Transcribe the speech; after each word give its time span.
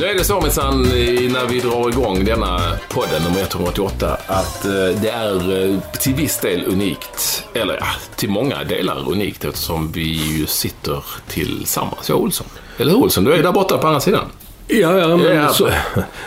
Nu 0.00 0.06
är 0.06 0.14
det 0.14 0.24
så 0.24 0.40
minsann 0.40 0.82
när 0.82 1.46
vi 1.48 1.60
drar 1.60 1.88
igång 1.88 2.24
denna 2.24 2.60
podden 2.88 3.22
nummer 3.22 3.40
188 3.40 4.16
att 4.26 4.64
eh, 4.64 4.70
det 4.72 5.08
är 5.10 5.64
eh, 5.70 5.76
till 6.00 6.14
viss 6.14 6.38
del 6.38 6.64
unikt, 6.66 7.44
eller 7.54 7.74
ja, 7.74 7.86
till 8.16 8.30
många 8.30 8.64
delar 8.64 9.10
unikt 9.10 9.44
eftersom 9.44 9.92
vi 9.92 10.02
ju 10.38 10.46
sitter 10.46 11.04
tillsammans, 11.28 12.08
jag 12.08 12.18
och 12.18 12.24
Olsson. 12.24 12.46
Eller 12.78 12.92
hur 12.92 12.98
Olsson? 12.98 13.24
Du 13.24 13.32
är 13.32 13.42
där 13.42 13.52
borta 13.52 13.78
på 13.78 13.86
andra 13.86 14.00
sidan. 14.00 14.24
Ja, 14.66 14.98
ja, 14.98 15.16
men 15.16 15.36
Ja. 15.36 15.48
Så, 15.48 15.68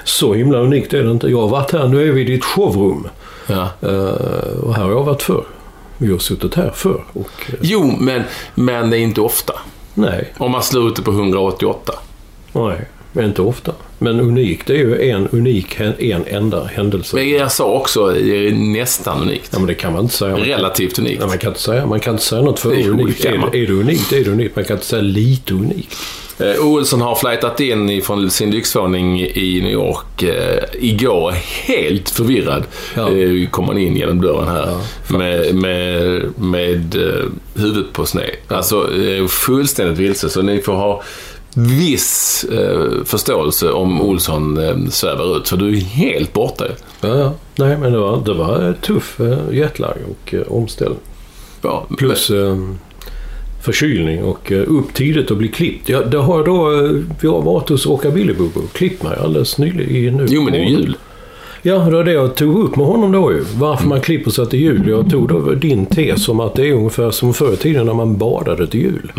så 0.03 0.33
himla 0.33 0.57
unikt 0.57 0.93
är 0.93 1.03
det 1.03 1.11
inte. 1.11 1.27
Jag 1.27 1.41
har 1.41 1.47
varit 1.47 1.71
här, 1.71 1.87
nu 1.87 2.07
är 2.09 2.11
vi 2.11 2.21
i 2.21 2.23
ditt 2.23 2.45
showroom. 2.45 3.07
Ja. 3.47 3.67
Eh, 3.81 4.63
och 4.63 4.75
här 4.75 4.83
har 4.83 4.91
jag 4.91 5.03
varit 5.03 5.23
förr. 5.23 5.43
Vi 5.97 6.11
har 6.11 6.19
suttit 6.19 6.55
här 6.55 6.71
förr. 6.75 7.03
Och, 7.13 7.31
eh, 7.47 7.55
Jo, 7.61 7.95
men, 7.99 8.23
men 8.55 8.89
det 8.89 8.97
är 8.97 9.01
inte 9.01 9.21
ofta. 9.21 9.53
nej, 9.93 10.33
Om 10.37 10.51
man 10.51 10.63
slår 10.63 10.87
ut 10.87 10.95
det 10.95 11.01
på 11.01 11.11
188. 11.11 11.93
nej, 12.51 12.87
men 13.13 13.25
inte 13.25 13.41
ofta. 13.41 13.71
Men 13.99 14.19
unikt 14.19 14.69
är 14.69 14.73
ju 14.73 15.09
en 15.09 15.27
unik, 15.27 15.79
en 15.99 16.23
enda 16.27 16.63
händelse. 16.63 17.15
Men 17.15 17.29
jag 17.29 17.51
sa 17.51 17.65
också 17.65 18.07
det 18.07 18.47
är 18.47 18.51
nästan 18.51 19.21
unikt. 19.21 19.49
Ja, 19.51 19.59
men 19.59 19.67
det 19.67 19.73
kan 19.73 19.93
man 19.93 20.01
inte 20.01 20.15
säga. 20.15 20.35
Relativt 20.37 20.99
unikt. 20.99 21.17
ja, 21.21 21.27
man 21.27 21.37
kan 21.37 21.49
inte 21.49 21.61
säga, 21.61 21.85
man 21.85 21.99
kan 21.99 22.13
inte 22.13 22.23
säga 22.25 22.41
något 22.41 22.59
för 22.59 22.89
unikt. 22.89 23.21
det 23.21 23.27
Är, 23.27 23.37
man. 23.37 23.49
det- 23.51 23.57
är 23.63 23.67
det 23.67 23.73
unikt, 23.73 24.13
är 24.13 24.23
det 24.23 24.31
unikt. 24.31 24.55
Man 24.55 24.65
kan 24.65 24.75
inte 24.75 24.85
säga 24.85 25.01
lite 25.01 25.53
unikt. 25.53 25.95
Eh, 26.39 26.65
Olsson 26.67 27.01
har 27.01 27.15
flightat 27.15 27.59
in 27.59 28.01
från 28.01 28.29
sin 28.31 28.51
lyxvåning 28.51 29.19
i 29.21 29.59
New 29.63 29.71
York 29.71 30.23
eh, 30.23 30.63
igår, 30.79 31.31
helt 31.67 32.09
förvirrad. 32.09 32.63
Ja. 32.95 33.11
Eh, 33.11 33.49
kom 33.49 33.65
han 33.67 33.77
in 33.77 33.95
genom 33.95 34.21
dörren 34.21 34.47
här 34.47 34.77
med, 35.17 35.55
med, 35.55 36.23
med 36.37 36.95
eh, 36.95 37.25
huvudet 37.61 37.93
på 37.93 38.05
sned. 38.05 38.29
Alltså 38.47 39.03
eh, 39.05 39.27
fullständigt 39.27 39.99
vilse, 39.99 40.29
så 40.29 40.41
ni 40.41 40.61
får 40.61 40.73
ha 40.73 41.03
viss 41.55 42.45
eh, 42.51 43.03
förståelse 43.05 43.71
om 43.71 44.01
Olsson 44.01 44.57
eh, 44.57 44.75
svävar 44.89 45.37
ut, 45.37 45.49
för 45.49 45.57
du 45.57 45.77
är 45.77 45.81
helt 45.81 46.33
borta. 46.33 46.65
Ja. 47.01 47.33
Nej, 47.55 47.77
men 47.77 47.91
det 47.91 47.97
var, 47.99 48.21
det 48.25 48.33
var 48.33 48.73
tuff 48.81 49.19
eh, 49.19 49.37
jetlag 49.57 49.97
och 50.09 50.33
eh, 50.33 50.41
omställning. 50.41 50.99
Ja, 51.61 51.85
Plus 51.97 52.29
eh, 52.29 52.57
förkylning 53.63 54.23
och 54.23 54.51
eh, 54.51 54.63
upp 54.67 54.93
tidigt 54.93 55.31
och 55.31 55.37
bli 55.37 55.47
klippt. 55.47 55.89
Ja, 55.89 56.01
det 56.01 56.17
har 56.17 56.35
jag 56.37 56.45
då, 56.45 56.85
eh, 56.85 56.91
vi 57.21 57.27
har 57.27 57.41
varit 57.41 57.69
hos 57.69 57.85
Rockabilly-Bobo 57.85 58.63
och 58.63 58.73
klippt 58.73 59.03
mig 59.03 59.17
alldeles 59.23 59.57
nyligen. 59.57 60.17
Nu. 60.17 60.25
Jo, 60.29 60.41
men 60.41 60.53
det 60.53 60.59
är 60.59 60.63
ju 60.63 60.69
jul. 60.69 60.97
Ja, 61.61 61.73
det 61.75 61.91
var 61.95 62.03
det 62.03 62.11
jag 62.11 62.35
tog 62.35 62.63
upp 62.63 62.75
med 62.75 62.85
honom 62.85 63.11
då 63.11 63.31
ju. 63.31 63.43
Varför 63.55 63.87
man 63.87 64.01
klipper 64.01 64.31
sig 64.31 64.45
till 64.49 64.59
jul. 64.59 64.87
Jag 64.87 65.09
tog 65.09 65.27
då 65.29 65.39
din 65.39 65.85
tes 65.85 66.29
om 66.29 66.39
att 66.39 66.53
det 66.55 66.67
är 66.67 66.73
ungefär 66.73 67.11
som 67.11 67.33
förr 67.33 67.53
i 67.53 67.57
tiden 67.57 67.85
när 67.85 67.93
man 67.93 68.17
badade 68.17 68.67
till 68.67 68.79
jul. 68.79 69.11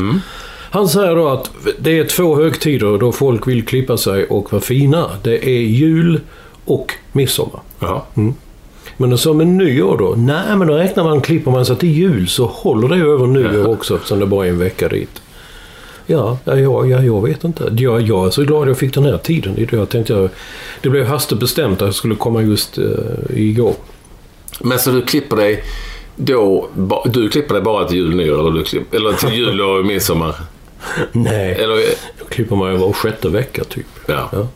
Han 0.75 0.89
säger 0.89 1.17
då 1.17 1.29
att 1.29 1.51
det 1.79 1.99
är 1.99 2.05
två 2.05 2.37
högtider 2.37 2.99
då 2.99 3.13
folk 3.13 3.49
vill 3.49 3.67
klippa 3.67 3.97
sig 3.97 4.27
och 4.27 4.53
vara 4.53 4.63
fina. 4.63 5.11
Det 5.23 5.49
är 5.49 5.61
jul 5.61 6.21
och 6.65 6.93
midsommar. 7.13 7.61
Jaha. 7.79 8.03
Men 8.97 9.19
sa 9.19 9.33
med 9.33 9.47
nyår 9.47 9.99
då? 9.99 10.15
Nej, 10.17 10.57
men 10.57 10.69
då 10.69 10.75
räknar 10.75 11.05
man, 11.05 11.21
klipper 11.21 11.51
man 11.51 11.67
sig 11.67 11.77
till 11.77 11.89
jul 11.89 12.29
så 12.29 12.47
håller 12.47 12.89
det 12.89 12.97
över 12.97 13.27
nyår 13.27 13.69
också 13.69 13.95
eftersom 13.95 14.21
det 14.21 14.27
bara 14.27 14.47
är 14.47 14.51
en 14.51 14.59
vecka 14.59 14.89
dit. 14.89 15.23
Ja, 16.07 16.39
ja, 16.45 16.59
ja, 16.59 16.87
ja 16.87 17.03
jag 17.03 17.23
vet 17.23 17.45
inte. 17.45 17.73
Jag, 17.79 18.01
jag 18.01 18.27
är 18.27 18.31
så 18.31 18.43
glad 18.43 18.69
jag 18.69 18.79
fick 18.79 18.95
den 18.95 19.05
här 19.05 19.19
tiden. 19.19 19.69
Jag 19.71 19.89
tänkte 19.89 20.29
det 20.83 20.89
blev 20.89 21.07
hastigt 21.07 21.41
bestämt 21.41 21.83
att 21.83 21.89
jag 21.89 21.95
skulle 21.95 22.15
komma 22.15 22.43
just 22.43 22.79
uh, 22.79 22.95
igår. 23.35 23.75
Men 24.61 24.79
så 24.79 24.91
du 24.91 25.03
klipper 25.03 25.37
dig 25.37 25.65
då, 26.17 26.69
du 27.05 27.29
klipper 27.29 27.55
dig 27.55 27.63
bara 27.63 27.85
till 27.85 27.97
jul 27.97 28.17
nyår, 28.17 28.41
eller, 28.41 28.51
du 28.51 28.65
klipp, 28.65 28.95
eller 28.95 29.13
till 29.13 29.35
jul 29.35 29.61
och 29.61 29.87
midsommar? 29.87 30.35
Nej, 31.13 31.53
Eller, 31.53 31.77
jag 32.19 32.29
klipper 32.29 32.57
mig 32.57 32.77
var 32.77 32.93
sjätte 32.93 33.29
vecka 33.29 33.65
typ. 33.65 33.87
ja. 34.07 34.29
Ja. 34.33 34.49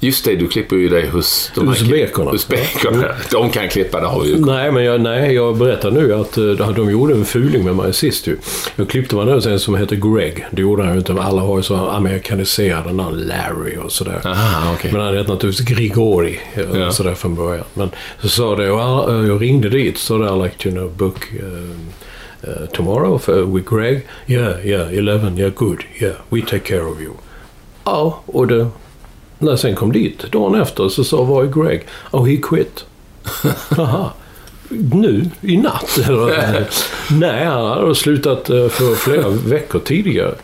Just 0.00 0.24
det, 0.24 0.36
du 0.36 0.48
klipper 0.48 0.76
ju 0.76 0.88
dig 0.88 1.08
hos 1.08 1.52
de 1.54 1.68
här 1.68 1.74
Uzbekerna. 1.74 2.32
Uzbekerna. 2.32 3.04
De 3.30 3.50
kan 3.50 3.68
klippa, 3.68 4.00
det 4.00 4.06
har 4.06 4.22
vi 4.22 4.28
ju. 4.28 4.38
Nej, 4.40 4.72
men 4.72 4.84
jag, 4.84 5.00
nej, 5.00 5.34
jag 5.34 5.56
berättar 5.56 5.90
nu 5.90 6.14
att 6.14 6.38
uh, 6.38 6.52
de 6.74 6.90
gjorde 6.90 7.14
en 7.14 7.24
fuling 7.24 7.64
med 7.64 7.76
mig 7.76 7.92
sist 7.92 8.26
ju. 8.26 8.36
Jag 8.76 8.88
klippte 8.88 9.16
nu 9.16 9.32
en 9.32 9.58
som 9.58 9.74
heter 9.76 9.96
Greg. 9.96 10.46
Det 10.50 10.62
gjorde 10.62 10.82
han 10.82 10.92
ju 10.92 10.98
inte. 10.98 11.12
Alla 11.12 11.42
har 11.42 11.56
ju 11.56 11.62
så 11.62 11.74
amerikaniserade 11.76 12.92
namn. 12.92 13.16
Larry 13.18 13.76
och 13.84 13.92
sådär. 13.92 14.20
Aha, 14.24 14.72
okej. 14.74 14.92
Men 14.92 15.00
han 15.00 15.16
hette 15.16 15.32
naturligtvis 15.32 15.66
Grigori. 15.68 16.40
eh, 16.54 16.62
Ja. 16.80 16.90
Sådär 16.90 17.14
från 17.14 17.34
början. 17.34 17.64
Men 17.74 17.90
så 18.22 18.28
sa 18.28 18.56
det, 18.56 18.70
och 18.70 18.80
jag, 18.80 19.26
jag 19.26 19.42
ringde 19.42 19.68
dit. 19.68 19.98
Så 19.98 20.18
där, 20.18 20.42
like 20.44 20.56
to 20.58 20.70
know 20.70 20.90
book 20.96 21.32
uh, 21.42 21.70
uh, 22.48 22.66
tomorrow 22.66 23.18
for, 23.18 23.44
with 23.44 23.66
Greg. 23.66 24.06
Yeah, 24.26 24.66
yeah, 24.66 24.98
11, 24.98 25.36
yeah, 25.36 25.50
good. 25.50 25.84
Yeah, 26.00 26.14
we 26.30 26.42
take 26.42 26.64
care 26.64 26.86
of 26.86 27.00
you. 27.00 27.12
Ja, 27.84 28.22
och 28.26 28.46
det, 28.46 28.68
när 29.38 29.50
jag 29.50 29.58
sen 29.58 29.74
kom 29.74 29.92
dit 29.92 30.32
dagen 30.32 30.60
efter 30.60 30.88
så 30.88 31.04
sa 31.04 31.22
var 31.22 31.42
är 31.42 31.46
Greg? 31.46 31.86
Oh, 32.10 32.26
he 32.26 32.36
quit. 32.36 32.84
Aha. 33.78 34.12
Nu? 34.68 35.30
I 35.40 35.56
natt? 35.56 35.98
Eller? 36.08 36.68
Nej, 37.20 37.44
han 37.44 37.66
hade 37.66 37.94
slutat 37.94 38.50
eh, 38.50 38.68
för 38.68 38.94
flera 38.94 39.28
veckor 39.28 39.78
tidigare. 39.78 40.34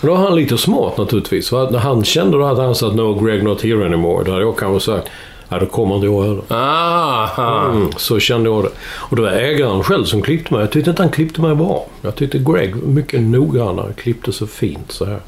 Och 0.00 0.06
då 0.06 0.14
var 0.14 0.20
han 0.20 0.36
lite 0.36 0.58
smart 0.58 0.98
naturligtvis. 0.98 1.48
För 1.48 1.64
att 1.64 1.70
när 1.70 1.78
han 1.78 2.04
kände 2.04 2.38
då 2.38 2.44
att 2.44 2.58
han 2.58 2.74
sa 2.74 2.92
no 2.92 3.24
Greg 3.24 3.44
not 3.44 3.62
here 3.62 3.86
anymore. 3.86 4.24
Då 4.24 4.30
hade 4.30 4.44
jag 4.44 4.58
kanske 4.58 4.92
sagt 4.92 5.08
ja, 5.52 5.58
då 5.58 5.66
kommer 5.66 5.94
inte 5.94 6.06
jag 6.06 6.22
heller. 6.22 6.42
Aha. 6.48 7.70
Mm, 7.70 7.92
så 7.96 8.18
kände 8.18 8.50
jag 8.50 8.64
det. 8.64 8.70
Och 8.82 9.16
det 9.16 9.22
var 9.22 9.30
ägaren 9.30 9.82
själv 9.84 10.04
som 10.04 10.22
klippte 10.22 10.54
mig. 10.54 10.62
Jag 10.62 10.72
tyckte 10.72 10.90
inte 10.90 11.02
han 11.02 11.10
klippte 11.10 11.40
mig 11.40 11.54
bra. 11.54 11.86
Jag 12.02 12.14
tyckte 12.14 12.38
Greg 12.38 12.76
var 12.76 12.88
mycket 12.88 13.20
noggrannare. 13.20 13.92
Klippte 13.92 14.32
så 14.32 14.46
fint 14.46 14.92
så 14.92 15.04
här. 15.04 15.20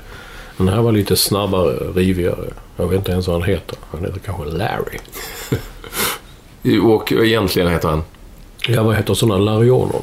Den 0.57 0.69
här 0.69 0.83
var 0.83 0.93
lite 0.93 1.17
snabbare, 1.17 1.77
rivigare. 1.95 2.45
Jag 2.77 2.87
vet 2.87 2.99
inte 2.99 3.13
ens 3.13 3.27
vad 3.27 3.41
han 3.41 3.51
heter. 3.51 3.79
Han 3.91 4.01
heter 4.01 4.19
kanske 4.19 4.45
Larry. 4.45 4.99
Och 6.83 7.13
egentligen 7.13 7.69
heter 7.69 7.89
han? 7.89 8.03
Ja, 8.69 8.83
vad 8.83 8.97
heter 8.97 9.15
sådana 9.15 9.39
larioner? 9.39 10.01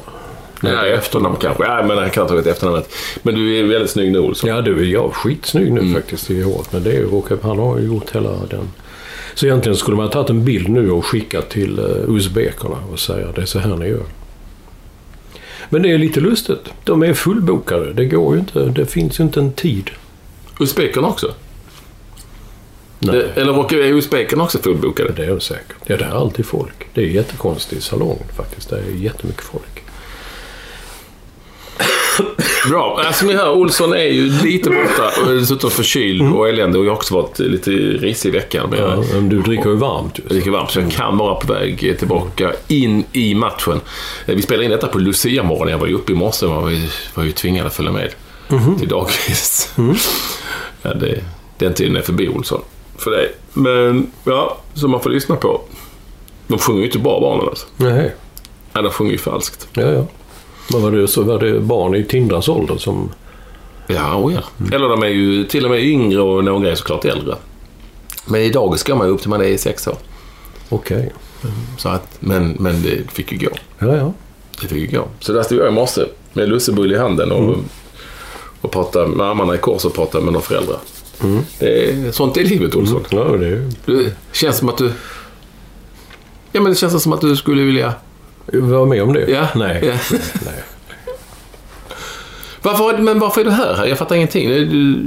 Nej, 0.62 0.92
efternamn 0.92 1.36
kanske. 1.36 1.64
Ja, 1.64 1.82
men 1.82 1.98
han 1.98 2.10
kan 2.10 2.26
ta 2.26 2.38
ett 2.38 2.46
efternamnet. 2.46 2.94
Men 3.22 3.34
du 3.34 3.58
är 3.58 3.64
väldigt 3.64 3.90
snygg 3.90 4.12
nu, 4.12 4.18
Olsson. 4.18 4.50
Ja, 4.50 4.60
du, 4.60 4.90
jag 4.90 5.04
är 5.04 5.10
skitsnygg 5.10 5.72
nu 5.72 5.94
faktiskt 5.94 6.30
i 6.30 6.42
håret. 6.42 6.72
Men 6.72 6.82
det 6.82 6.90
är 6.90 6.94
ju 6.94 7.22
han 7.42 7.58
har 7.58 7.78
ju 7.78 7.86
gjort 7.86 8.16
hela 8.16 8.30
den. 8.30 8.68
Så 9.34 9.46
egentligen 9.46 9.76
skulle 9.76 9.96
man 9.96 10.06
ha 10.06 10.12
tagit 10.12 10.30
en 10.30 10.44
bild 10.44 10.68
nu 10.68 10.90
och 10.90 11.06
skickat 11.06 11.50
till 11.50 11.78
uh, 11.78 12.16
uzbekerna 12.16 12.76
och 12.92 13.00
säga 13.00 13.32
det 13.34 13.42
är 13.42 13.46
så 13.46 13.58
här 13.58 13.76
ni 13.76 13.88
gör. 13.88 14.06
Men 15.68 15.82
det 15.82 15.90
är 15.90 15.98
lite 15.98 16.20
lustigt. 16.20 16.72
De 16.84 17.02
är 17.02 17.14
fullbokade. 17.14 17.92
Det 17.92 18.04
går 18.04 18.34
ju 18.34 18.40
inte. 18.40 18.64
Det 18.64 18.86
finns 18.86 19.20
ju 19.20 19.24
inte 19.24 19.40
en 19.40 19.52
tid. 19.52 19.90
Uzbekerna 20.60 21.08
också? 21.08 21.34
Nej. 22.98 23.16
Det, 23.16 23.40
eller 23.40 23.74
är 23.74 23.92
uzbekerna 23.92 24.42
också 24.42 24.58
fullbokade? 24.58 25.12
Det 25.12 25.24
är 25.24 25.34
det 25.34 25.40
säkert. 25.40 25.76
Ja, 25.84 25.96
det 25.96 26.04
är 26.04 26.10
alltid 26.10 26.46
folk. 26.46 26.86
Det 26.94 27.00
är 27.00 27.06
jättekonstig 27.06 27.82
salong 27.82 28.18
faktiskt. 28.36 28.70
Det 28.70 28.76
är 28.76 28.90
jättemycket 28.96 29.42
folk. 29.42 29.82
Bra. 32.70 33.02
Äh, 33.06 33.12
som 33.12 33.28
ni 33.28 33.34
hör, 33.34 33.50
Olsson 33.52 33.92
är 33.92 34.04
ju 34.04 34.28
lite 34.42 34.70
borta 34.70 35.10
och 35.24 35.30
är 35.30 35.34
dessutom 35.34 35.70
förkyld 35.70 36.32
och 36.34 36.48
eländig. 36.48 36.78
Och 36.80 36.86
jag 36.86 36.90
har 36.90 36.96
också 36.96 37.14
varit 37.14 37.38
lite 37.38 37.70
risig 37.70 38.28
i 38.28 38.32
veckan. 38.32 38.70
Men 38.70 38.78
jag 38.78 38.90
Ja, 38.98 39.04
men 39.14 39.28
du 39.28 39.42
dricker 39.42 39.68
ju 39.70 39.76
varmt 39.76 40.18
just. 40.18 40.30
är 40.30 40.34
lika 40.34 40.50
varmt 40.50 40.70
så 40.70 40.80
jag 40.80 40.90
kan 40.92 41.18
vara 41.18 41.34
på 41.34 41.52
väg 41.52 41.96
tillbaka 41.98 42.52
in 42.68 43.04
i 43.12 43.34
matchen. 43.34 43.80
Eh, 44.26 44.34
Vi 44.34 44.42
spelade 44.42 44.64
in 44.64 44.70
detta 44.70 44.88
på 44.88 44.98
Lucia-morgon. 44.98 45.68
Jag 45.68 45.78
var 45.78 45.86
ju 45.86 45.94
uppe 45.94 46.12
i 46.12 46.14
morse 46.14 46.46
och 46.46 46.62
var 46.62 46.70
ju, 46.70 46.88
var 47.14 47.24
ju 47.24 47.32
tvingad 47.32 47.66
att 47.66 47.74
följa 47.74 47.92
med 47.92 48.10
till 48.78 48.88
dagis. 48.88 49.72
Ja, 50.82 50.94
det, 50.94 51.20
den 51.58 51.74
tiden 51.74 51.96
är 51.96 52.00
förbi 52.02 52.28
Olsson. 52.28 52.60
För 52.98 53.10
dig. 53.10 53.32
Men, 53.52 54.10
ja, 54.24 54.58
som 54.74 54.90
man 54.90 55.00
får 55.00 55.10
lyssna 55.10 55.36
på. 55.36 55.60
De 56.46 56.58
sjunger 56.58 56.80
ju 56.80 56.86
inte 56.86 56.98
bra 56.98 57.20
barnen 57.20 57.48
alltså. 57.48 57.66
Nej. 57.76 58.14
Ja, 58.72 58.82
de 58.82 58.90
sjunger 58.92 59.12
ju 59.12 59.18
falskt. 59.18 59.68
Ja, 59.72 59.82
ja. 59.82 60.06
Men 60.72 60.82
var 60.82 60.90
det, 60.90 61.08
så 61.08 61.22
var 61.22 61.38
det 61.38 61.60
barn 61.60 61.94
i 61.94 62.04
Tindras 62.04 62.48
ålder 62.48 62.76
som... 62.76 63.10
Ja, 63.86 64.16
oh 64.16 64.34
ja. 64.34 64.42
Eller 64.72 64.88
de 64.88 65.02
är 65.02 65.08
ju 65.08 65.44
till 65.44 65.64
och 65.64 65.70
med 65.70 65.84
yngre 65.84 66.20
och 66.20 66.44
några 66.44 66.70
är 66.70 66.74
såklart 66.74 67.04
äldre. 67.04 67.34
Men 68.26 68.40
i 68.40 68.50
dagis 68.50 68.80
ska 68.80 68.94
man 68.94 69.06
ju 69.06 69.12
upp 69.12 69.20
till 69.20 69.30
man 69.30 69.42
är 69.42 69.56
sex 69.56 69.86
år. 69.86 69.96
Okej. 70.68 71.12
Så 71.78 71.88
att, 71.88 72.16
men, 72.20 72.56
men 72.58 72.82
det 72.82 73.10
fick 73.12 73.32
ju 73.32 73.38
gå. 73.38 73.50
Ja, 73.78 73.96
ja. 73.96 74.12
Det 74.60 74.68
fick 74.68 74.92
ju 74.92 74.98
gå. 74.98 75.08
Så 75.20 75.32
där 75.32 75.42
stod 75.42 75.58
jag 75.58 75.68
i 75.68 75.70
morse 75.70 76.02
med 76.32 76.48
lussebulle 76.48 76.94
i 76.94 76.98
handen 76.98 77.32
och, 77.32 77.56
och 78.60 78.70
pratade 78.70 79.06
med 79.08 79.26
armarna 79.26 79.54
i 79.54 79.58
kors 79.58 79.84
och 79.84 79.94
pratade 79.94 80.24
med 80.24 80.32
några 80.32 80.46
föräldrar. 80.46 80.78
Det 81.58 81.90
är, 81.90 82.12
sånt 82.12 82.36
är 82.36 82.44
livet, 82.44 82.74
Olsson. 82.74 83.04
Ja, 83.10 83.24
det 83.24 83.46
är. 83.46 83.70
Det 83.86 84.12
känns 84.32 84.58
som 84.58 84.68
att 84.68 84.78
du... 84.78 84.92
Ja, 86.52 86.60
men 86.60 86.64
det 86.64 86.74
känns 86.74 87.02
som 87.02 87.12
att 87.12 87.20
du 87.20 87.36
skulle 87.36 87.62
vilja... 87.62 87.94
Var 88.52 88.86
med 88.86 89.02
om 89.02 89.12
det? 89.12 89.30
Ja. 89.30 89.48
Nej. 89.54 89.80
Ja. 89.86 89.94
Nej. 90.44 90.54
Varför, 92.62 92.98
men 92.98 93.18
varför 93.18 93.40
är 93.40 93.44
du 93.44 93.50
här? 93.50 93.86
Jag 93.86 93.98
fattar 93.98 94.16
ingenting. 94.16 94.48
Du, 94.48 94.98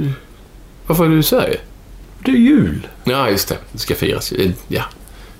varför 0.86 1.04
är 1.04 1.08
du 1.08 1.18
i 1.18 1.22
Sverige? 1.22 1.58
Det 2.18 2.30
är 2.30 2.36
jul. 2.36 2.86
Ja, 3.04 3.30
just 3.30 3.48
det. 3.48 3.56
Det 3.72 3.78
ska 3.78 3.94
firas. 3.94 4.32
Ja, 4.68 4.82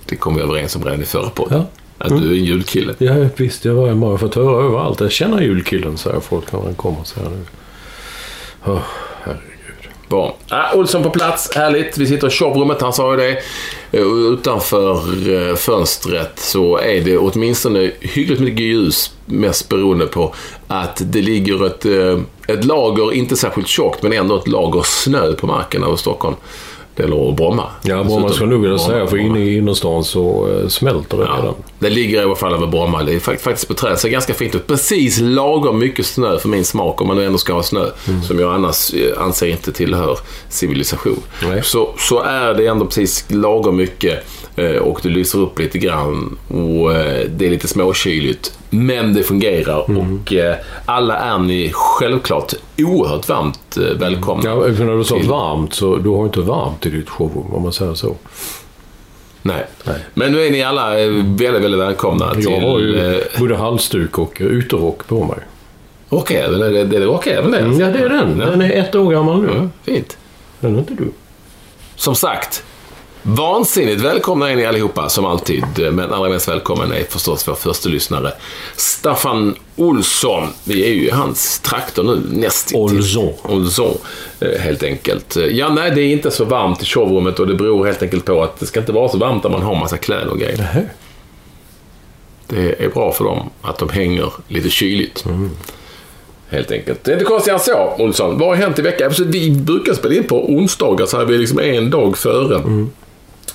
det 0.07 0.17
kom 0.17 0.35
vi 0.37 0.43
överens 0.43 0.77
om 0.77 0.85
redan 0.85 1.03
i 1.03 1.05
förra 1.05 1.31
podden. 1.31 1.59
Ja. 1.59 1.67
Att 1.99 2.09
du 2.09 2.29
är 2.29 2.39
en 2.39 2.45
julkille. 2.45 2.95
Ja, 2.99 3.15
visst. 3.37 3.65
Jag 3.65 3.75
har 3.75 4.17
fått 4.17 4.35
höra 4.35 4.65
överallt. 4.67 5.01
Jag 5.01 5.13
känner 5.13 5.41
julkillen, 5.43 5.99
säger 5.99 6.21
folk 6.21 6.53
när 6.53 6.63
den 6.63 6.75
kommer. 6.75 7.05
Så 7.05 7.21
här 7.21 7.31
nu. 7.31 7.39
Herregud. 8.61 8.83
Bra. 10.09 10.37
Ah, 10.49 10.75
Olsson 10.75 11.03
på 11.03 11.11
plats, 11.11 11.51
härligt. 11.55 11.99
Vi 11.99 12.07
sitter 12.07 12.27
i 12.27 12.31
shoprummet, 12.31 12.81
han 12.81 12.93
sa 12.93 13.11
ju 13.11 13.17
det. 13.17 13.31
Eh, 13.93 14.03
utanför 14.03 14.97
eh, 15.51 15.57
fönstret 15.57 16.39
så 16.39 16.79
är 16.79 17.01
det 17.01 17.19
åtminstone 17.19 17.91
hyggligt 18.01 18.41
mycket 18.41 18.61
ljus. 18.61 19.13
Mest 19.27 19.69
beroende 19.69 20.07
på 20.07 20.35
att 20.67 21.03
det 21.05 21.23
ligger 21.23 21.67
ett, 21.67 21.85
eh, 21.87 22.19
ett 22.57 22.65
lager, 22.65 23.13
inte 23.13 23.37
särskilt 23.37 23.69
tjockt, 23.69 24.03
men 24.03 24.13
ändå 24.13 24.37
ett 24.37 24.49
lager 24.49 24.83
snö 24.83 25.33
på 25.33 25.47
marken 25.47 25.83
över 25.83 25.97
Stockholm. 25.97 26.37
Eller 26.99 27.33
Bromma. 27.33 27.63
Ja, 27.83 28.05
Bromma 28.05 28.29
ska 28.31 28.45
nog 28.47 28.63
vilja 28.63 28.79
säga, 28.79 29.07
för 29.07 29.17
inne 29.17 29.41
i 29.41 29.57
innerstan 29.57 30.05
så 30.05 30.49
eh, 30.63 30.69
smälter 30.69 31.17
det 31.17 31.23
redan. 31.23 31.45
Ja, 31.45 31.55
det 31.79 31.91
ligger 31.91 32.21
i 32.21 32.25
alla 32.25 32.35
fall 32.37 32.55
över 32.55 32.67
Bromma. 32.67 33.03
Det 33.03 33.15
är 33.15 33.19
fakt- 33.19 33.43
faktiskt 33.43 33.69
på 33.69 33.75
trädet. 33.75 34.01
ser 34.01 34.09
ganska 34.09 34.35
fint 34.35 34.55
ut. 34.55 34.67
Precis 34.67 35.21
lagom 35.21 35.79
mycket 35.79 36.07
snö 36.07 36.39
för 36.39 36.49
min 36.49 36.65
smak 36.65 37.01
om 37.01 37.07
man 37.07 37.17
nu 37.17 37.25
ändå 37.25 37.39
ska 37.39 37.53
ha 37.53 37.63
snö. 37.63 37.85
Som 38.27 38.39
jag 38.39 38.55
annars 38.55 38.95
eh, 38.95 39.23
anser 39.23 39.47
inte 39.47 39.73
tillhör 39.73 40.19
civilisation. 40.49 41.21
Nej. 41.43 41.61
Så, 41.65 41.91
så 41.99 42.23
är 42.23 42.55
det 42.55 42.67
ändå 42.67 42.85
precis 42.87 43.25
lagom 43.29 43.77
mycket. 43.77 44.25
eh, 44.57 44.71
Och 44.77 45.01
det 45.03 45.09
lyser 45.09 45.39
upp 45.39 45.59
lite 45.59 45.79
grann. 45.79 46.39
Och 46.49 46.93
eh, 46.95 47.27
det 47.31 47.47
är 47.47 47.51
lite 47.51 47.69
småkyligt. 47.69 48.53
Men 48.77 49.15
det 49.15 49.23
fungerar. 49.23 49.85
Och 49.91 50.33
eh, 50.33 50.57
alla 50.85 51.17
är 51.19 51.39
ni 51.39 51.71
självklart 51.75 52.53
oerhört 52.79 53.29
varmt 53.29 53.77
eh, 53.77 53.99
välkomna. 53.99 54.43
Ja, 54.51 54.61
för 54.75 54.85
när 54.85 54.97
du 54.97 55.05
sa 55.05 55.17
till- 55.19 55.29
varmt 55.29 55.75
så 55.75 55.97
du 55.97 56.09
har 56.09 56.25
inte 56.25 56.41
varmt 56.41 56.87
i 56.87 56.91
ditt 56.91 57.09
showroom 57.09 57.55
om 57.55 57.63
man 57.63 57.73
säger 57.73 57.95
så. 57.95 58.17
Nej. 59.43 59.65
Nej. 59.85 59.97
Men 60.15 60.33
nu 60.33 60.47
är 60.47 60.51
ni 60.51 60.63
alla 60.63 61.01
eh, 61.01 61.09
väldigt, 61.11 61.63
väldigt 61.63 61.81
välkomna 61.81 62.35
till... 62.35 62.45
Jag 62.45 62.61
har 62.61 62.79
ju 62.79 63.15
eh, 63.17 63.23
både 63.39 63.57
halsduk 63.57 64.19
och 64.19 64.37
uterock 64.41 65.07
på 65.07 65.25
mig. 65.25 65.39
Rockäven, 66.09 66.63
är 66.63 66.71
det, 66.71 66.85
det 66.85 66.97
är 66.97 67.01
det? 67.01 67.07
alltså? 67.65 67.83
Ja, 67.83 67.89
det 67.89 67.99
är 67.99 68.09
den. 68.09 68.39
Den 68.39 68.63
är 68.63 68.71
ett 68.73 68.95
år 68.95 69.11
gammal 69.11 69.43
nu. 69.43 69.49
Ja, 69.55 69.69
fint. 69.93 70.17
Den 70.61 70.75
är 70.75 70.79
inte 70.79 70.95
du. 70.95 71.13
Som 71.97 72.15
sagt, 72.15 72.65
vansinnigt 73.27 74.01
välkomna 74.01 74.51
är 74.51 74.57
ni 74.57 74.67
allihopa 74.67 75.09
som 75.09 75.25
alltid. 75.25 75.65
Men 75.93 76.13
allra 76.13 76.29
mest 76.29 76.49
välkommen 76.49 76.93
är 76.93 77.05
förstås 77.05 77.49
vår 77.49 77.55
första 77.55 77.89
lyssnare 77.89 78.33
Staffan 78.77 79.55
Olsson. 79.77 80.49
Vi 80.65 80.85
är 80.91 80.95
ju 80.95 81.07
i 81.07 81.11
hans 81.11 81.59
trakter 81.61 82.03
nu 82.03 82.21
nästintill. 82.33 82.99
Olsson. 82.99 83.33
Olsson, 83.43 83.99
eh, 84.41 84.61
helt 84.61 84.83
enkelt. 84.83 85.37
Ja, 85.51 85.69
nej, 85.69 85.91
det 85.91 86.01
är 86.01 86.13
inte 86.13 86.31
så 86.31 86.45
varmt 86.45 86.83
i 86.83 86.85
sovrummet 86.85 87.41
och 87.41 87.47
det 87.47 87.55
beror 87.55 87.87
helt 87.87 88.03
enkelt 88.03 88.25
på 88.25 88.43
att 88.43 88.61
det 88.61 88.67
ska 88.67 88.81
inte 88.81 88.93
vara 88.93 89.09
så 89.09 89.19
varmt 89.19 89.43
när 89.45 89.51
man 89.51 89.63
har 89.63 89.75
massa 89.75 89.97
kläder 89.97 90.29
och 90.29 90.39
grejer. 90.39 90.57
Nähä. 90.57 90.83
Det 92.47 92.85
är 92.85 92.89
bra 92.89 93.13
för 93.13 93.25
dem 93.25 93.51
att 93.63 93.79
de 93.79 93.89
hänger 93.89 94.33
lite 94.49 94.71
kyligt. 94.71 95.25
Helt 96.49 96.71
enkelt. 96.71 97.05
Det 97.05 97.11
är 97.11 97.13
inte 97.13 97.25
konstigare 97.25 97.59
än 97.59 97.65
så, 97.65 97.95
Olsson. 97.99 98.39
Vad 98.39 98.49
har 98.49 98.55
hänt 98.57 98.79
i 98.79 98.83
veckan? 98.83 99.07
Alltså, 99.07 99.25
vi 99.25 99.51
brukar 99.51 99.95
spela 99.95 100.15
in 100.15 100.25
på 100.25 100.51
onsdagar, 100.51 101.07
så 101.07 101.17
här 101.17 101.25
vi 101.25 101.35
är 101.35 101.39
liksom 101.39 101.59
en 101.59 101.91
dag 101.91 102.19
före. 102.19 102.57
ehm, 102.57 102.91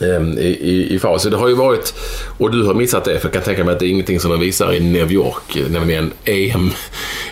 I, 0.01 0.41
i, 0.61 0.95
i 0.95 0.99
fas. 0.99 1.23
Så 1.23 1.29
det 1.29 1.37
har 1.37 1.47
ju 1.47 1.55
varit, 1.55 1.93
och 2.37 2.51
du 2.51 2.63
har 2.63 2.73
missat 2.73 3.05
det, 3.05 3.19
för 3.19 3.27
jag 3.27 3.33
kan 3.33 3.41
tänka 3.41 3.63
mig 3.63 3.73
att 3.73 3.79
det 3.79 3.85
är 3.85 3.89
ingenting 3.89 4.19
som 4.19 4.31
de 4.31 4.39
visar 4.39 4.73
i 4.73 4.79
New 4.79 5.11
York, 5.11 5.57
nämligen 5.69 6.11
EM 6.25 6.69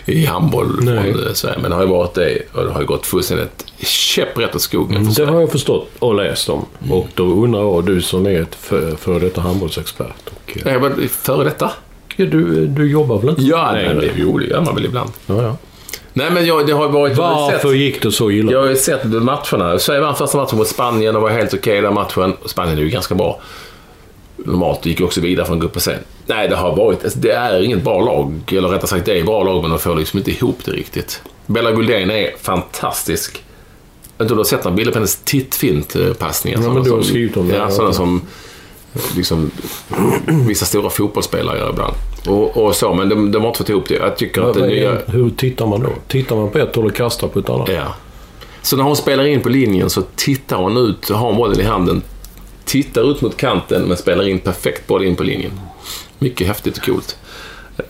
i 0.06 0.24
handboll 0.26 0.78
Nej. 0.80 1.12
från 1.12 1.26
eh, 1.26 1.32
Sverige. 1.32 1.58
Men 1.62 1.70
det 1.70 1.76
har 1.76 1.82
ju 1.82 1.88
varit 1.90 2.14
det, 2.14 2.38
och 2.52 2.64
det 2.64 2.70
har 2.72 2.80
ju 2.80 2.86
gått 2.86 3.06
fullständigt 3.06 3.64
käpprätt 3.78 4.54
åt 4.54 4.62
skogen. 4.62 5.12
för 5.12 5.24
Det 5.24 5.30
har 5.32 5.40
jag 5.40 5.52
förstått 5.52 5.88
och 5.98 6.14
läst 6.14 6.48
om. 6.48 6.64
Och 6.90 7.08
då 7.14 7.24
undrar 7.24 7.60
jag, 7.60 7.84
du 7.86 8.02
som 8.02 8.26
är 8.26 8.40
ett 8.42 8.54
för, 8.54 8.96
för 8.96 9.20
detta 9.20 9.40
handbollsexpert. 9.40 10.14
Och, 10.26 10.58
eh, 10.66 10.72
Jag 10.72 10.80
var 10.80 10.90
före 11.08 11.44
detta? 11.44 11.70
ja, 12.16 12.26
du, 12.26 12.66
du 12.66 12.90
jobbar 12.90 13.18
väl 13.18 13.28
inte? 13.30 13.42
Ja, 13.42 13.70
Nej, 13.72 13.88
det, 13.88 13.94
nej. 13.94 14.12
jo, 14.16 14.38
det 14.38 14.46
gör 14.46 14.60
man 14.60 14.74
väl 14.74 14.84
ibland. 14.84 15.10
Ja, 15.26 15.42
ja. 15.42 15.56
Nej, 16.20 16.30
men 16.30 16.46
jag, 16.46 16.66
det 16.66 16.72
har 16.72 16.88
varit... 16.88 17.10
sett- 17.12 17.18
Varför 17.18 17.72
gick 17.72 18.02
det 18.02 18.12
så 18.12 18.30
illa? 18.30 18.52
Jag 18.52 18.60
har 18.60 18.68
ju 18.68 18.76
sett 18.76 19.04
matcherna. 19.04 19.78
Sverige 19.78 20.00
vann 20.00 20.14
första 20.16 20.38
matchen 20.38 20.58
mot 20.58 20.66
Spanien 20.68 21.16
och 21.16 21.22
var 21.22 21.30
helt 21.30 21.54
okej 21.54 21.80
den 21.80 21.94
matchen. 21.94 22.32
Spanien 22.46 22.78
är 22.78 22.82
ju 22.82 22.88
ganska 22.88 23.14
bra. 23.14 23.40
Normalt 24.36 24.86
gick 24.86 25.00
också 25.00 25.20
vidare 25.20 25.46
från 25.46 25.60
gruppen 25.60 25.80
sen. 25.80 25.98
Nej, 26.26 26.48
det 26.48 26.56
har 26.56 26.76
varit... 26.76 27.04
alltså, 27.04 27.18
Det 27.18 27.30
är 27.32 27.62
inget 27.62 27.82
bra 27.84 28.00
lag. 28.00 28.40
Eller 28.52 28.68
rättare 28.68 28.86
sagt, 28.88 29.06
det 29.06 29.18
är 29.20 29.24
bra 29.24 29.42
lag, 29.44 29.62
men 29.62 29.70
de 29.70 29.78
får 29.78 29.94
liksom 29.96 30.18
inte 30.18 30.30
ihop 30.30 30.58
det 30.64 30.70
riktigt. 30.72 31.22
Bella 31.46 31.72
Guldén 31.72 32.10
är 32.10 32.30
fantastisk. 32.42 33.44
Jag 34.16 34.24
vet 34.24 34.30
inte 34.30 34.32
om 34.32 34.36
du 34.36 34.40
har 34.40 34.44
sett 34.44 34.64
några 34.64 34.76
bilder 34.76 34.92
på 34.92 34.98
hennes 34.98 35.16
tittfint 35.24 35.96
passningar. 36.18 36.60
Ja, 36.62 36.72
men 36.72 36.82
du 36.82 36.90
har 36.90 37.02
skrivit 37.02 37.36
om 37.36 37.48
det. 37.48 37.56
Ja, 37.56 37.70
sådana 37.70 37.92
som 37.92 38.22
liksom, 39.16 39.50
vissa 40.26 40.64
stora 40.64 40.90
fotbollsspelare 40.90 41.70
ibland. 41.70 41.94
Och, 42.26 42.56
och 42.56 42.76
så, 42.76 42.94
men 42.94 43.08
de, 43.08 43.32
de 43.32 43.42
har 43.42 43.48
inte 43.48 43.58
fått 43.58 43.68
ihop 43.68 43.88
det. 43.88 43.94
Jag 43.94 44.16
tycker 44.16 44.42
att 44.42 44.54
det 44.54 44.66
nya... 44.66 44.98
Hur 45.06 45.30
tittar 45.30 45.66
man 45.66 45.80
då? 45.80 45.90
Tittar 46.08 46.36
man 46.36 46.50
på 46.50 46.58
ett 46.58 46.76
håll 46.76 46.86
och 46.86 46.94
kastar 46.94 47.28
på 47.28 47.38
ett 47.38 47.50
annat? 47.50 47.68
Ja. 47.68 47.94
Så 48.62 48.76
när 48.76 48.84
hon 48.84 48.96
spelar 48.96 49.24
in 49.24 49.40
på 49.40 49.48
linjen 49.48 49.90
så 49.90 50.02
tittar 50.16 50.56
hon 50.56 50.76
ut, 50.76 51.10
har 51.10 51.32
bollen 51.32 51.60
i 51.60 51.64
handen, 51.64 52.02
tittar 52.64 53.10
ut 53.10 53.20
mot 53.20 53.36
kanten 53.36 53.82
men 53.82 53.96
spelar 53.96 54.28
in 54.28 54.38
perfekt 54.38 54.86
boll 54.86 55.04
in 55.04 55.16
på 55.16 55.22
linjen. 55.22 55.60
Mycket 56.18 56.46
häftigt 56.46 56.78
och 56.78 56.84
coolt. 56.84 57.16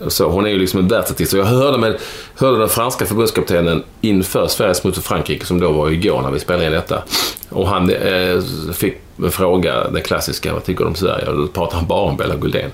Så 0.07 0.29
hon 0.29 0.45
är 0.45 0.49
ju 0.49 0.59
liksom 0.59 0.79
en 0.79 0.87
världsartist. 0.87 1.33
Jag 1.33 1.45
hörde, 1.45 1.77
med, 1.77 1.97
hörde 2.35 2.59
den 2.59 2.69
franska 2.69 3.05
förbundskaptenen 3.05 3.83
inför 4.01 4.47
Sveriges 4.47 4.83
mot 4.83 4.97
Frankrike, 4.97 5.45
som 5.45 5.59
då 5.59 5.71
var 5.71 5.89
igår 5.89 6.21
när 6.21 6.31
vi 6.31 6.39
spelade 6.39 6.65
in 6.65 6.71
detta. 6.71 7.03
Och 7.49 7.67
han 7.67 7.89
eh, 7.89 8.41
fick 8.73 8.97
fråga, 9.29 9.89
den 9.89 10.01
klassiska, 10.03 10.53
vad 10.53 10.63
tycker 10.63 10.83
du 10.83 10.87
om 10.89 10.95
Sverige? 10.95 11.25
Och 11.27 11.37
då 11.37 11.47
pratade 11.47 11.77
han 11.77 11.87
bara 11.87 12.01
om 12.01 12.17
Bella 12.17 12.35
Guldén. 12.35 12.71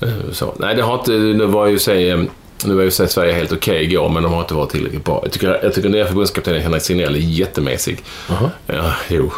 Eh, 0.00 0.08
Så, 0.32 0.54
nej, 0.58 0.74
det 0.76 0.82
har 0.82 0.94
inte, 0.94 1.10
nu 1.12 1.46
var 1.46 1.66
ju 1.66 1.78
sig, 1.78 2.10
eh, 2.10 2.20
nu 2.64 2.74
var 2.74 2.82
ju 2.82 2.90
sig 2.90 3.08
Sverige 3.08 3.32
helt 3.32 3.52
okej 3.52 3.84
igår, 3.84 4.08
men 4.08 4.22
de 4.22 4.32
har 4.32 4.40
inte 4.40 4.54
varit 4.54 4.70
tillräckligt 4.70 5.04
bra. 5.04 5.20
Jag 5.22 5.32
tycker, 5.32 5.60
jag 5.62 5.74
tycker 5.74 5.88
nya 5.88 6.06
förbundskaptenen 6.06 6.60
Henrik 6.62 6.82
Signell 6.82 7.14
är 7.14 7.18
jättemesig. 7.18 7.98
Ja, 8.66 8.92
jo. 9.08 9.32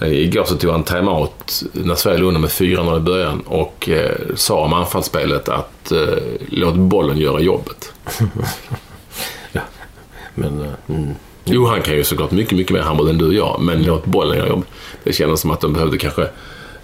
Eh, 0.00 0.12
Igår 0.12 0.44
så 0.44 0.56
tog 0.56 0.70
han 0.70 0.82
timeout 0.84 1.62
när 1.72 1.94
Sverige 1.94 2.18
låg 2.18 2.28
under 2.28 2.40
med 2.40 2.50
4-0 2.50 2.96
i 2.96 3.00
början 3.00 3.40
och 3.40 3.88
eh, 3.88 4.10
sa 4.34 4.60
om 4.64 4.72
anfallsspelet 4.72 5.48
att 5.48 5.92
eh, 5.92 5.98
låt 6.48 6.74
bollen 6.74 7.18
göra 7.18 7.40
jobbet. 7.40 7.92
Men, 10.34 10.60
eh, 10.60 10.96
mm. 10.96 11.14
Jo, 11.44 11.66
han 11.66 11.82
kan 11.82 11.94
ju 11.94 12.04
såklart 12.04 12.30
mycket, 12.30 12.58
mycket 12.58 12.72
mer 12.72 12.80
handboll 12.80 13.08
än 13.08 13.18
du 13.18 13.26
och 13.26 13.34
jag, 13.34 13.60
men 13.60 13.82
låt 13.82 14.04
bollen 14.04 14.38
göra 14.38 14.48
jobb. 14.48 14.64
Det 15.04 15.12
kändes 15.12 15.40
som 15.40 15.50
att 15.50 15.60
de 15.60 15.72
behövde 15.72 15.98
kanske 15.98 16.28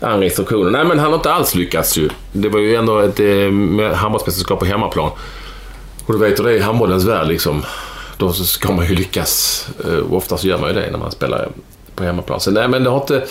andra 0.00 0.24
instruktioner. 0.24 0.70
Nej, 0.70 0.84
men 0.84 0.98
han 0.98 1.08
har 1.08 1.14
inte 1.14 1.32
alls 1.32 1.54
lyckats 1.54 1.98
ju. 1.98 2.08
Det 2.32 2.48
var 2.48 2.60
ju 2.60 2.74
ändå 2.74 2.98
ett 2.98 3.20
eh, 3.20 3.96
handbollsmästerskap 3.96 4.58
på 4.58 4.64
hemmaplan. 4.64 5.10
Och 6.06 6.12
du 6.12 6.18
vet 6.18 6.38
hur 6.38 6.44
det 6.44 6.50
är 6.50 6.56
i 6.56 6.60
handbollens 6.60 7.04
värld 7.04 7.28
liksom. 7.28 7.62
Då 8.16 8.32
ska 8.32 8.72
man 8.72 8.86
ju 8.86 8.94
lyckas. 8.94 9.66
Eh, 9.84 9.94
och 9.94 10.16
Ofta 10.16 10.36
så 10.36 10.46
gör 10.46 10.58
man 10.58 10.68
ju 10.68 10.80
det 10.80 10.90
när 10.90 10.98
man 10.98 11.10
spelar 11.10 11.48
på 11.94 12.04
hemmaplan. 12.04 12.40
Så 12.40 12.50
nej, 12.50 12.68
men 12.68 12.84
det 12.84 12.90
har 12.90 13.00
inte... 13.00 13.24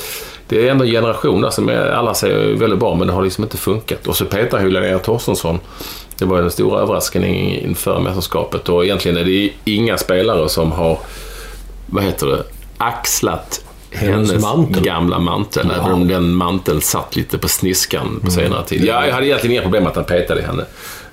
Det 0.48 0.68
är 0.68 0.72
ändå 0.72 0.86
en 0.86 0.92
generation 0.92 1.42
där 1.42 1.50
som 1.50 1.70
är, 1.70 1.92
alla 1.92 2.14
säger 2.14 2.56
väldigt 2.56 2.80
bra, 2.80 2.96
men 2.96 3.08
det 3.08 3.14
har 3.14 3.24
liksom 3.24 3.44
inte 3.44 3.58
funkat. 3.58 4.08
Och 4.08 4.16
så 4.18 4.26
petar 4.26 4.66
Linnea 4.66 5.00
Torstensson. 5.00 5.60
Det 6.20 6.26
var 6.26 6.36
ju 6.36 6.42
den 6.42 6.52
stora 6.52 6.82
överraskningen 6.82 7.66
inför 7.66 8.00
mästerskapet 8.00 8.70
och 8.70 8.86
egentligen 8.86 9.18
är 9.18 9.24
det 9.24 9.50
inga 9.66 9.98
spelare 9.98 10.50
som 10.50 10.72
har, 10.72 11.00
vad 11.86 12.04
heter 12.04 12.28
det, 12.28 12.44
axlat 12.78 13.62
hennes, 13.92 14.42
mantel. 14.42 14.84
gamla 14.84 15.20
mantel. 15.20 15.68
Ja. 15.70 15.82
Även 15.82 15.92
om 15.92 16.08
den 16.08 16.34
manteln 16.36 16.82
satt 16.82 17.16
lite 17.16 17.38
på 17.38 17.48
sniskan 17.48 18.20
på 18.26 18.32
senare 18.32 18.64
tid. 18.66 18.86
Ja, 18.86 19.06
jag 19.06 19.14
hade 19.14 19.28
egentligen 19.28 19.54
inga 19.54 19.62
problem 19.62 19.84
med 19.84 19.90
att 19.90 19.96
han 19.96 20.06
petade 20.06 20.42
i 20.42 20.44
henne. 20.44 20.66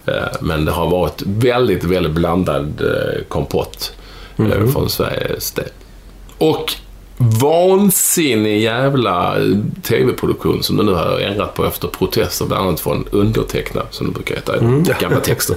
Eh, 0.06 0.14
Men 0.40 0.64
det 0.64 0.72
har 0.72 0.90
varit 0.90 1.22
väldigt, 1.26 1.84
väldigt 1.84 2.12
blandad 2.12 2.80
eh, 2.80 3.24
kompott 3.28 3.92
eh, 4.38 4.66
från 4.72 4.90
Sveriges 4.90 5.50
del. 5.50 5.68
Och 6.38 6.72
vansinnig 7.16 8.60
jävla 8.60 9.36
tv-produktion 9.82 10.62
som 10.62 10.76
de 10.76 10.86
nu 10.86 10.92
har 10.92 11.18
ändrat 11.20 11.54
på 11.54 11.64
efter 11.64 11.88
protester 11.88 12.46
bland 12.46 12.66
annat 12.68 12.80
från 12.80 13.04
undertecknad, 13.10 13.86
som 13.90 14.06
det 14.06 14.12
brukar 14.12 14.34
heta 14.34 14.56
i 14.56 14.60
gamla 15.00 15.20
texter. 15.24 15.56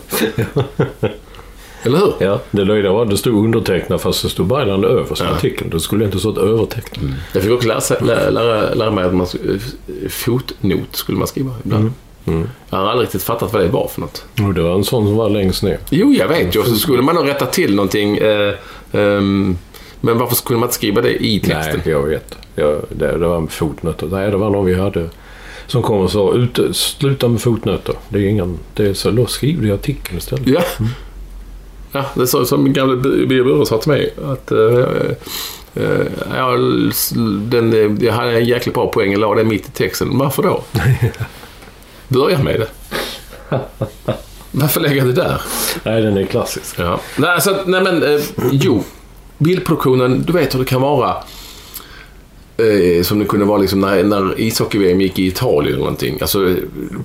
Eller 1.83 1.97
hur? 1.97 2.13
Ja, 2.19 2.39
det 2.51 2.63
löjliga 2.63 2.91
var 2.91 3.03
att 3.03 3.09
det 3.09 3.17
stod 3.17 3.43
undertecknat 3.45 4.01
fast 4.01 4.23
det 4.23 4.29
stod 4.29 4.47
Bergland 4.47 4.85
överst 4.85 5.21
i 5.21 5.25
artikeln. 5.25 5.69
Det 5.69 5.79
skulle 5.79 6.05
inte 6.05 6.19
stått 6.19 6.37
övertecknat. 6.37 7.05
Jag 7.33 7.43
fick 7.43 7.51
också 7.51 7.67
lära, 7.67 7.81
sig- 7.81 7.97
lära, 8.01 8.29
lära, 8.29 8.73
lära 8.73 8.91
mig 8.91 9.03
att 9.05 9.13
man, 9.15 9.27
fotnot 10.09 10.95
skulle 10.95 11.17
man 11.17 11.27
skriva 11.27 11.51
ibland. 11.65 11.91
Jag 12.69 12.77
har 12.77 12.87
aldrig 12.87 13.05
riktigt 13.05 13.23
fattat 13.23 13.53
vad 13.53 13.61
det 13.61 13.67
var 13.67 13.87
för 13.87 14.01
något. 14.01 14.25
Och 14.47 14.53
det 14.53 14.61
var 14.61 14.75
en 14.75 14.83
sån 14.83 15.05
som 15.07 15.15
var 15.15 15.29
längst 15.29 15.63
ner. 15.63 15.79
Jo, 15.89 16.13
jag 16.13 16.27
vet 16.27 16.55
ju. 16.55 16.63
Så 16.63 16.75
skulle 16.75 17.01
man 17.03 17.15
nog 17.15 17.27
rätta 17.27 17.45
till 17.45 17.75
någonting. 17.75 18.17
Eh, 18.17 18.53
ehm, 18.91 19.57
men 20.01 20.17
varför 20.17 20.35
skulle 20.35 20.59
man 20.59 20.67
inte 20.67 20.75
skriva 20.75 21.01
det 21.01 21.25
i 21.25 21.39
texten? 21.39 21.81
Nej, 21.85 21.93
jag 21.93 22.03
vet. 22.03 22.37
Jag, 22.55 22.81
det, 22.89 23.17
det 23.17 23.27
var 23.27 23.39
med 23.39 23.51
fotnötter. 23.51 24.07
Nej, 24.07 24.31
det 24.31 24.37
var 24.37 24.49
någon 24.49 24.65
vi 24.65 24.73
hade 24.73 25.09
som 25.67 25.83
kom 25.83 26.01
och 26.01 26.11
sa 26.11 26.33
ut, 26.33 26.75
sluta 26.75 27.27
med 27.27 27.41
fotnötter. 27.41 27.95
Det 28.09 28.19
är 28.19 28.23
ingen... 28.23 28.59
Det 28.73 28.87
är 28.87 28.93
så, 28.93 29.11
då 29.11 29.25
skriv 29.25 29.61
det 29.61 29.67
i 29.67 29.71
artikeln 29.71 30.17
istället. 30.17 30.47
Ja. 30.47 30.61
Ja, 31.91 32.05
det 32.13 32.27
så 32.27 32.45
som 32.45 32.63
min 32.63 32.73
gamla 32.73 32.95
Birger 32.95 33.43
Bure 33.43 33.65
sa 33.65 33.77
till 33.77 33.91
mig. 33.91 34.13
Att, 34.25 34.51
eh, 34.51 34.85
eh, 35.75 36.07
ja, 36.35 36.57
den, 37.49 37.97
jag 38.01 38.13
hade 38.13 38.31
en 38.31 38.45
jäkligt 38.45 38.75
bra 38.75 38.87
poäng. 38.87 39.11
Jag 39.11 39.21
la 39.21 39.35
den 39.35 39.47
mitt 39.47 39.67
i 39.67 39.71
texten. 39.71 40.17
Varför 40.17 40.43
då? 40.43 40.63
Börja 42.07 42.43
med 42.43 42.59
det. 42.59 42.67
Varför 44.51 44.81
lägga 44.81 45.05
det 45.05 45.13
där? 45.13 45.41
Nej, 45.83 46.01
den 46.01 46.17
är 46.17 46.25
klassisk. 46.25 46.79
Ja. 46.79 46.99
Nej, 47.17 47.29
alltså, 47.29 47.63
nej 47.65 47.81
men, 47.81 48.03
eh, 48.03 48.21
jo. 48.51 48.83
Bildproduktionen, 49.39 50.23
du 50.27 50.33
vet 50.33 50.53
hur 50.55 50.59
det 50.59 50.65
kan 50.65 50.81
vara. 50.81 51.15
Eh, 52.57 53.03
som 53.03 53.19
det 53.19 53.25
kunde 53.25 53.45
vara 53.45 53.57
liksom 53.57 53.79
när, 53.81 54.03
när 54.03 54.39
ishockey-VM 54.39 55.01
gick 55.01 55.19
i 55.19 55.27
Italien 55.27 55.67
eller 55.73 55.83
någonting. 55.83 56.17
Alltså 56.21 56.55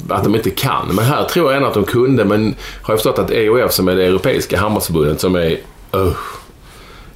att 0.09 0.25
de 0.25 0.35
inte 0.35 0.51
kan. 0.51 0.89
Men 0.93 1.05
här 1.05 1.25
tror 1.25 1.47
jag 1.51 1.57
ändå 1.57 1.69
att 1.69 1.75
de 1.75 1.85
kunde. 1.85 2.25
Men 2.25 2.55
har 2.83 2.93
jag 2.95 2.99
förstått 2.99 3.19
att 3.19 3.31
EOF 3.31 3.73
som 3.73 3.89
är 3.89 3.97
det 3.97 4.05
europeiska 4.05 4.59
handbollsförbundet 4.59 5.21
som 5.21 5.35
är... 5.35 5.51
Uh, 5.95 6.13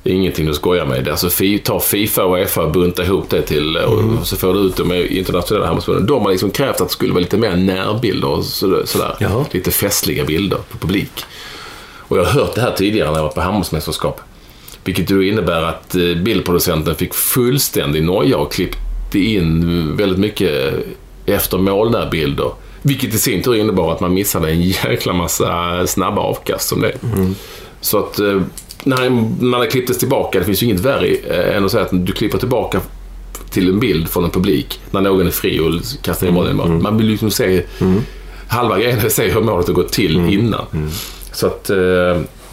det 0.02 0.10
är 0.10 0.14
ingenting 0.14 0.46
du 0.46 0.54
skojar 0.54 0.86
med. 0.86 1.08
Alltså 1.08 1.28
ta 1.64 1.80
Fifa 1.80 2.24
och 2.24 2.48
FA 2.48 2.62
och 2.62 2.70
bunta 2.72 3.04
ihop 3.04 3.30
det 3.30 3.42
till 3.42 3.76
och 3.76 4.26
så 4.26 4.36
får 4.36 4.54
du 4.54 4.60
ut 4.60 4.76
det 4.76 4.84
med 4.84 5.06
internationella 5.06 5.66
handbollsförbundet. 5.66 6.08
De 6.08 6.22
har 6.22 6.30
liksom 6.30 6.50
krävt 6.50 6.80
att 6.80 6.88
det 6.88 6.92
skulle 6.92 7.12
vara 7.12 7.20
lite 7.20 7.36
mer 7.36 7.56
närbilder 7.56 8.28
och 8.28 8.44
så- 8.44 8.86
sådär. 8.86 9.16
Jaha. 9.20 9.44
Lite 9.50 9.70
festliga 9.70 10.24
bilder 10.24 10.58
på 10.70 10.78
publik. 10.78 11.10
Och 11.98 12.18
jag 12.18 12.24
har 12.24 12.32
hört 12.40 12.54
det 12.54 12.60
här 12.60 12.72
tidigare 12.76 13.10
när 13.10 13.16
jag 13.18 13.22
var 13.24 13.30
på 13.30 13.40
handbollsmästerskap. 13.40 14.20
Vilket 14.88 15.10
ju 15.10 15.28
innebär 15.28 15.62
att 15.62 15.94
eh, 15.94 16.14
bildproducenten 16.14 16.94
fick 16.94 17.14
fullständig 17.14 18.02
noja 18.02 18.38
och 18.38 18.52
klippte 18.52 19.18
in 19.18 19.96
väldigt 19.96 20.18
mycket 20.18 20.74
efter 21.26 21.58
målnärbilder. 21.58 22.50
Vilket 22.82 23.14
i 23.14 23.18
sin 23.18 23.42
tur 23.42 23.54
innebar 23.54 23.92
att 23.92 24.00
man 24.00 24.14
missade 24.14 24.50
en 24.50 24.62
jäkla 24.62 25.12
massa 25.12 25.86
snabba 25.86 26.20
avkast 26.20 26.68
som 26.68 26.80
det. 26.80 26.92
Så 27.80 27.98
att 27.98 28.18
eh, 28.18 28.42
när 28.84 29.10
man 29.44 29.60
har 29.60 29.66
klipptes 29.66 29.98
tillbaka, 29.98 30.38
det 30.38 30.44
finns 30.44 30.62
ju 30.62 30.66
inget 30.66 30.80
värre 30.80 31.06
eh, 31.06 31.56
än 31.56 31.64
att 31.64 31.70
säga 31.70 31.84
att 31.84 32.06
du 32.06 32.12
klipper 32.12 32.38
tillbaka 32.38 32.80
till 33.50 33.68
en 33.68 33.80
bild 33.80 34.08
från 34.08 34.24
en 34.24 34.30
publik 34.30 34.80
när 34.90 35.00
någon 35.00 35.26
är 35.26 35.30
fri 35.30 35.60
och 35.60 36.02
kastar 36.02 36.26
in 36.26 36.34
bollen 36.34 36.56
mål. 36.56 36.68
Man 36.68 36.96
vill 36.96 37.06
liksom 37.06 37.30
se 37.30 37.62
halva 38.48 38.78
grejen 38.78 39.00
se 39.10 39.30
hur 39.30 39.40
målet 39.40 39.66
har 39.66 39.74
gått 39.74 39.92
till 39.92 40.16
innan. 40.16 40.90
Så 41.32 41.46
att 41.46 41.70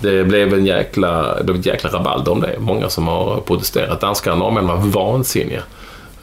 det 0.02 0.24
blev 0.24 0.54
en 0.54 0.66
jäkla, 0.66 1.38
det 1.38 1.44
blev 1.44 1.60
ett 1.60 1.66
jäkla 1.66 1.90
rabalder 1.90 2.32
om 2.32 2.42
det. 2.42 2.56
Många 2.60 2.90
som 2.90 3.08
har 3.08 3.42
protesterat. 3.42 4.02
Danskarna 4.02 4.34
och 4.34 4.40
norrmännen 4.40 4.68
var 4.68 5.02
vansinniga. 5.02 5.62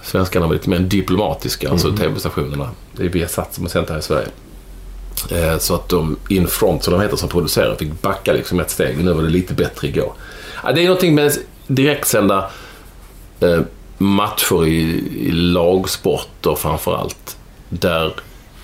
Svenskarna 0.02 0.46
var 0.46 0.52
lite 0.54 0.70
mer 0.70 0.78
diplomatiska, 0.78 1.70
alltså 1.70 1.96
tv-stationerna. 1.96 2.68
Det 2.92 3.04
är 3.04 3.08
Viasat 3.08 3.54
som 3.54 3.64
har 3.64 3.68
sänt 3.70 3.90
här 3.90 3.98
i 3.98 4.02
Sverige. 4.02 4.28
Eh, 5.30 5.58
Så 5.58 5.74
att 5.74 5.88
de 5.88 6.16
in 6.28 6.46
front, 6.46 6.84
som 6.84 6.92
de 6.92 7.00
heter, 7.02 7.16
som 7.16 7.28
producerar, 7.28 7.74
fick 7.74 8.02
backa 8.02 8.32
liksom 8.32 8.60
ett 8.60 8.70
steg. 8.70 9.04
Nu 9.04 9.12
var 9.12 9.22
det 9.22 9.28
lite 9.28 9.54
bättre 9.54 9.88
igår. 9.88 10.12
Ja, 10.64 10.72
Det 10.72 10.80
är 10.80 10.84
någonting 10.84 11.14
med 11.14 11.32
direktsända 11.66 12.50
eh, 13.40 13.60
matcher 13.98 14.66
i, 14.66 14.80
i 15.28 15.30
lagsporter 15.30 16.54
framför 16.54 16.96
allt. 16.96 17.36
Där 17.68 18.12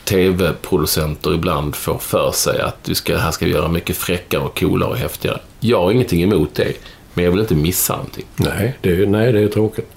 tv-producenter 0.09 1.35
ibland 1.35 1.77
får 1.77 1.99
för 1.99 2.33
sig 2.33 2.61
att 2.61 2.85
du 2.85 2.95
ska, 2.95 3.17
här 3.17 3.31
ska 3.31 3.45
vi 3.45 3.53
göra 3.53 3.69
mycket 3.69 3.97
fräckare 3.97 4.41
och 4.41 4.59
coolare 4.59 4.91
och 4.91 4.97
häftigare. 4.97 5.41
Jag 5.61 5.81
har 5.81 5.93
ingenting 5.93 6.23
emot 6.23 6.55
det, 6.55 6.73
men 7.15 7.25
jag 7.25 7.33
vill 7.33 7.41
inte 7.41 7.55
missa 7.55 7.97
någonting. 7.97 8.27
Nej, 8.37 8.79
det 8.81 8.91
är, 8.91 9.07
nej, 9.07 9.33
det 9.33 9.41
är 9.41 9.49
tråkigt. 9.49 9.91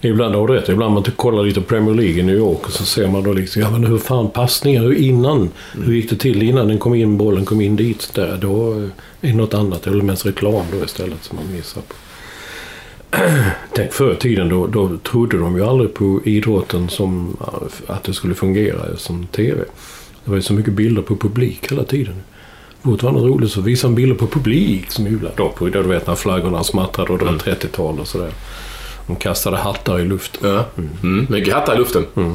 Ibland 0.00 0.34
har 0.34 0.48
du 0.48 0.54
rätt. 0.54 0.68
Ibland 0.68 0.94
man 0.94 1.02
kollar 1.02 1.42
lite 1.42 1.60
Premier 1.60 1.94
League 1.94 2.20
i 2.20 2.22
New 2.22 2.36
York 2.36 2.66
och 2.66 2.72
så 2.72 2.84
ser 2.84 3.08
man 3.08 3.22
då 3.22 3.32
liksom, 3.32 3.62
ja 3.62 3.70
men 3.70 3.84
hur 3.84 3.98
fan 3.98 4.30
passningar, 4.30 4.82
hur 4.82 4.94
innan? 4.94 5.50
Hur 5.84 5.94
gick 5.94 6.10
det 6.10 6.16
till 6.16 6.42
innan 6.42 6.68
den 6.68 6.78
kom 6.78 6.94
in, 6.94 7.18
bollen 7.18 7.44
kom 7.44 7.60
in 7.60 7.76
dit? 7.76 8.10
Där, 8.14 8.36
då 8.40 8.72
är 8.72 8.90
det 9.20 9.32
något 9.32 9.54
annat. 9.54 9.86
Eller 9.86 10.02
mest 10.02 10.26
reklam 10.26 10.64
då 10.72 10.84
istället 10.84 11.24
som 11.24 11.36
man 11.36 11.56
missar 11.56 11.80
på. 11.80 11.94
Tänk 13.74 13.92
förr 13.92 14.12
i 14.12 14.16
tiden 14.16 14.48
då, 14.48 14.66
då 14.66 14.98
trodde 14.98 15.38
de 15.38 15.56
ju 15.56 15.64
aldrig 15.64 15.94
på 15.94 16.20
idrotten 16.24 16.88
som 16.88 17.36
att 17.86 18.04
det 18.04 18.14
skulle 18.14 18.34
fungera 18.34 18.96
som 18.96 19.26
TV. 19.26 19.64
Det 20.24 20.30
var 20.30 20.36
ju 20.36 20.42
så 20.42 20.52
mycket 20.52 20.72
bilder 20.72 21.02
på 21.02 21.16
publik 21.16 21.72
hela 21.72 21.84
tiden. 21.84 22.14
Fortfarande 22.82 23.20
roligt 23.20 23.50
så 23.50 23.60
visar 23.60 23.88
de 23.88 23.94
bilder 23.94 24.16
på 24.16 24.26
publik 24.26 24.90
som 24.90 25.06
jublade. 25.06 25.34
Då 25.36 25.48
på, 25.48 25.68
du 25.68 25.82
vet 25.82 26.06
när 26.06 26.14
flaggorna 26.14 26.64
smattrade 26.64 27.12
och 27.12 27.18
det 27.18 27.24
var 27.24 27.32
30-tal 27.32 28.00
och 28.00 28.06
sådär. 28.06 28.32
De 29.06 29.16
kastade 29.16 29.56
hattar 29.56 30.00
i 30.00 30.04
luften. 30.04 30.50
Ja. 30.50 30.64
Mm. 31.02 31.26
Mycket 31.30 31.54
hattar 31.54 31.74
i 31.74 31.78
luften. 31.78 32.06
Ja, 32.14 32.32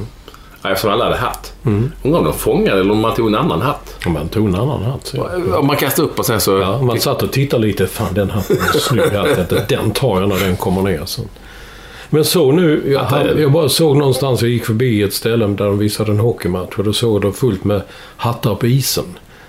eftersom 0.63 0.91
alla 0.91 1.03
hade 1.03 1.15
hatt. 1.17 1.53
Undrar 1.63 2.19
om 2.19 2.25
de 2.25 2.33
fångade 2.33 2.79
eller 2.79 2.91
om 2.91 2.99
man 2.99 3.15
tog 3.15 3.27
en 3.27 3.35
annan 3.35 3.61
hatt. 3.61 3.95
Och 4.05 4.11
man 4.11 4.27
tog 4.29 4.47
en 4.47 4.55
annan 4.55 4.83
hatt. 4.83 5.07
Så. 5.07 5.27
Om 5.57 5.67
man 5.67 5.75
kastade 5.75 6.07
upp 6.07 6.19
och 6.19 6.25
sen 6.25 6.41
så... 6.41 6.57
Ja, 6.59 6.81
man 6.81 6.99
satt 6.99 7.23
och 7.23 7.31
tittade 7.31 7.67
lite. 7.67 7.87
Fan 7.87 8.13
den 8.13 8.29
hatten 8.29 8.57
är 8.57 8.79
snygg. 8.79 9.67
Den 9.69 9.91
tar 9.91 10.19
jag 10.19 10.29
när 10.29 10.39
den 10.39 10.55
kommer 10.55 10.81
ner. 10.81 11.01
Så. 11.05 11.21
Men 12.09 12.25
så 12.25 12.51
nu, 12.51 12.91
jag, 12.93 12.99
hade- 13.03 13.41
jag 13.41 13.51
bara 13.51 13.69
såg 13.69 13.97
någonstans, 13.97 14.41
jag 14.41 14.51
gick 14.51 14.65
förbi 14.65 15.03
ett 15.03 15.13
ställe 15.13 15.47
där 15.47 15.65
de 15.65 15.77
visade 15.77 16.11
en 16.11 16.19
hockeymatch 16.19 16.77
och 16.77 16.83
då 16.83 16.93
såg 16.93 17.21
de 17.21 17.33
fullt 17.33 17.63
med 17.63 17.81
hattar 18.17 18.55
på 18.55 18.67
isen. 18.67 19.05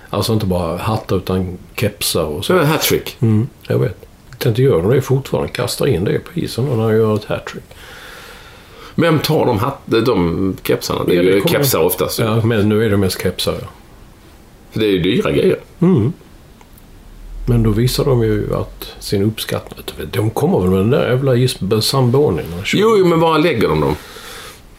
Alltså 0.09 0.33
inte 0.33 0.45
bara 0.45 0.77
hattar 0.77 1.15
utan 1.17 1.57
kepsar 1.75 2.23
och 2.23 2.45
Så 2.45 2.63
hattrick. 2.63 3.17
Mm, 3.19 3.47
jag 3.67 3.79
vet. 3.79 3.97
Tänkte, 4.37 4.61
gör 4.61 4.81
de 4.81 4.89
det 4.91 5.01
fortfarande? 5.01 5.49
Kastar 5.51 5.87
in 5.87 6.03
det 6.03 6.19
på 6.19 6.39
isen 6.39 6.65
när 6.65 6.77
de 6.87 6.95
gör 6.97 7.15
ett 7.15 7.25
hattrick. 7.25 7.63
Vem 8.95 9.19
tar 9.19 9.45
de, 9.45 9.59
hatt, 9.59 9.79
de 9.85 10.57
kepsarna? 10.63 11.03
Det 11.03 11.17
är 11.17 11.23
ju 11.23 11.41
kepsar 11.47 11.79
oftast. 11.79 12.19
Ja, 12.19 12.45
men 12.45 12.69
nu 12.69 12.85
är 12.85 12.89
det 12.89 12.97
mest 12.97 13.21
kepsar. 13.21 13.55
Ja. 13.61 13.67
Det 14.73 14.85
är 14.85 14.89
ju 14.89 14.99
dyra 14.99 15.31
grejer. 15.31 15.59
Mm. 15.79 16.13
Men 17.47 17.63
då 17.63 17.69
visar 17.69 18.05
de 18.05 18.23
ju 18.23 18.55
att 18.55 18.95
sin 18.99 19.23
uppskattning. 19.23 19.85
De 20.11 20.29
kommer 20.29 20.59
väl 20.59 20.69
med 20.69 20.79
den 20.79 20.89
där 20.89 21.09
jävla 21.09 21.35
kör. 22.63 22.79
Jo, 22.79 22.95
jo, 22.97 23.05
men 23.05 23.19
var 23.19 23.39
lägger 23.39 23.67
de 23.67 23.81
dem? 23.81 23.95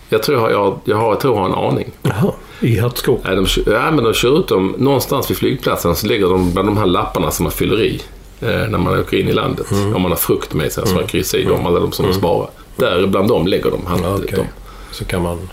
Jag 0.09 0.23
tror 0.23 0.41
jag, 0.41 0.53
jag, 0.53 0.79
jag, 0.85 0.97
har, 0.97 1.09
jag 1.09 1.21
tror 1.21 1.37
jag 1.37 1.43
har 1.43 1.49
en 1.49 1.73
aning. 1.73 1.91
Jaha, 2.03 2.33
i 2.61 2.79
hattskåpet. 2.79 3.25
Nej, 3.27 3.37
de, 3.37 3.73
ja, 3.73 3.91
men 3.91 4.05
de 4.05 4.15
kör 4.15 4.39
ut 4.39 4.49
dem 4.49 4.75
någonstans 4.79 5.31
vid 5.31 5.37
flygplatsen 5.37 5.97
så 5.97 6.07
lägger 6.07 6.27
de 6.27 6.53
bland 6.53 6.69
de 6.69 6.77
här 6.77 6.87
lapparna 6.87 7.31
som 7.31 7.45
man 7.45 7.53
fyller 7.53 7.83
i 7.83 8.03
eh, 8.41 8.49
när 8.49 8.79
man 8.79 9.01
åker 9.01 9.17
in 9.17 9.29
i 9.29 9.33
landet. 9.33 9.71
Mm. 9.71 9.95
Om 9.95 10.03
man 10.03 10.11
har 10.11 10.19
frukt 10.19 10.55
med 10.55 10.73
sig, 10.73 10.87
så 10.87 10.95
man 10.95 11.07
kryssar 11.07 11.39
i 11.39 11.45
dem, 11.45 11.67
alla 11.67 11.81
de 11.81 11.93
som 11.93 12.07
de 12.07 12.15
sparar. 12.15 12.51
Där 12.77 13.07
bland 13.07 13.29
dem 13.29 13.47
lägger 13.47 13.71
de 13.71 13.87
hatt, 13.87 14.01
Ja, 14.31 14.37
dem. 14.37 14.47
Så 14.93 15.05
kan 15.05 15.23
man... 15.23 15.49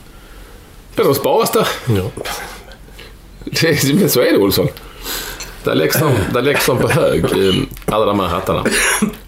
Ja, 0.95 1.03
de 1.03 1.15
sparas 1.15 1.51
där. 1.51 1.67
Ja. 1.87 2.03
Det, 3.43 3.93
men 3.93 4.09
så 4.09 4.19
är 4.21 4.31
det 4.31 4.37
Olsson. 4.37 4.67
Där 5.63 5.75
läggs 5.75 5.99
de, 5.99 6.11
där 6.33 6.41
läggs 6.41 6.65
de 6.65 6.77
på 6.77 6.87
hög, 6.87 7.23
eh, 7.23 7.53
alla 7.85 8.05
de 8.05 8.19
här 8.19 8.27
hattarna. 8.27 8.65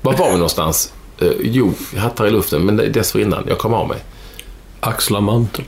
Var 0.02 0.14
var 0.18 0.28
vi 0.28 0.34
någonstans? 0.34 0.94
Eh, 1.20 1.32
jo, 1.42 1.74
hattar 1.98 2.28
i 2.28 2.32
luften, 2.32 2.66
men 2.66 2.78
det- 2.78 2.90
dessförinnan, 2.90 3.44
jag 3.48 3.58
kom 3.58 3.74
av 3.74 3.88
mig. 3.88 3.98
Axla 4.80 5.22
manteln. 5.22 5.68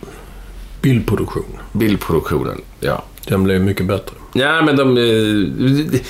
Bildproduktion. 0.82 1.58
Bildproduktionen, 1.72 2.62
ja. 2.80 3.04
Den 3.28 3.44
blev 3.44 3.62
mycket 3.62 3.86
bättre. 3.86 4.16
Ja, 4.34 4.62
men 4.62 4.76
de... 4.76 4.98
eh, 4.98 5.84
Det, 5.92 6.02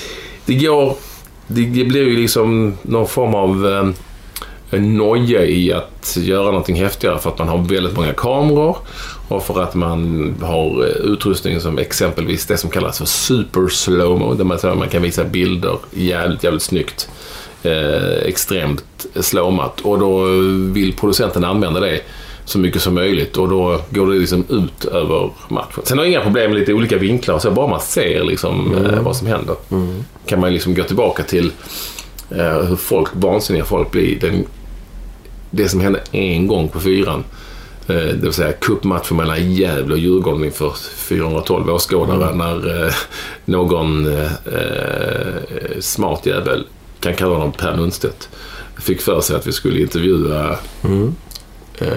det 0.45 0.53
går... 0.55 0.95
Det, 1.47 1.65
det 1.65 1.83
blir 1.85 2.03
ju 2.03 2.17
liksom 2.17 2.77
någon 2.81 3.07
form 3.07 3.35
av... 3.35 3.65
eh, 4.73 4.79
en 4.79 4.97
noja 4.97 5.45
i 5.45 5.73
att 5.73 6.17
göra 6.21 6.45
någonting 6.45 6.75
häftigare 6.75 7.19
för 7.19 7.29
att 7.29 7.39
man 7.39 7.47
har 7.47 7.57
väldigt 7.57 7.95
många 7.95 8.13
kameror 8.13 8.77
och 9.27 9.43
för 9.43 9.63
att 9.63 9.75
man 9.75 10.33
har 10.41 10.85
eh, 10.85 11.11
utrustning 11.11 11.59
som 11.59 11.77
exempelvis 11.77 12.45
det 12.45 12.57
som 12.57 12.69
kallas 12.69 12.97
för 12.97 13.05
super 13.05 13.67
slowmo 13.67 14.33
där 14.33 14.75
man, 14.75 14.89
kan 14.89 15.01
visa 15.01 15.23
bilder 15.23 15.77
jävligt, 15.91 16.43
jävligt 16.43 16.63
snyggt. 16.63 17.09
Eh, 17.63 18.17
extremt 18.25 19.05
slowmat 19.15 19.81
och 19.81 19.99
då 19.99 20.25
vill 20.73 20.93
producenten 20.93 21.43
använda 21.43 21.79
det 21.79 22.01
så 22.45 22.59
mycket 22.59 22.81
som 22.81 22.93
möjligt 22.93 23.37
och 23.37 23.49
då 23.49 23.81
går 23.89 24.07
det 24.07 24.19
liksom 24.19 24.45
ut 24.49 24.85
över 24.85 25.29
matchen. 25.47 25.83
Sen 25.83 25.97
har 25.97 26.05
jag 26.05 26.11
inga 26.11 26.23
problem 26.23 26.51
med 26.51 26.59
lite 26.59 26.73
olika 26.73 26.97
vinklar 26.97 27.39
så 27.39 27.51
bara 27.51 27.67
man 27.67 27.81
ser 27.81 28.23
liksom 28.23 28.75
eh, 28.75 29.01
vad 29.01 29.15
som 29.15 29.27
händer. 29.27 29.55
Kan 30.25 30.39
man 30.39 30.53
liksom 30.53 30.73
gå 30.73 30.83
tillbaka 30.83 31.23
till 31.23 31.51
eh, 32.29 32.59
hur 32.59 32.75
folk, 32.75 33.09
vansinniga 33.13 33.65
folk 33.65 33.91
blir. 33.91 34.19
Den, 34.19 34.45
det 35.55 35.69
som 35.69 35.79
hände 35.79 35.99
en 36.11 36.47
gång 36.47 36.69
på 36.69 36.79
fyran. 36.79 37.23
Eh, 37.87 37.95
det 37.95 38.19
vill 38.21 38.33
säga 38.33 38.53
cupmatchen 38.53 39.17
mellan 39.17 39.53
Gävle 39.53 39.93
och 39.93 39.99
Djurgården 39.99 40.43
inför 40.43 40.73
412 40.95 41.69
åskådare 41.69 42.35
när 42.35 42.85
eh, 42.85 42.93
någon 43.45 44.07
eh, 44.07 44.31
smart 45.79 46.25
jävel, 46.25 46.67
kan 46.99 47.13
kalla 47.13 47.35
honom 47.35 47.51
Per 47.51 47.77
Lundstedt, 47.77 48.29
fick 48.77 49.01
för 49.01 49.21
sig 49.21 49.35
att 49.35 49.47
vi 49.47 49.51
skulle 49.51 49.81
intervjua 49.81 50.57
eh, 51.77 51.87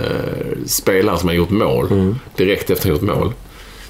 spelare 0.67 1.19
som 1.19 1.29
har 1.29 1.37
gjort 1.37 1.51
mål 1.51 2.15
direkt 2.37 2.71
efter 2.71 2.73
att 2.73 2.85
ha 2.85 2.91
gjort 2.91 3.17
mål. 3.19 3.33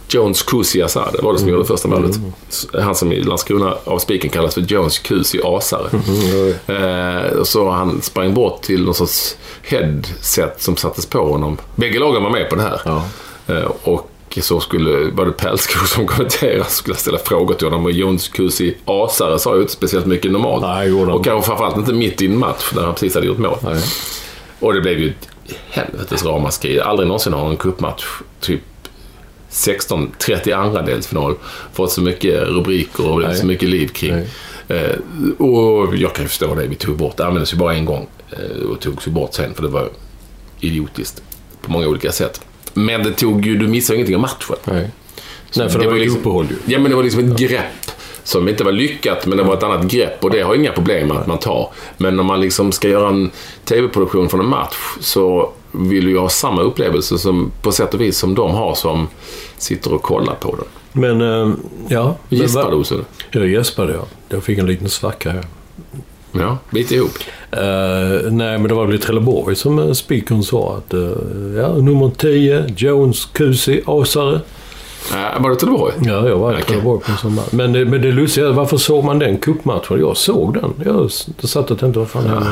Jones 0.08 0.42
Kusi 0.42 0.82
Asade 0.82 1.22
var 1.22 1.32
det 1.32 1.38
som 1.38 1.48
gjorde 1.48 1.64
första 1.64 1.88
målet. 1.88 2.16
Han 2.72 2.94
som 2.94 3.12
i 3.12 3.22
Landskrona 3.22 3.74
av 3.84 3.98
spiken 3.98 4.30
kallas 4.30 4.54
för 4.54 4.60
Jones 4.60 4.98
Kusi 4.98 5.40
Asare. 5.44 5.90
Eh, 6.66 7.42
så 7.42 7.70
han 7.70 8.02
sprang 8.02 8.34
bort 8.34 8.62
till 8.62 8.84
någon 8.84 8.94
sorts 8.94 9.36
headset 9.62 10.62
som 10.62 10.76
sattes 10.76 11.06
på 11.06 11.18
honom. 11.18 11.58
Bägge 11.74 11.98
lagen 11.98 12.22
var 12.22 12.30
med 12.30 12.50
på 12.50 12.56
det 12.56 12.62
här. 12.62 13.02
Eh, 13.46 13.70
och 13.82 14.10
så 14.40 14.60
skulle, 14.60 15.10
var 15.10 15.26
det 15.26 15.32
Pälskog 15.32 15.88
som 15.88 16.06
kommenterade, 16.06 16.64
skulle 16.64 16.96
ställa 16.96 17.18
frågor 17.18 17.54
till 17.54 17.66
honom 17.66 17.84
och 17.84 17.92
Jones 17.92 18.28
Kusi 18.28 18.74
Asare 18.84 19.38
sa 19.38 19.54
ju 19.54 19.60
inte 19.60 19.72
speciellt 19.72 20.06
mycket 20.06 20.32
normalt. 20.32 20.62
Nej, 20.62 20.92
och 20.92 21.24
kanske 21.24 21.46
framförallt 21.46 21.76
inte 21.76 21.92
mitt 21.92 22.22
i 22.22 22.26
en 22.26 22.38
match 22.38 22.72
där 22.74 22.82
han 22.82 22.94
precis 22.94 23.14
hade 23.14 23.26
gjort 23.26 23.38
mål. 23.38 23.58
Och 24.60 24.74
det 24.74 24.80
blev 24.80 24.98
ju 24.98 25.08
ett 25.08 25.28
helvetes 25.70 26.24
ramaskri. 26.24 26.80
Aldrig 26.80 27.08
någonsin 27.08 27.32
har 27.32 27.50
en 27.50 27.56
cupmatch, 27.56 28.04
typ 28.40 28.60
16, 29.56 30.10
32 30.18 30.82
delsfinal, 30.86 31.34
fått 31.72 31.92
så 31.92 32.02
mycket 32.02 32.42
rubriker 32.42 33.10
och 33.10 33.20
Nej. 33.20 33.36
så 33.36 33.46
mycket 33.46 33.68
liv 33.68 33.88
kring. 33.88 34.14
Eh, 34.68 34.96
och 35.38 35.96
jag 35.96 36.14
kan 36.14 36.24
ju 36.24 36.28
förstå 36.28 36.54
det. 36.54 36.66
Vi 36.66 36.74
tog 36.74 36.96
bort, 36.96 37.16
det 37.16 37.26
användes 37.26 37.52
ju 37.52 37.56
bara 37.56 37.74
en 37.74 37.84
gång 37.84 38.06
eh, 38.30 38.66
och 38.66 38.80
togs 38.80 39.06
ju 39.06 39.10
bort 39.10 39.34
sen 39.34 39.54
för 39.54 39.62
det 39.62 39.68
var 39.68 39.88
idiotiskt 40.60 41.22
på 41.62 41.70
många 41.70 41.86
olika 41.86 42.12
sätt. 42.12 42.40
Men 42.74 43.02
det 43.02 43.12
tog 43.12 43.46
ju, 43.46 43.56
du 43.56 43.66
missade 43.68 43.96
ingenting 43.96 44.14
av 44.16 44.20
matchen. 44.22 44.56
Nej. 44.64 44.90
Nej, 45.56 45.68
för 45.68 45.78
det, 45.78 45.86
var 45.86 45.94
ju 45.94 46.00
liksom- 46.00 46.20
uppehåll 46.20 46.46
ju. 46.50 46.72
Ja, 46.72 46.78
men 46.78 46.90
det 46.90 46.96
var 46.96 47.04
liksom 47.04 47.32
ett 47.32 47.38
grepp 47.38 47.90
som 48.24 48.48
inte 48.48 48.64
var 48.64 48.72
lyckat, 48.72 49.26
men 49.26 49.38
det 49.38 49.44
var 49.44 49.54
ett 49.54 49.62
annat 49.62 49.84
grepp 49.84 50.24
och 50.24 50.30
det 50.30 50.40
har 50.40 50.54
jag 50.54 50.62
inga 50.62 50.72
problem 50.72 51.08
med 51.08 51.16
att 51.16 51.26
man 51.26 51.38
tar. 51.38 51.70
Men 51.96 52.20
om 52.20 52.26
man 52.26 52.40
liksom 52.40 52.72
ska 52.72 52.88
göra 52.88 53.08
en 53.08 53.30
tv-produktion 53.64 54.28
från 54.28 54.40
en 54.40 54.48
match 54.48 54.76
så 55.00 55.52
vill 55.76 56.08
ju 56.08 56.18
ha 56.18 56.28
samma 56.28 56.62
upplevelse 56.62 57.18
som, 57.18 57.52
på 57.62 57.72
sätt 57.72 57.94
och 57.94 58.00
vis 58.00 58.18
som 58.18 58.34
de 58.34 58.50
har 58.50 58.74
som 58.74 59.08
sitter 59.58 59.94
och 59.94 60.02
kollar 60.02 60.34
på 60.34 60.56
den. 60.56 60.66
Men, 60.92 61.20
eh, 61.20 61.54
ja. 61.88 62.16
Gäspar 62.28 62.70
du 62.70 62.76
Osse? 62.76 62.94
Jag 63.30 63.48
gäspade, 63.48 63.92
ja. 63.92 64.04
Jag 64.28 64.44
fick 64.44 64.58
en 64.58 64.66
liten 64.66 64.88
svacka 64.88 65.30
här. 65.30 65.44
Ja, 66.32 66.58
bit 66.70 66.90
ihop. 66.90 67.10
Eh, 67.50 68.30
nej, 68.30 68.58
men 68.58 68.62
det 68.62 68.74
var 68.74 68.86
väl 68.86 68.94
i 68.94 68.98
Trelleborg 68.98 69.56
som 69.56 69.78
uh, 69.78 69.92
speakern 69.92 70.42
sa 70.42 70.76
att... 70.76 70.94
eh, 70.94 71.00
ja, 71.56 71.68
nummer 71.68 72.10
10, 72.16 72.64
Jones 72.76 73.24
Kusi 73.24 73.82
Asare. 73.86 74.40
Äh, 75.12 75.42
var 75.42 75.50
det 75.50 75.56
Trelleborg? 75.56 75.94
Ja, 76.02 76.28
jag 76.28 76.36
var 76.36 76.52
i 76.52 76.54
Okej. 76.54 76.64
Trelleborg 76.64 77.00
på 77.22 77.28
en 77.28 77.34
match. 77.34 77.48
Men, 77.50 77.72
men 77.72 78.02
det 78.02 78.12
lustiga 78.12 78.46
är, 78.46 78.52
varför 78.52 78.76
såg 78.76 79.04
man 79.04 79.18
den 79.18 79.38
cupmatchen? 79.38 80.00
Jag 80.00 80.16
såg 80.16 80.54
den. 80.54 80.72
Jag 80.84 81.10
satt 81.48 81.70
och 81.70 81.78
tänkte, 81.78 81.98
vad 81.98 82.08
fan 82.08 82.24
nu? 82.24 82.46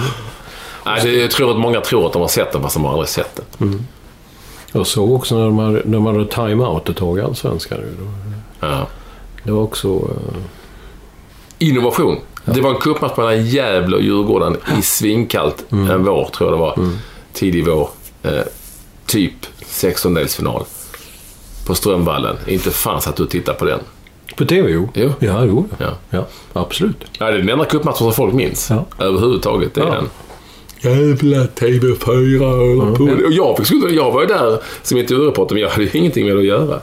Nej, 0.85 1.01
det, 1.03 1.13
jag 1.21 1.31
tror 1.31 1.51
att 1.51 1.57
många 1.57 1.81
tror 1.81 2.07
att 2.07 2.13
de 2.13 2.23
har 2.23 2.29
sett 2.29 2.53
den 2.53 2.63
fast 2.63 2.75
de 2.75 2.85
har 2.85 2.93
aldrig 2.93 3.09
sett 3.09 3.41
den. 3.59 3.87
Jag 4.73 4.87
såg 4.87 5.13
också 5.13 5.35
när 5.39 5.45
de 5.45 5.59
hade, 5.59 5.73
när 5.85 5.93
de 5.93 6.07
hade 6.07 6.25
time-out 6.27 6.89
ett 6.89 6.97
tag 6.97 7.19
i 7.19 7.21
Allsvenskan. 7.23 7.79
Ja. 8.61 8.87
Det 9.43 9.53
var 9.53 9.63
också... 9.63 9.89
eh, 9.89 10.41
Innovation. 11.59 12.17
Det 12.45 12.61
var 12.61 12.71
en 12.71 12.81
cupmatch 12.81 13.17
mellan 13.17 13.47
Gävle 13.47 13.97
och 13.97 14.03
Djurgården 14.03 14.57
i 14.79 14.83
svinkallt 14.83 15.65
en 15.71 16.05
vår, 16.05 16.29
tror 16.33 16.51
jag 16.51 16.59
det 16.59 16.61
var. 16.61 16.89
Tidig 17.33 17.67
vår. 17.67 17.89
Eh, 18.23 18.41
typ 19.07 19.33
16-delsfinal. 19.67 20.65
På 21.67 21.75
Strömvallen. 21.75 22.37
Inte 22.47 22.71
fan 22.71 23.01
satt 23.01 23.17
du 23.17 23.27
tittade 23.27 23.59
på 23.59 23.65
den. 23.65 23.81
på 24.37 24.45
TV, 24.45 24.71
jo. 24.71 24.89
Jo. 24.95 25.13
Ja, 25.19 25.45
jo. 25.45 25.69
Ja. 25.79 25.91
Ja, 26.11 26.25
absolut. 26.53 26.97
Ja, 27.19 27.27
det 27.27 27.33
är 27.33 27.39
den 27.39 27.49
enda 27.49 27.65
cupmatchen 27.65 27.99
som 27.99 28.13
folk 28.13 28.35
minns. 28.35 28.71
Ja. 28.71 28.85
Överhuvudtaget. 29.05 29.75
Det 29.75 29.81
är 29.81 29.85
Ja. 29.87 29.95
den. 29.95 30.11
Jävla 30.85 31.45
TV4 31.47 32.39
håller 32.39 32.97
på. 32.97 33.05
Och 33.27 33.33
jag, 33.33 33.67
fick 33.67 33.91
jag 33.91 34.13
var 34.13 34.21
ju 34.21 34.27
där 34.27 34.59
som 34.83 34.99
intervjureporter, 34.99 35.55
men 35.55 35.63
jag 35.63 35.71
hade 35.71 35.85
ju 35.85 35.91
ingenting 35.99 36.27
med 36.27 36.37
det 36.37 36.41
att 36.41 36.47
göra. 36.47 36.81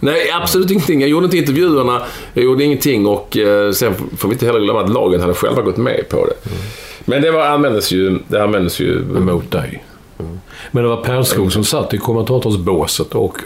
Nej, 0.00 0.30
absolut 0.42 0.70
ingenting. 0.70 1.00
Jag 1.00 1.10
gjorde 1.10 1.24
inte 1.24 1.36
intervjuerna, 1.36 2.02
jag 2.34 2.44
gjorde 2.44 2.64
ingenting 2.64 3.06
och 3.06 3.36
eh, 3.36 3.72
sen 3.72 3.94
får 4.16 4.28
vi 4.28 4.32
inte 4.32 4.46
heller 4.46 4.60
glömma 4.60 4.80
att 4.80 4.90
lagen 4.90 5.20
hade 5.20 5.34
själva 5.34 5.62
gått 5.62 5.76
med 5.76 6.08
på 6.08 6.26
det. 6.26 6.50
Men 7.04 7.22
det 7.22 7.30
var, 7.30 7.46
användes 7.46 7.92
ju, 7.92 8.18
det 8.28 8.42
användes 8.44 8.80
ju 8.80 9.04
Mot 9.04 9.50
dig. 9.50 9.84
Men 10.70 10.82
det 10.82 10.88
var 10.88 10.96
Perskog 10.96 11.52
som 11.52 11.64
satt 11.64 11.94
i 11.94 11.98
kommentatorsbåset 11.98 13.14
och 13.14 13.38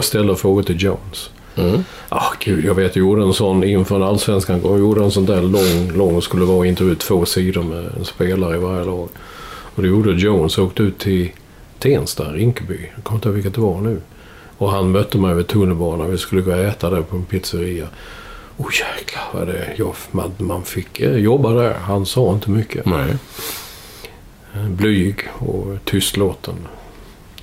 ställde 0.00 0.36
frågor 0.36 0.62
till 0.62 0.82
Jones. 0.82 1.30
Mm. 1.56 1.84
Ah, 2.08 2.32
gud, 2.40 2.64
jag 2.64 2.74
vet, 2.74 2.96
jag 2.96 3.06
gjorde 3.06 3.22
en 3.22 3.32
sån 3.32 3.64
inför 3.64 3.96
en 3.96 4.02
allsvenskan. 4.02 4.60
Jag 4.64 4.78
gjorde 4.78 5.04
en 5.04 5.10
sån 5.10 5.26
där 5.26 5.42
lång, 5.42 5.96
lång, 5.96 6.22
skulle 6.22 6.44
vara 6.44 6.66
intervju 6.66 6.94
två 6.94 7.24
sidor 7.24 7.62
med 7.62 7.84
en 7.98 8.04
spelare 8.04 8.56
i 8.56 8.58
varje 8.58 8.84
lag. 8.84 9.08
Och 9.74 9.82
det 9.82 9.88
gjorde 9.88 10.12
Jones. 10.12 10.58
Åkte 10.58 10.82
ut 10.82 10.98
till 10.98 11.30
Tensta, 11.78 12.24
Rinkeby. 12.24 12.90
Jag 12.94 13.04
kommer 13.04 13.18
inte 13.18 13.28
ihåg 13.28 13.34
vilket 13.34 13.54
det 13.54 13.60
var 13.60 13.80
nu. 13.80 14.00
Och 14.58 14.70
han 14.70 14.90
mötte 14.90 15.18
mig 15.18 15.34
vid 15.34 15.46
tunnelbanan. 15.46 16.10
Vi 16.10 16.18
skulle 16.18 16.42
gå 16.42 16.52
och 16.52 16.58
äta 16.58 16.90
där 16.90 17.02
på 17.02 17.16
en 17.16 17.24
pizzeria. 17.24 17.86
Åh 18.56 18.66
oh, 18.66 18.70
jäklar 18.72 19.22
vad 19.32 19.46
det... 19.46 19.74
Jag, 19.76 19.94
man, 20.10 20.32
man 20.38 20.64
fick 20.64 21.00
eh, 21.00 21.16
jobba 21.16 21.52
där. 21.52 21.74
Han 21.74 22.06
sa 22.06 22.32
inte 22.32 22.50
mycket. 22.50 22.86
Nej. 22.86 23.16
Blyg 24.68 25.16
och 25.38 25.66
tystlåten. 25.84 26.54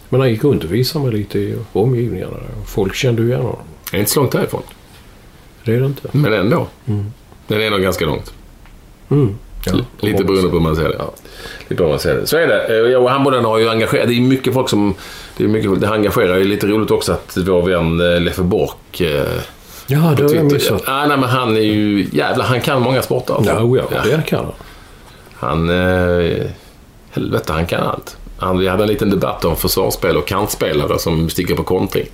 Men 0.10 0.20
han 0.20 0.30
gick 0.30 0.44
runt 0.44 0.64
och 0.64 0.74
visade 0.74 1.06
mig 1.06 1.14
lite 1.14 1.40
i 1.40 1.56
omgivningarna. 1.74 2.38
Folk 2.66 2.96
kände 2.96 3.22
ju 3.22 3.28
igen 3.28 3.42
honom. 3.42 3.60
Det 3.92 3.98
är 3.98 4.00
inte 4.00 4.12
så 4.12 4.20
långt 4.20 4.32
därifrån. 4.32 4.62
Det 5.64 5.76
är 5.76 5.80
det 5.80 5.86
inte. 5.86 6.08
Men 6.12 6.34
ändå. 6.34 6.68
Den 7.48 7.62
är 7.62 7.70
nog 7.72 7.82
ganska 7.82 8.06
långt. 8.06 8.34
Mm. 9.10 9.36
Ja, 9.66 9.74
Lite 10.00 10.24
beroende 10.24 10.50
på 10.50 10.56
hur 10.56 10.64
man 10.64 10.76
ser 10.76 10.90
det. 10.90 10.96
Ja. 11.00 11.12
Lite 11.68 11.76
på 11.76 11.84
hur 11.84 11.90
man 11.90 12.00
ser 12.00 12.16
det. 12.16 12.28
Så 12.28 12.38
är 12.38 12.48
det. 12.48 12.66
Eh, 12.86 12.92
Ja, 12.92 13.00
och 13.00 13.10
handbollen 13.10 13.46
har 13.46 13.58
ju 13.58 13.70
engagerat. 13.70 14.08
Det 14.08 14.14
är 14.14 14.22
mycket 14.22 14.54
folk 14.54 14.70
som... 14.70 14.94
Det, 15.38 15.44
är 15.44 15.48
mycket, 15.48 15.82
det 15.82 15.90
engagerar. 15.90 16.36
Det 16.36 16.42
är 16.42 16.46
lite 16.46 16.68
roligt 16.68 16.92
också 16.92 17.12
att 17.12 17.38
vår 17.38 17.62
vän 17.62 18.14
eh, 18.14 18.22
Leffe 18.22 18.42
Bork... 18.42 19.02
Eh, 19.02 19.24
Ja, 19.90 20.14
det 20.18 20.24
har 20.24 20.34
jag 20.34 20.52
missat. 20.54 20.84
Ah, 20.86 21.06
nej, 21.08 21.18
men 21.18 21.30
han 21.30 21.58
är 21.58 21.62
ju... 21.62 22.08
Jävlar, 22.12 22.46
han 22.46 22.62
kan 22.62 22.82
många 22.82 23.02
sporter. 23.02 23.34
alltså. 23.34 23.52
Ja, 23.52 23.62
oh 23.62 23.78
ja, 23.92 24.02
det 24.04 24.24
kan 24.28 24.46
han. 24.46 24.54
Han... 25.34 25.70
Eh, 25.70 26.46
helvete, 27.12 27.54
han 27.54 27.66
kan 27.66 27.82
allt. 27.84 28.18
Han, 28.38 28.58
vi 28.58 28.68
hade 28.68 28.84
en 28.84 28.90
liten 28.90 29.10
debatt 29.10 29.46
om 29.46 29.56
försvarsspel 29.56 30.18
och 30.18 30.28
kantspelare 30.28 31.00
som 31.00 31.30
sticker 31.30 31.56
på 31.56 31.64
kontring. 31.64 32.06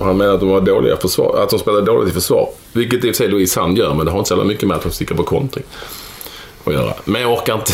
Och 0.00 0.06
han 0.06 0.16
menar 0.16 0.34
att 0.34 0.40
de, 0.40 0.48
var 0.48 0.60
dåliga 0.60 0.96
försvar, 0.96 1.42
att 1.42 1.50
de 1.50 1.58
spelar 1.58 1.82
dåligt 1.82 2.10
i 2.10 2.14
försvar. 2.14 2.48
Vilket 2.72 3.04
i 3.04 3.10
och 3.10 3.16
för 3.16 3.24
sig 3.24 3.28
Louise 3.28 3.54
Sand 3.54 3.78
gör, 3.78 3.94
men 3.94 4.06
det 4.06 4.12
har 4.12 4.18
inte 4.18 4.28
så 4.28 4.44
mycket 4.44 4.68
med 4.68 4.76
att 4.76 4.82
de 4.82 4.92
sticker 4.92 5.14
på 5.14 5.22
kontring 5.22 5.64
att 6.64 6.72
göra. 6.72 6.94
Men 7.04 7.22
jag 7.22 7.32
orkar 7.32 7.54
inte 7.54 7.72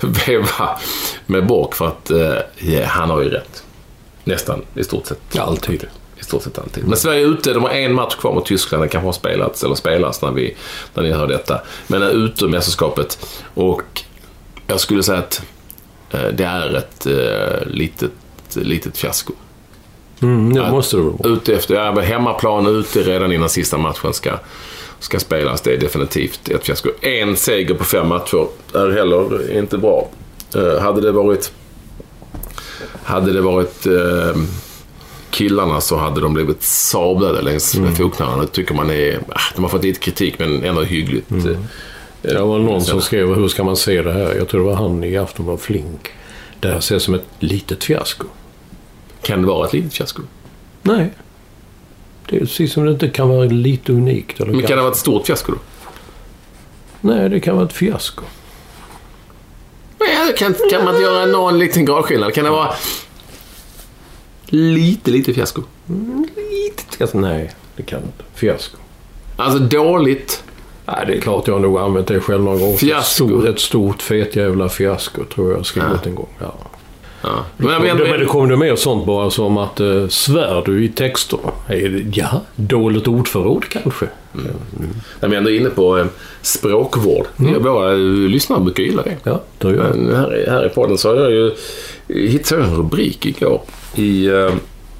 veva 0.26 0.78
med 1.26 1.46
Bork 1.46 1.74
för 1.74 1.86
att 1.86 2.10
eh, 2.10 2.36
ja, 2.58 2.84
han 2.86 3.10
har 3.10 3.22
ju 3.22 3.30
rätt. 3.30 3.62
Nästan, 4.24 4.62
i 4.74 4.84
stort 4.84 5.06
sett. 5.06 5.38
Alltid. 5.38 5.86
I 6.20 6.24
stort 6.24 6.42
sett 6.42 6.58
alltid. 6.58 6.88
Men 6.88 6.98
Sverige 6.98 7.20
är 7.20 7.26
ute. 7.26 7.52
De 7.52 7.62
har 7.62 7.70
en 7.70 7.94
match 7.94 8.14
kvar 8.14 8.34
mot 8.34 8.46
Tyskland. 8.46 8.82
Den 8.82 8.88
kanske 8.88 9.06
har 9.06 9.12
spelats 9.12 9.64
eller 9.64 9.74
spelas 9.74 10.22
när, 10.22 10.30
vi, 10.30 10.56
när 10.94 11.02
ni 11.02 11.12
hör 11.12 11.26
detta. 11.26 11.60
Men 11.86 12.02
är 12.02 12.10
ute 12.10 12.44
ur 12.44 12.48
mästerskapet. 12.48 13.26
Och 13.54 14.02
jag 14.66 14.80
skulle 14.80 15.02
säga 15.02 15.18
att 15.18 15.42
eh, 16.10 16.28
det 16.32 16.44
är 16.44 16.74
ett 16.74 17.06
eh, 17.06 17.66
litet, 17.66 18.12
litet 18.54 18.98
fiasko. 18.98 19.32
Mm, 20.22 20.54
det 20.54 20.70
måste 20.70 20.96
det 20.96 21.02
vara. 21.02 21.28
Ute 21.28 21.54
efter, 21.54 21.74
ja, 21.74 22.00
hemmaplan 22.00 22.66
ute 22.66 23.02
redan 23.02 23.32
innan 23.32 23.48
sista 23.48 23.78
matchen 23.78 24.12
ska, 24.12 24.30
ska 24.98 25.18
spelas. 25.18 25.60
Det 25.60 25.72
är 25.72 25.78
definitivt 25.78 26.48
ett 26.48 26.66
fiasko. 26.66 26.90
En 27.00 27.36
seger 27.36 27.74
på 27.74 27.84
fem 27.84 28.08
matcher 28.08 28.46
är 28.74 28.90
heller 28.90 29.56
inte 29.58 29.78
bra. 29.78 30.08
Eh, 30.54 30.78
hade 30.82 31.00
det 31.00 31.12
varit 31.12 31.52
hade 33.04 33.32
det 33.32 33.40
varit 33.40 33.86
eh, 33.86 34.40
killarna 35.30 35.80
så 35.80 35.96
hade 35.96 36.20
de 36.20 36.34
blivit 36.34 36.62
sablade 36.62 37.42
längs 37.42 37.76
med 37.76 37.96
fotknölarna. 37.96 38.42
Det 38.42 38.48
tycker 38.48 38.74
man 38.74 38.90
är... 38.90 39.20
ah, 39.28 39.40
De 39.54 39.64
har 39.64 39.70
fått 39.70 39.84
lite 39.84 40.00
kritik 40.00 40.38
men 40.38 40.64
ändå 40.64 40.82
hyggligt, 40.82 41.30
eh, 41.30 41.58
Det 42.22 42.40
var 42.40 42.58
någon 42.58 42.80
som 42.84 43.00
skrev 43.00 43.34
hur 43.34 43.48
ska 43.48 43.64
man 43.64 43.76
se 43.76 44.02
det 44.02 44.12
här? 44.12 44.34
Jag 44.34 44.48
tror 44.48 44.60
det 44.60 44.66
var 44.66 44.74
han 44.74 45.04
i 45.04 45.16
Aftonbladet 45.16 45.62
Flink. 45.62 46.08
Det 46.60 46.68
här 46.68 46.78
ses 46.78 47.02
som 47.02 47.14
ett 47.14 47.24
litet 47.38 47.84
fiasko. 47.84 48.26
Kan 49.26 49.40
det 49.42 49.46
vara 49.46 49.66
ett 49.66 49.72
litet 49.72 49.94
fiasko? 49.94 50.22
Nej. 50.82 51.10
Det 52.28 52.36
är 52.36 52.40
precis 52.40 52.72
som 52.72 52.84
det 52.84 52.90
inte 52.92 53.08
kan 53.08 53.28
vara 53.28 53.44
lite 53.44 53.92
unikt. 53.92 54.40
Eller 54.40 54.52
Men 54.52 54.60
kan 54.60 54.76
det 54.76 54.82
vara 54.82 54.92
ett 54.92 54.98
stort 54.98 55.26
fiasko 55.26 55.52
då? 55.52 55.58
Nej, 57.00 57.28
det 57.28 57.40
kan 57.40 57.56
vara 57.56 57.66
ett 57.66 57.72
fiasko. 57.72 58.24
Men 59.98 60.36
Kan, 60.36 60.54
kan 60.70 60.84
man 60.84 60.94
inte 60.94 61.02
göra 61.04 61.26
någon 61.26 61.58
liten 61.58 61.84
gradskillnad? 61.84 62.34
Kan 62.34 62.44
det 62.44 62.50
vara 62.50 62.74
lite, 64.46 65.10
lite 65.10 65.34
fiasko? 65.34 65.62
Litet 66.36 66.94
fiasko? 66.94 67.18
Nej, 67.18 67.54
det 67.76 67.82
kan 67.82 67.98
inte. 68.02 68.24
Fiasko. 68.34 68.76
Alltså 69.36 69.58
dåligt. 69.58 70.44
Nej, 70.86 71.04
det 71.06 71.16
är 71.16 71.20
klart 71.20 71.46
jag 71.46 71.54
har 71.54 71.60
nog 71.60 71.78
använt 71.78 72.06
det 72.06 72.20
själv 72.20 72.42
någon 72.42 72.60
gång. 72.60 72.76
Fiasko. 72.76 73.24
Ett 73.24 73.30
stort, 73.30 73.44
ett 73.44 73.60
stort 73.60 74.02
fet 74.02 74.36
jävla 74.36 74.68
fiasko 74.68 75.24
tror 75.24 75.50
jag 75.50 75.58
jag 75.58 75.66
skrivit 75.66 76.06
en 76.06 76.14
gång. 76.14 76.28
Ja. 76.38 76.54
Ja. 77.26 77.44
Men, 77.56 77.68
Men, 77.68 77.82
men, 77.96 78.10
men 78.10 78.20
det 78.20 78.26
kommer 78.26 78.48
det 78.50 78.56
mer 78.56 78.76
sånt 78.76 79.06
bara 79.06 79.30
som 79.30 79.58
att 79.58 79.80
uh, 79.80 80.08
svär 80.08 80.62
du 80.66 80.84
i 80.84 80.88
texter? 80.88 81.38
Det, 81.68 82.04
ja, 82.12 82.40
dåligt 82.56 83.08
ordförråd 83.08 83.64
kanske. 83.68 84.06
när 85.20 85.28
vi 85.28 85.36
ändå 85.36 85.50
är 85.50 85.56
inne 85.60 85.70
på 85.70 85.98
eh, 85.98 86.06
språkvård. 86.42 87.26
Våra 87.60 87.90
eh, 87.92 87.98
lyssnare 87.98 88.60
brukar 88.60 88.82
gilla 88.82 89.02
det. 89.02 89.16
Ja, 89.22 89.40
då 89.58 89.70
gör 89.70 89.86
jag. 89.86 89.96
Men 89.96 90.16
här, 90.16 90.36
i- 90.36 90.50
här 90.50 90.66
i 90.66 90.68
podden 90.68 90.98
så 90.98 91.08
har 91.08 91.16
jag 91.16 91.32
ju 91.32 91.52
hittade 92.28 92.62
en 92.64 92.74
rubrik 92.76 93.26
igår 93.26 93.60
i, 93.94 94.26
eh, 94.26 94.50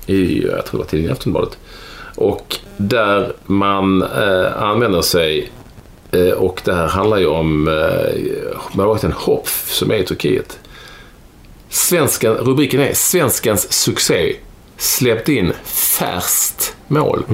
i 0.07 0.43
jag 0.47 0.67
tror 0.67 0.73
det 0.73 0.77
var 0.79 0.85
tidningen 0.85 1.13
Aftonbladet. 1.13 1.59
Och 2.15 2.57
där 2.77 3.33
man 3.47 4.03
eh, 4.03 4.63
använder 4.63 5.01
sig 5.03 5.51
eh, 6.13 6.31
och 6.31 6.61
det 6.65 6.75
här 6.75 6.87
handlar 6.89 7.19
ju 7.19 7.27
om 7.27 7.69
eh, 7.69 8.17
målvakten 8.73 9.13
Hopf 9.13 9.73
som 9.73 9.91
är 9.91 9.97
i 9.97 10.05
Turkiet. 10.05 10.59
Svenskan, 11.77 12.35
rubriken 12.35 12.81
är 12.81 12.95
Svenskans 12.95 13.73
succé 13.73 14.37
släppte 14.77 15.33
in 15.33 15.53
färskt 15.65 16.77
mål. 16.89 17.25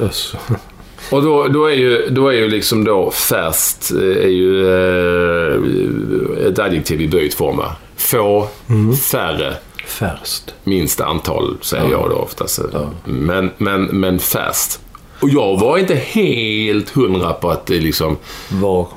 Yes. 0.00 0.32
Och 1.10 1.22
då, 1.22 1.48
då, 1.48 1.66
är 1.66 1.74
ju, 1.74 2.08
då 2.10 2.28
är 2.28 2.32
ju 2.32 2.48
liksom 2.48 2.84
då 2.84 3.10
färskt 3.10 3.90
eh, 3.90 3.98
är 3.98 4.28
ju 4.28 4.66
eh, 4.68 6.46
ett 6.46 6.58
adjektiv 6.58 7.00
i 7.00 7.08
böjd 7.08 7.34
form. 7.34 7.56
va? 7.56 7.76
Få, 7.96 8.48
färre, 9.10 9.54
Färskt. 9.86 10.54
minsta 10.64 11.04
antal 11.04 11.56
säger 11.60 11.90
jag 11.90 12.10
då 12.10 12.16
oftast. 12.16 12.60
Men, 13.04 13.50
men, 13.56 13.84
men 13.84 14.18
färskt. 14.18 14.80
Och 15.20 15.28
jag 15.28 15.60
var 15.60 15.78
inte 15.78 15.94
helt 15.94 16.90
hundra 16.90 17.32
på 17.32 17.50
att 17.50 17.66
det 17.66 17.80
liksom... 17.80 18.16
Var 18.48 18.88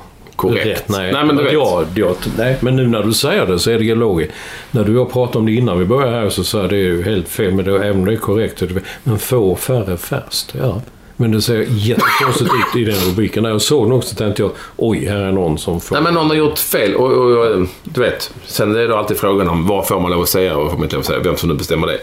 Korrekt. 0.48 0.66
rätt. 0.66 0.88
Nej, 0.88 1.12
Nej, 1.12 1.24
men 1.24 1.36
du 1.36 1.42
vet. 1.42 1.52
jag, 1.52 1.86
jag, 1.94 2.16
nej, 2.38 2.56
men 2.60 2.76
nu 2.76 2.86
när 2.86 3.02
du 3.02 3.12
säger 3.12 3.46
det 3.46 3.58
så 3.58 3.70
är 3.70 3.78
det 3.78 3.94
logiskt. 3.94 4.32
När 4.70 4.84
du 4.84 4.96
och 4.96 5.00
jag 5.00 5.12
pratade 5.12 5.38
om 5.38 5.46
det 5.46 5.52
innan 5.52 5.78
vi 5.78 5.84
började 5.84 6.16
här 6.16 6.28
så 6.28 6.44
sa 6.44 6.60
jag 6.60 6.70
det 6.70 6.76
är 6.76 6.78
ju 6.78 7.02
helt 7.02 7.28
fel. 7.28 7.54
Men 7.54 7.64
det, 7.64 7.76
även 7.76 7.96
om 7.96 8.04
det 8.04 8.12
är 8.12 8.16
korrekt. 8.16 8.62
Men 9.04 9.18
få 9.18 9.56
färre 9.56 9.96
färskt. 9.96 10.54
Ja. 10.60 10.82
Men 11.16 11.30
det 11.30 11.42
ser 11.42 11.66
jättekonstigt 11.68 12.50
ut 12.50 12.80
i 12.80 12.84
den 12.84 12.94
rubriken. 13.10 13.42
När 13.42 13.50
jag 13.50 13.62
såg 13.62 13.84
den 13.84 13.92
också 13.92 14.16
tänkte 14.16 14.42
jag 14.42 14.50
oj, 14.76 15.06
här 15.06 15.16
är 15.16 15.32
någon 15.32 15.58
som 15.58 15.80
får... 15.80 15.94
Nej, 15.96 16.02
men 16.02 16.14
någon 16.14 16.26
har 16.26 16.34
gjort 16.36 16.58
fel. 16.58 16.94
Och, 16.94 17.12
och, 17.12 17.46
och, 17.46 17.66
du 17.84 18.00
vet, 18.00 18.34
sen 18.46 18.76
är 18.76 18.88
det 18.88 18.98
alltid 18.98 19.16
frågan 19.16 19.48
om 19.48 19.66
vad 19.66 19.88
får 19.88 20.00
man 20.00 20.10
lov 20.10 20.22
att 20.22 20.28
säga 20.28 20.56
och 20.56 20.62
vad 20.62 20.70
får 20.70 20.78
man 20.78 20.84
inte 20.84 20.96
lov 20.96 21.00
att 21.00 21.06
säga. 21.06 21.20
Vem 21.20 21.36
som 21.36 21.48
nu 21.48 21.54
bestämmer 21.54 21.86
det. 21.86 21.98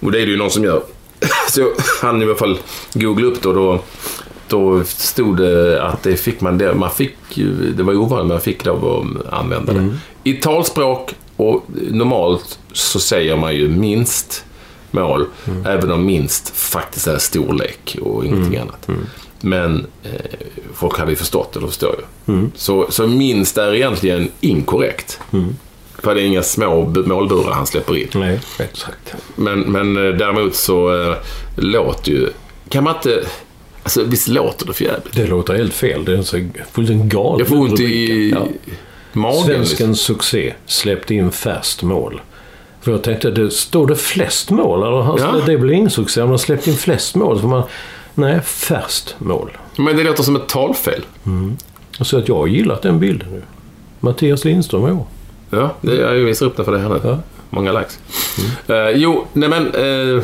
Och 0.00 0.12
det 0.12 0.20
är 0.22 0.26
det 0.26 0.32
ju 0.32 0.36
någon 0.38 0.50
som 0.50 0.64
gör. 0.64 0.82
Så 1.50 1.72
hann 2.02 2.22
i 2.22 2.24
alla 2.24 2.34
fall 2.34 2.58
googla 2.92 3.26
upp 3.26 3.42
det 3.42 3.48
och 3.48 3.54
då, 3.54 3.80
då 4.50 4.84
stod 4.84 5.36
det 5.36 5.82
att 5.82 6.02
det 6.02 6.16
fick 6.16 6.40
man 6.40 6.58
det. 6.58 6.74
Man 6.74 6.90
fick 6.90 7.16
ju, 7.30 7.72
det 7.72 7.82
var 7.82 7.92
ju 7.92 7.98
ovanligt, 7.98 8.28
man 8.28 8.40
fick 8.40 8.64
lov 8.64 8.84
att 8.86 9.32
använda 9.32 9.72
det. 9.72 9.98
I 10.24 10.32
talspråk 10.32 11.14
och 11.36 11.64
normalt 11.90 12.58
så 12.72 13.00
säger 13.00 13.36
man 13.36 13.54
ju 13.54 13.68
minst 13.68 14.44
mål. 14.90 15.26
Även 15.66 15.90
om 15.90 16.06
minst 16.06 16.56
faktiskt 16.56 17.06
är 17.06 17.18
storlek 17.18 17.96
och 18.02 18.24
ingenting 18.24 18.58
annat. 18.58 18.88
Men 19.40 19.86
eh, 20.02 20.10
folk 20.74 20.98
hade 20.98 21.10
ju 21.10 21.16
förstått 21.16 21.52
det, 21.52 21.60
det 21.60 21.66
förstår 21.66 21.94
jag. 21.98 22.04
Så, 22.54 22.86
så 22.90 23.06
minst 23.06 23.58
är 23.58 23.74
egentligen 23.74 24.28
inkorrekt. 24.40 25.20
För 25.98 26.14
det 26.14 26.22
är 26.22 26.24
inga 26.24 26.42
små 26.42 26.84
målburar 27.06 27.52
han 27.52 27.66
släpper 27.66 27.96
in. 27.96 28.08
Nej, 28.14 28.40
exakt. 28.58 29.14
Men, 29.36 29.60
men 29.60 29.96
eh, 29.96 30.14
däremot 30.14 30.54
så 30.54 31.02
eh, 31.02 31.16
låter 31.56 32.12
ju... 32.12 32.28
Kan 32.68 32.84
man 32.84 32.94
inte... 32.94 33.24
Alltså 33.82 34.04
visst 34.04 34.28
låter 34.28 34.66
det 34.66 34.72
för 34.72 34.84
jävligt? 34.84 35.12
Det 35.14 35.26
låter 35.26 35.54
helt 35.54 35.74
fel. 35.74 36.04
Det 36.04 36.12
är 36.12 36.16
en 36.16 36.24
så 36.24 36.48
fullständigt 36.72 37.12
galen 37.12 37.38
Jag 37.38 37.48
får 37.48 37.56
ont 37.56 37.80
i. 37.80 38.30
Ja. 38.30 38.46
magen. 39.12 39.36
liksom. 39.38 39.46
Svenskens 39.66 40.00
succé 40.00 40.54
släppte 40.66 41.14
in 41.14 41.30
färskt 41.32 41.82
mål. 41.82 42.20
För 42.80 42.92
jag 42.92 43.02
tänkte, 43.02 43.30
det, 43.30 43.50
står 43.50 43.86
det 43.86 43.96
flest 43.96 44.50
mål? 44.50 44.82
Eller, 44.82 45.10
alltså, 45.10 45.26
Ja. 45.26 45.42
Det 45.46 45.56
väl 45.56 45.70
ingen 45.70 45.90
succé 45.90 46.22
om 46.22 46.28
man 46.28 46.38
släppt 46.38 46.66
in 46.66 46.76
flest 46.76 47.14
mål? 47.14 47.40
För 47.40 47.48
man, 47.48 47.62
nej, 48.14 48.40
färskt 48.40 49.14
mål. 49.18 49.50
Men 49.76 49.96
det 49.96 50.04
låter 50.04 50.22
som 50.22 50.36
ett 50.36 50.48
talfel. 50.48 51.02
Så 52.00 52.18
att 52.18 52.28
jag 52.28 52.36
har 52.36 52.46
gillat 52.46 52.82
den 52.82 53.00
bilden 53.00 53.28
nu. 53.32 53.42
Mattias 54.00 54.44
Lindström 54.44 54.88
i 54.88 54.90
år. 54.90 55.06
Ja, 55.50 55.74
det, 55.80 55.94
jag 55.96 56.12
visar 56.12 56.46
upp 56.46 56.56
den 56.56 56.64
för 56.64 56.72
dig 56.72 56.80
här 56.80 56.88
nu. 56.88 57.00
Ja. 57.04 57.18
Många 57.50 57.72
likes. 57.72 57.98
Eh, 58.66 58.90
jo, 58.94 59.24
nej 59.32 59.48
men... 59.48 59.74
eh, 59.74 60.22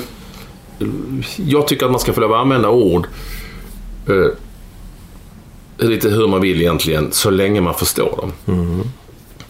jag 1.36 1.66
tycker 1.68 1.84
att 1.86 1.92
man 1.92 2.00
ska 2.00 2.12
få 2.12 2.20
lov 2.20 2.32
att 2.32 2.40
använda 2.40 2.68
ord 2.70 3.06
eh, 4.08 4.28
lite 5.88 6.08
hur 6.08 6.28
man 6.28 6.40
vill 6.40 6.60
egentligen, 6.60 7.12
så 7.12 7.30
länge 7.30 7.60
man 7.60 7.74
förstår 7.74 8.16
dem. 8.46 8.82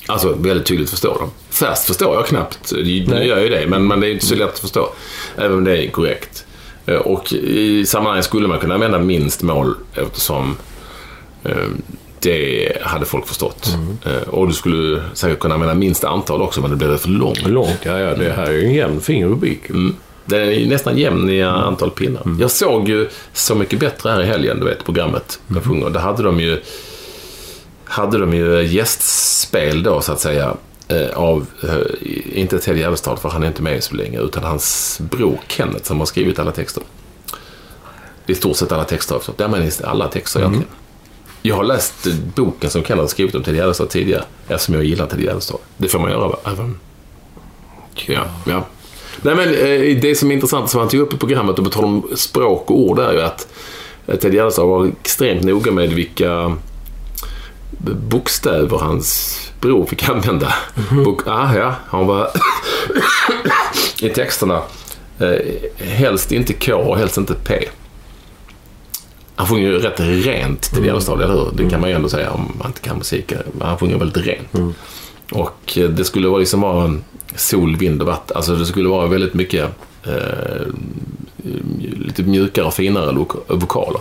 Alltså 0.09 0.33
väldigt 0.35 0.67
tydligt 0.67 0.91
förstår 0.91 1.19
dem. 1.19 1.31
Färskt 1.51 1.85
förstår 1.87 2.15
jag 2.15 2.27
knappt. 2.27 2.73
Nu 2.73 2.81
gör 3.07 3.23
jag 3.37 3.43
ju 3.43 3.49
det, 3.49 3.67
men, 3.69 3.87
men 3.87 4.01
det 4.01 4.09
är 4.09 4.13
inte 4.13 4.27
så 4.27 4.35
lätt 4.35 4.49
att 4.49 4.59
förstå. 4.59 4.89
Även 5.37 5.53
om 5.59 5.65
det 5.65 5.85
är 5.87 5.91
korrekt. 5.91 6.47
Eh, 6.87 6.95
Och 6.97 7.33
i 7.33 7.87
sammanhanget 7.87 8.25
skulle 8.25 8.49
man 8.49 8.59
kunna 8.59 8.75
använda 8.75 8.99
minst 8.99 9.43
mål 9.43 9.75
eftersom 9.95 10.57
eh, 11.45 11.57
det 12.21 12.73
hade 12.83 13.07
folk 13.07 13.27
förstått. 13.27 13.77
Eh, 14.05 14.29
Och 14.29 14.47
du 14.47 14.53
skulle 14.53 15.03
säkert 15.15 15.39
kunna 15.39 15.55
använda 15.55 15.75
minst 15.75 16.05
antal 16.05 16.43
också, 16.43 16.61
men 16.61 16.71
det 16.71 16.77
blir 16.77 16.97
för 16.97 17.09
långt. 17.09 17.47
Långt, 17.47 17.79
ja, 17.83 17.99
ja. 17.99 18.15
Det 18.15 18.33
här 18.33 18.47
är 18.47 18.53
ju 18.53 18.65
en 18.65 18.75
jämn 18.75 19.01
fin 19.01 19.29
rubrik. 19.29 19.71
Mm. 19.71 19.95
Den 20.27 20.41
är 20.41 20.67
nästan 20.67 20.99
jämn 20.99 21.31
i 21.31 21.43
antal 21.43 21.91
pinnar. 21.91 22.23
Jag 22.41 22.51
såg 22.51 22.89
ju 22.89 23.09
Så 23.33 23.55
mycket 23.55 23.81
bättre 23.81 24.11
här 24.11 24.23
i 24.23 24.27
helgen, 24.27 24.61
du 24.61 24.67
vet, 24.67 24.85
programmet. 24.85 25.41
Med 25.47 25.65
sjunger. 25.65 25.91
Där 25.91 26.01
hade 26.01 26.23
de 26.23 26.41
ju 26.41 26.63
hade 27.85 28.19
de 28.19 28.35
ju 28.35 28.63
gästspel 28.63 29.83
då, 29.83 30.01
så 30.01 30.13
att 30.13 30.21
säga. 30.21 30.55
eh, 30.89 31.09
Av, 31.19 31.47
eh, 31.63 32.39
inte 32.41 32.59
Ted 32.59 32.77
Gärdestad, 32.79 33.19
för 33.19 33.29
han 33.29 33.43
är 33.43 33.47
inte 33.47 33.63
med 33.63 33.85
så 33.85 33.95
länge, 33.95 34.21
utan 34.21 34.43
hans 34.45 34.99
bror 35.11 35.39
Kenneth 35.49 35.85
som 35.85 35.99
har 35.99 36.07
skrivit 36.07 36.39
alla 36.39 36.53
texter. 36.53 36.83
I 38.27 38.35
stort 38.35 38.57
sett 38.57 38.73
alla 38.73 38.85
texter 38.85 39.17
också. 39.17 39.33
Ja, 39.37 39.49
men 39.49 39.71
alla 39.85 40.09
texter 40.09 40.41
egentligen. 40.41 40.69
Jag 41.43 41.57
har 41.57 41.65
läst 41.65 42.07
boken 42.35 42.71
som 42.71 42.83
Kenneth 42.85 43.03
har 43.03 43.09
skrivit 43.09 43.35
om 43.35 43.43
Ted 43.43 43.55
Gärdestad 43.57 43.87
tidigare, 43.89 44.25
eftersom 44.49 44.75
jag 44.75 44.85
gillar 44.85 45.07
Ted 45.07 45.21
Gärdestad. 45.21 45.59
Det 45.77 45.89
får 45.89 45.99
man 45.99 46.11
göra, 46.11 46.29
va? 46.29 46.37
Även 46.45 46.79
Ja, 48.07 48.25
ja. 48.47 48.65
Nej, 49.23 49.35
men 49.35 49.49
eh, 49.49 50.01
det 50.01 50.19
som 50.19 50.31
är 50.31 50.35
intressant 50.35 50.71
som 50.71 50.81
han 50.81 50.89
tog 50.89 51.01
upp 51.01 51.15
i 51.15 51.17
programmet 51.17 51.59
och 51.59 51.65
på 51.65 51.71
tal 51.71 51.85
om 51.85 52.09
språk 52.15 52.71
och 52.71 52.81
ord 52.81 52.99
är 52.99 53.13
ju 53.13 53.21
att 53.21 53.49
eh, 54.07 54.17
Ted 54.17 54.35
Gärdestad 54.35 54.67
var 54.67 54.91
extremt 55.03 55.45
noga 55.45 55.73
med 55.73 55.93
vilka 55.93 56.57
bokstäver 58.09 58.79
hans 58.79 59.41
bror 59.61 59.87
fick 59.87 60.09
använda. 60.09 60.55
Bok, 61.05 61.27
ah, 61.27 61.55
ja, 61.57 61.75
han 61.87 62.07
var 62.07 62.31
i 64.03 64.09
texterna 64.09 64.63
eh, 65.19 65.39
helst 65.79 66.33
inte 66.33 66.53
K 66.53 66.75
och 66.75 66.99
helst 66.99 67.19
inte 67.19 67.35
P. 67.35 67.69
Han 69.37 69.47
sjunger 69.47 69.63
ju 69.63 69.79
rätt 69.79 70.01
rent 70.01 70.63
till 70.63 70.85
Gärdestad, 70.85 71.23
eller 71.23 71.35
hur? 71.35 71.51
Det 71.55 71.71
kan 71.71 71.81
man 71.81 71.91
ju 71.91 71.97
ändå 71.97 72.09
säga 72.09 72.31
om 72.31 72.53
man 72.59 72.67
inte 72.67 72.81
kan 72.81 72.99
musik. 72.99 73.33
Han 73.61 73.79
sjunger 73.79 73.99
väldigt 73.99 74.27
rent. 74.27 74.77
Och 75.33 75.79
eh, 75.79 75.89
det 75.89 76.05
skulle 76.05 76.29
vara 76.29 76.39
liksom 76.39 76.61
vara 76.61 76.85
en 76.85 77.05
sol, 77.35 77.77
vind 77.77 78.01
och 78.01 78.07
vatten. 78.07 78.37
Alltså 78.37 78.57
det 78.57 78.67
skulle 78.67 78.89
vara 78.89 79.07
väldigt 79.07 79.35
mycket 79.35 79.71
eh, 80.05 80.67
lite 81.99 82.23
mjukare 82.23 82.65
och 82.67 82.75
finare 82.75 83.27
vokaler. 83.49 84.01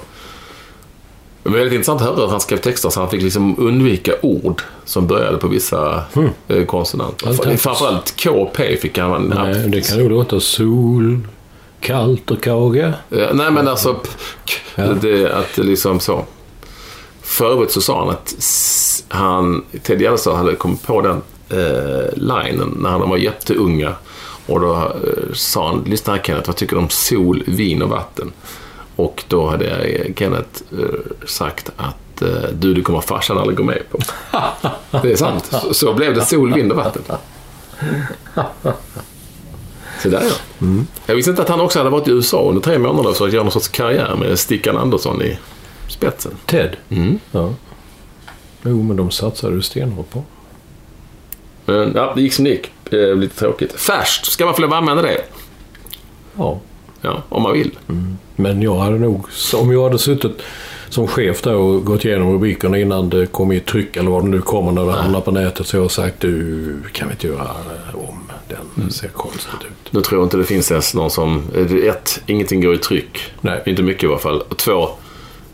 Men 1.43 1.53
väldigt 1.53 1.73
intressant 1.73 2.01
att 2.01 2.07
höra 2.07 2.15
hur 2.15 2.27
han 2.27 2.39
skrev 2.39 2.57
texter 2.57 2.89
så 2.89 2.99
han 2.99 3.09
fick 3.09 3.21
liksom 3.21 3.55
undvika 3.59 4.13
ord 4.21 4.61
som 4.85 5.07
började 5.07 5.37
på 5.37 5.47
vissa 5.47 6.03
eh, 6.47 6.65
konsonanter. 6.65 7.25
Fantastiskt. 7.25 7.63
Framförallt 7.63 8.23
K 8.23 8.29
och 8.29 8.53
P 8.53 8.77
fick 8.77 8.97
han... 8.97 9.33
Nej, 9.35 9.69
det 9.69 9.89
kan 9.89 9.97
ju 9.99 10.09
låta 10.09 10.39
sol, 10.39 11.19
kallt 11.79 12.31
och 12.31 12.43
kage. 12.43 12.93
Eh, 13.11 13.27
Nej, 13.33 13.51
men 13.51 13.67
alltså... 13.67 13.95
Ja. 14.75 14.85
Det, 15.01 15.33
att 15.33 15.55
det 15.55 15.63
liksom 15.63 15.99
så. 15.99 16.25
För 17.21 17.51
övrigt 17.51 17.71
så 17.71 17.81
sa 17.81 17.99
han 17.99 18.09
att 18.09 18.35
han, 19.07 19.65
Ted 19.83 20.01
Gärdestad 20.01 20.35
hade 20.35 20.55
kommit 20.55 20.83
på 20.83 21.01
den 21.01 21.21
eh, 21.49 22.13
linen 22.13 22.77
när 22.79 22.89
han 22.89 23.09
var 23.09 23.17
jätteunga. 23.17 23.93
Och 24.47 24.59
då 24.59 24.75
eh, 24.75 25.33
sa 25.33 25.67
han, 25.67 25.83
lyssna 25.87 26.13
här 26.13 26.21
Kenneth, 26.23 26.47
vad 26.47 26.55
tycker 26.55 26.75
du 26.75 26.81
om 26.81 26.89
sol, 26.89 27.43
vin 27.47 27.81
och 27.81 27.89
vatten? 27.89 28.31
Och 28.95 29.23
då 29.27 29.49
hade 29.49 29.65
eh, 29.65 30.13
Kenneth 30.15 30.61
eh, 30.71 31.27
sagt 31.27 31.71
att 31.77 32.21
eh, 32.21 32.49
du, 32.53 32.73
det 32.73 32.81
kommer 32.81 33.01
farsan 33.01 33.37
aldrig 33.37 33.57
gå 33.57 33.63
med 33.63 33.81
på. 33.91 33.99
Det 35.01 35.11
är 35.11 35.15
sant. 35.15 35.45
Så, 35.61 35.73
så 35.73 35.93
blev 35.93 36.15
det 36.15 36.21
sol, 36.21 36.53
vind 36.53 36.71
och 36.71 36.77
vatten. 36.77 37.03
Så 40.03 40.09
där 40.09 40.23
ja. 40.23 40.65
Jag 41.05 41.15
visste 41.15 41.29
inte 41.31 41.41
att 41.41 41.49
han 41.49 41.61
också 41.61 41.79
hade 41.79 41.89
varit 41.89 42.07
i 42.07 42.11
USA 42.11 42.49
under 42.49 42.61
tre 42.61 42.77
månader 42.77 43.13
för 43.13 43.27
att 43.27 43.33
göra 43.33 43.43
någon 43.43 43.51
sorts 43.51 43.67
karriär 43.67 44.15
med 44.15 44.39
Stickan 44.39 44.77
Andersson 44.77 45.21
i 45.21 45.37
spetsen. 45.87 46.31
Ted? 46.45 46.75
Mm. 46.89 47.19
Ja. 47.31 47.53
Jo, 48.63 48.83
men 48.83 48.97
de 48.97 49.11
satsade 49.11 49.55
ju 49.55 49.61
stenhårt 49.61 50.09
på. 50.09 50.23
Men 51.65 51.91
ja, 51.95 52.13
det 52.15 52.21
gick 52.21 52.33
som 52.33 52.45
det 52.45 52.51
gick. 52.51 52.71
Eh, 52.93 53.15
lite 53.15 53.39
tråkigt. 53.39 53.73
Färskt, 53.79 54.25
ska 54.25 54.45
man 54.45 54.55
få 54.55 54.61
lov 54.61 54.73
att 54.73 54.77
använda 54.77 55.01
det? 55.01 55.21
Ja. 56.37 56.59
Ja, 57.01 57.23
om 57.29 57.43
man 57.43 57.53
vill. 57.53 57.71
Men 58.35 58.61
jag 58.61 58.75
hade 58.75 58.99
nog, 58.99 59.25
om 59.55 59.71
jag 59.71 59.83
hade 59.83 59.99
suttit 59.99 60.41
som 60.89 61.07
chef 61.07 61.41
där 61.41 61.55
och 61.55 61.85
gått 61.85 62.05
igenom 62.05 62.33
rubrikerna 62.33 62.77
innan 62.77 63.09
det 63.09 63.25
kom 63.25 63.51
i 63.51 63.59
tryck 63.59 63.97
eller 63.97 64.11
vad 64.11 64.23
det 64.23 64.29
nu 64.29 64.41
kommer 64.41 64.71
när 64.71 64.85
det 64.85 64.91
hamnar 64.91 65.21
på 65.21 65.31
nätet 65.31 65.67
så 65.67 65.77
har 65.77 65.83
jag 65.83 65.91
sagt 65.91 66.19
du, 66.19 66.75
kan 66.93 67.07
vi 67.07 67.11
inte 67.13 67.27
göra 67.27 67.47
om 67.93 68.19
den? 68.47 68.85
Det 68.87 68.93
ser 68.93 69.07
konstigt 69.07 69.53
ut. 69.61 69.93
Nu 69.93 70.01
tror 70.01 70.21
jag 70.21 70.25
inte 70.25 70.37
det 70.37 70.43
finns 70.43 70.71
ens 70.71 70.93
någon 70.93 71.11
som... 71.11 71.43
Ett, 71.89 72.21
ingenting 72.25 72.61
går 72.61 72.73
i 72.73 72.77
tryck. 72.77 73.19
Nej. 73.41 73.63
Inte 73.65 73.83
mycket 73.83 74.03
i 74.03 74.07
alla 74.07 74.17
fall. 74.17 74.43
Två, 74.57 74.89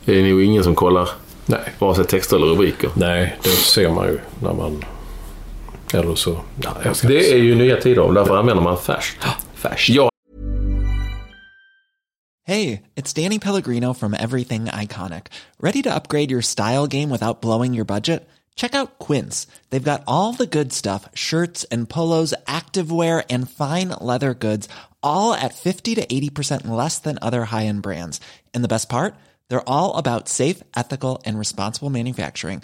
det 0.06 0.20
är 0.20 0.24
nog 0.24 0.44
ingen 0.44 0.64
som 0.64 0.76
kollar 0.76 1.10
Nej. 1.46 1.74
vare 1.80 1.96
sig 1.96 2.06
texter 2.06 2.36
eller 2.36 2.48
rubriker. 2.48 2.90
Nej, 2.94 3.38
det 3.44 3.50
ser 3.50 3.90
man 3.90 4.08
ju 4.08 4.20
när 4.40 4.54
man... 4.54 4.84
Eller 5.94 6.16
så... 6.16 6.38
Ja, 6.64 6.74
Det 7.04 7.32
är 7.32 7.38
ju 7.38 7.56
nya 7.56 7.82
tider 7.82 8.14
därför 8.14 8.38
använder 8.38 8.64
man 8.64 8.78
färskt. 8.78 9.26
färskt. 9.56 9.90
Jag 9.90 10.12
Hey, 12.44 12.82
it's 12.96 13.14
Danny 13.14 13.40
Pellegrino 13.40 13.94
from 13.94 14.14
Everything 14.14 14.66
Iconic. 14.66 15.28
Ready 15.60 15.82
to 15.84 15.94
upgrade 15.96 16.32
your 16.32 16.42
style 16.42 16.88
game 16.88 17.10
without 17.10 17.42
blowing 17.42 17.74
your 17.74 17.86
budget? 17.86 18.28
Check 18.56 18.76
out 18.76 19.00
Quince. 19.00 19.48
They've 19.70 19.92
got 19.92 20.04
all 20.08 20.34
the 20.34 20.48
good 20.48 20.74
stuff 20.74 21.08
shirts 21.14 21.64
and 21.72 21.88
polos, 21.88 22.34
activewear, 22.48 23.24
and 23.30 23.50
fine 23.50 23.90
leather 23.90 24.34
goods, 24.34 24.68
all 25.02 25.34
at 25.34 25.54
50 25.54 25.96
to 25.96 26.06
80% 26.06 26.68
less 26.68 27.00
than 27.00 27.20
other 27.22 27.46
high 27.46 27.68
end 27.68 27.84
brands. 27.84 28.20
And 28.54 28.64
the 28.64 28.68
best 28.68 28.90
part? 28.90 29.14
They're 29.48 29.70
all 29.70 29.96
about 29.96 30.28
safe, 30.28 30.62
ethical, 30.76 31.22
and 31.26 31.38
responsible 31.40 31.90
manufacturing. 31.90 32.64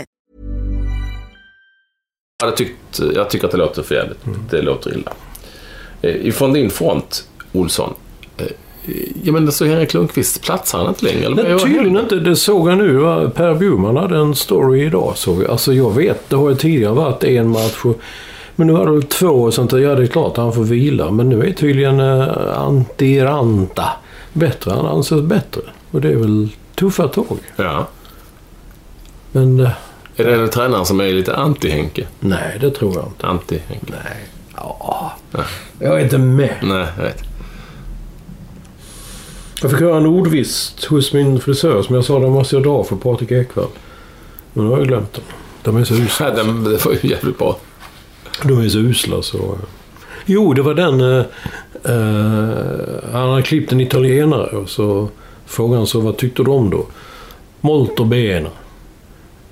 Hade 2.41 2.57
tyckt, 2.57 2.99
jag 3.15 3.29
tycker 3.29 3.45
att 3.45 3.51
det 3.51 3.57
låter 3.57 3.81
för 3.83 3.95
jävligt. 3.95 4.19
Det 4.49 4.61
låter 4.61 4.93
illa. 4.97 5.11
Eh, 6.01 6.27
Ifrån 6.27 6.53
din 6.53 6.69
front, 6.69 7.27
Olsson. 7.51 7.93
eh, 8.37 8.45
Ja 9.23 9.31
men 9.33 9.51
så 9.51 9.65
Henrik 9.65 9.93
Lundqvist, 9.93 10.41
platsar 10.41 10.77
han 10.79 10.87
inte 10.87 11.05
längre? 11.05 11.25
Eller 11.25 11.43
Nej, 11.43 11.59
tydligen 11.59 11.97
inte. 11.97 12.15
Det 12.15 12.35
såg 12.35 12.69
jag 12.71 12.77
nu. 12.77 12.99
Per 13.35 13.53
Bjurman 13.55 13.97
hade 13.97 14.17
en 14.17 14.35
story 14.35 14.85
idag. 14.85 15.13
Såg 15.15 15.43
jag. 15.43 15.49
Alltså 15.51 15.73
jag 15.73 15.95
vet, 15.95 16.29
det 16.29 16.35
har 16.35 16.49
ju 16.49 16.55
tidigare 16.55 16.93
varit 16.93 17.23
en 17.23 17.47
match. 17.49 17.85
Och, 17.85 17.99
men 18.55 18.67
nu 18.67 18.73
har 18.73 18.85
det 18.85 18.91
väl 18.91 19.03
två 19.03 19.27
och 19.27 19.53
sånt 19.53 19.71
där. 19.71 19.77
Ja, 19.77 19.95
det 19.95 20.03
är 20.03 20.07
klart 20.07 20.37
han 20.37 20.53
får 20.53 20.63
vila. 20.63 21.11
Men 21.11 21.29
nu 21.29 21.43
är 21.47 21.51
tydligen 21.53 21.99
uh, 21.99 22.57
Antiranta 22.57 23.85
bättre. 24.33 24.71
Han 24.71 24.85
anses 24.85 25.21
bättre. 25.21 25.61
Och 25.91 26.01
det 26.01 26.09
är 26.09 26.15
väl 26.15 26.49
tuffa 26.75 27.07
tag. 27.07 27.37
Ja. 27.55 27.87
Men 29.31 29.59
eh, 29.59 29.69
Är 30.15 30.23
det 30.23 30.33
en 30.35 30.49
tränare 30.49 30.85
som 30.85 30.99
är 30.99 31.13
lite 31.13 31.33
anti-Henke? 31.35 32.05
nej, 32.19 32.57
det 32.61 32.71
tror 32.71 32.93
jag 32.95 33.05
inte. 33.07 33.27
Anti-Henke? 33.27 33.91
Nej. 34.03 34.27
Ja. 34.55 35.13
Jag 35.79 35.99
är 35.99 36.03
inte 36.03 36.17
med. 36.17 36.55
Nej, 36.61 36.87
jag 36.97 37.03
vet. 37.03 37.23
Jag 39.61 39.71
fick 39.71 39.79
höra 39.79 39.97
en 39.97 40.05
ordvist 40.05 40.85
hos 40.85 41.13
min 41.13 41.39
frisör 41.39 41.81
som 41.81 41.95
jag 41.95 42.05
sa 42.05 42.19
den 42.19 42.31
måste 42.31 42.55
jag 42.55 42.63
dra 42.63 42.83
för 42.83 42.95
Patrik 42.95 43.31
Ekwall. 43.31 43.67
Men 44.53 44.65
nu 44.65 44.71
har 44.71 44.77
jag 44.77 44.87
glömt 44.87 45.13
den. 45.13 45.23
De 45.63 45.77
är 45.77 45.83
så 45.83 45.93
usla. 45.93 46.27
Ja, 46.29 46.33
den- 46.35 46.63
Det 46.63 46.85
var 46.85 46.91
ju 47.01 47.09
jävligt 47.09 47.37
bra. 47.37 47.57
De 48.43 48.61
är 48.65 48.69
så 48.69 48.77
usla 48.79 49.21
så... 49.21 49.57
Jo, 50.25 50.53
det 50.53 50.61
var 50.61 50.73
den... 50.73 51.01
eh, 51.01 51.25
eh, 51.83 53.11
han 53.13 53.29
hade 53.29 53.41
klippt 53.41 53.71
en 53.71 53.81
italienare 53.81 54.57
och 54.57 54.69
så 54.69 55.09
frågade 55.45 55.77
han 55.77 55.87
så 55.87 55.99
vad 55.99 56.17
tyckte 56.17 56.41
om 56.41 56.69
då? 56.69 56.85
Molto 57.61 58.03
bene. 58.05 58.49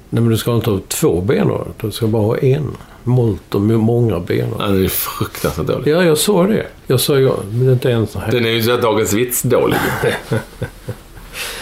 Nej 0.10 0.22
men 0.22 0.30
du 0.30 0.38
ska 0.38 0.56
inte 0.56 0.70
ha 0.70 0.80
två 0.88 1.22
ben 1.22 1.48
då. 1.48 1.68
Du 1.82 1.92
ska 1.92 2.08
bara 2.08 2.24
ha 2.24 2.38
en. 2.38 2.78
Molto, 3.04 3.60
med 3.60 3.80
många 3.80 4.20
ben. 4.20 4.48
Ja, 4.60 4.66
Den 4.66 4.86
är 4.86 4.90
fruktansvärt 4.90 5.68
dålig. 5.68 5.92
Ja, 5.92 6.04
jag 6.04 6.18
sa 6.18 6.48
det. 6.48 6.66
Jag 6.88 7.00
sa 7.00 7.20
ja, 7.20 7.36
men 7.52 7.60
det 7.60 7.72
är 7.72 7.74
inte 7.74 7.90
ens... 7.90 8.18
Den 8.32 8.46
är 8.46 8.50
ju 8.50 8.64
så 8.64 8.72
här 8.72 8.82
Dagens 8.82 9.14
Vits 9.14 9.42
dålig. 9.42 9.78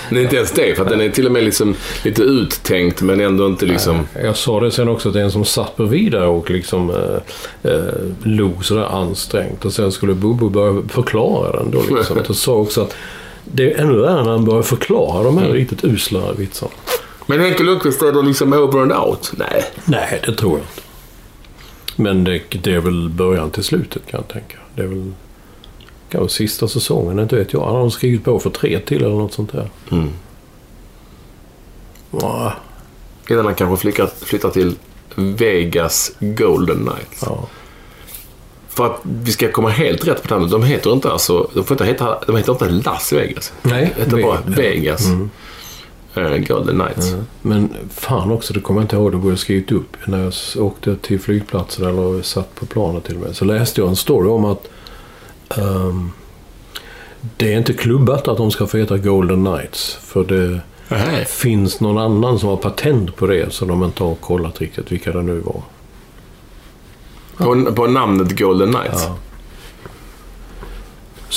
Är 0.10 0.22
inte 0.22 0.36
ens 0.36 0.52
det, 0.52 0.76
för 0.76 0.84
att 0.84 0.90
den 0.90 1.02
är 1.02 1.10
till 1.10 1.26
och 1.26 1.32
med 1.32 1.44
liksom 1.44 1.76
lite 2.04 2.22
uttänkt 2.22 3.02
men 3.02 3.22
ändå 3.22 3.48
inte 3.48 3.66
liksom... 3.66 4.08
Jag 4.24 4.38
sa 4.38 4.60
det 4.60 4.72
sen 4.72 4.90
också 4.90 5.10
att 5.10 5.14
det 5.14 5.22
en 5.22 5.32
som 5.32 5.46
satt 5.46 5.78
bredvid 5.78 6.12
där 6.12 6.26
och 6.26 6.50
liksom 6.50 6.90
eh, 6.90 7.72
eh, 7.72 7.82
log 8.24 8.66
sådär 8.66 8.84
ansträngt. 8.84 9.66
Och 9.66 9.74
sen 9.74 9.92
skulle 9.92 10.14
Bobo 10.14 10.50
börja 10.50 10.82
förklara 10.90 11.60
den 11.60 11.72
då 11.72 11.96
liksom. 11.96 12.18
Jag 12.28 12.36
sa 12.36 12.54
också 12.54 12.82
att 12.82 12.96
det 13.44 13.74
är 13.74 13.82
ännu 13.82 14.02
värre 14.02 14.24
när 14.24 14.32
han 14.32 14.46
börjar 14.46 14.64
förklara 14.64 15.24
de 15.24 15.38
här 15.38 15.50
riktigt 15.50 15.84
usla 15.84 16.34
vitsarna. 16.38 16.72
Men 17.28 17.40
Henke 17.40 17.63
Lundqvist 17.63 18.02
är 18.02 18.12
då 18.12 18.22
liksom 18.22 18.54
over 18.54 18.82
and 18.82 18.92
out? 18.94 19.32
Nej. 19.38 19.63
Nej, 19.86 20.22
det 20.26 20.34
tror 20.36 20.52
jag 20.52 20.60
inte. 20.60 20.82
Men 21.96 22.24
det, 22.24 22.42
det 22.63 22.74
är 22.74 22.80
väl 22.80 23.10
början 23.10 23.52
till 23.52 23.63
slutet 23.63 24.02
kan 24.08 24.20
jag 24.20 24.28
tänka. 24.28 24.58
Det 24.76 24.82
är 24.82 24.88
väl 24.88 25.13
kanske 26.10 26.38
sista 26.38 26.68
säsongen, 26.68 27.20
inte 27.20 27.36
vet 27.36 27.54
jag. 27.54 27.66
Han 27.66 27.76
har 27.76 27.90
skrivit 27.90 28.24
på 28.24 28.40
för 28.40 28.50
tre 28.50 28.80
till 28.80 28.98
eller 29.04 29.16
något 29.16 29.34
sånt 29.34 29.52
där. 29.52 29.70
Mm. 29.92 30.10
Ja, 32.12 32.54
Innan 33.30 33.46
han 33.46 33.56
kanske 33.56 33.82
flyttar, 33.82 34.10
flyttar 34.26 34.50
till 34.50 34.76
Vegas 35.16 36.12
Golden 36.20 36.78
Knights. 36.78 37.24
ja. 37.26 37.48
För 38.70 38.86
att 38.86 39.00
vi 39.04 39.32
ska 39.32 39.52
komma 39.52 39.70
helt 39.70 40.08
rätt 40.08 40.24
på 40.24 40.34
namnet. 40.34 40.52
De 40.52 40.63
heter 40.63 40.94
inte 40.94 41.12
alltså... 41.12 41.50
De, 41.54 41.63
får 41.63 41.76
inte 41.76 41.86
heta, 41.86 42.20
de 42.28 42.36
heter 42.38 42.52
inte 42.52 42.70
Las 42.70 43.13
Vegas. 43.13 43.54
Nej, 43.62 43.94
De 43.96 44.02
heter 44.04 44.22
bara 44.24 44.40
Ve- 44.46 44.54
Vegas 44.62 45.06
Mm. 45.06 45.30
Golden 46.48 46.80
Knights. 46.80 47.16
Men 47.42 47.70
fan 47.90 48.32
också, 48.32 48.54
det 48.54 48.60
kommer 48.60 48.82
jag 48.82 48.84
inte 48.84 48.96
ihåg. 48.96 49.12
Det 49.12 49.18
borde 49.18 49.32
jag 49.32 49.40
skrivit 49.40 49.72
upp. 49.72 49.98
När 50.06 50.24
jag 50.24 50.66
åkte 50.66 50.96
till 50.96 51.20
flygplatsen 51.20 51.86
eller 51.86 52.22
satt 52.22 52.56
på 52.56 52.66
planet 52.66 53.04
till 53.04 53.16
och 53.16 53.22
med. 53.22 53.36
Så 53.36 53.46
läste 53.46 53.82
jag 53.82 53.90
en 53.90 53.96
story 53.96 54.30
om 54.30 54.46
att 54.46 54.68
ehm, 55.58 56.12
det 57.38 57.54
är 57.54 57.58
inte 57.58 57.74
klubbat 57.74 58.28
att 58.28 58.38
de 58.38 58.52
ska 58.52 58.68
få 58.68 58.78
heta 58.78 58.98
Golden 58.98 59.46
Knights. 59.46 59.94
För 60.02 60.24
det 60.24 60.60
Nej. 60.88 61.26
finns 61.26 61.80
någon 61.80 61.98
annan 61.98 62.40
som 62.40 62.50
har 62.50 62.58
patent 62.58 63.16
på 63.16 63.28
det. 63.28 63.54
Så 63.54 63.66
de 63.66 63.84
inte 63.84 64.04
har 64.04 64.16
kollat 64.16 64.62
riktigt 64.62 64.92
vilka 64.92 65.12
det 65.12 65.22
nu 65.22 65.40
var. 65.40 65.62
På, 67.38 67.72
på 67.72 67.88
namnet 67.88 68.40
Golden 68.40 68.74
Knights. 68.74 69.04
Ja. 69.04 69.16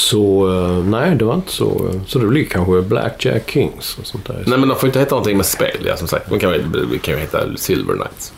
Så 0.00 0.48
eh, 0.52 0.84
nej, 0.84 1.14
det 1.16 1.24
var 1.24 1.34
inte 1.34 1.52
så. 1.52 1.90
Så 2.06 2.18
det 2.18 2.26
blir 2.26 2.44
kanske 2.44 2.82
Blackjack 2.82 3.50
Kings 3.50 3.98
och 4.00 4.06
sånt 4.06 4.26
där. 4.26 4.44
Nej, 4.46 4.58
men 4.58 4.68
de 4.68 4.78
får 4.78 4.86
inte 4.88 4.98
heta 4.98 5.10
någonting 5.14 5.36
med 5.36 5.46
spel. 5.46 5.76
Ja, 5.86 5.96
som 5.96 6.08
sagt. 6.08 6.30
De 6.30 6.38
kan, 6.38 6.50
ju- 6.52 6.98
kan 6.98 7.14
ju 7.14 7.20
heta 7.20 7.56
Silver 7.56 7.94
Knights. 7.94 8.32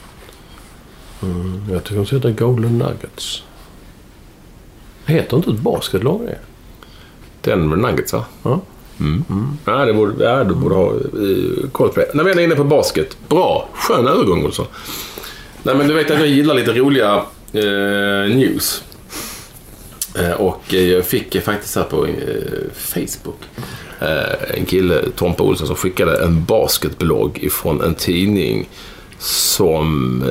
Jag 1.72 1.84
tycker 1.84 1.96
de 1.96 2.06
ska 2.06 2.16
heta 2.16 2.30
Golden 2.30 2.78
Nuggets. 2.78 3.42
Heter 5.06 5.36
inte 5.36 5.50
ett 5.50 5.58
basketlag 5.58 6.20
det? 6.26 6.38
Denver 7.40 7.76
Nuggets, 7.76 8.12
va? 8.12 8.24
Ja. 8.42 8.60
Mm. 9.00 9.24
Ja, 9.64 9.72
det 9.84 9.92
borde, 9.94 10.24
ja, 10.24 10.44
du 10.44 10.54
borde 10.54 10.74
ha 10.74 10.92
koll 11.72 11.88
på 11.88 12.00
det. 12.00 12.10
När 12.14 12.24
vi 12.24 12.30
är 12.30 12.40
inne 12.40 12.54
på 12.54 12.64
basket. 12.64 13.16
Bra. 13.28 13.68
Skön 13.74 14.08
övergång, 14.08 14.44
Olsson. 14.44 14.66
Nej, 15.62 15.74
men 15.74 15.88
du 15.88 15.94
vet 15.94 16.10
att 16.10 16.18
jag 16.18 16.28
gillar 16.28 16.54
lite 16.54 16.72
roliga 16.72 17.14
eh, 17.52 18.36
news. 18.36 18.84
Eh, 20.14 20.32
och 20.32 20.72
jag 20.72 21.04
fick 21.04 21.42
faktiskt 21.42 21.76
här 21.76 21.84
på 21.84 22.06
eh, 22.06 22.12
Facebook 22.74 23.38
eh, 24.00 24.58
en 24.58 24.64
kille, 24.64 25.02
Tompa 25.16 25.42
Olsson, 25.42 25.66
som 25.66 25.76
skickade 25.76 26.24
en 26.24 26.44
basketblogg 26.44 27.38
ifrån 27.38 27.80
en 27.80 27.94
tidning 27.94 28.68
som... 29.18 30.24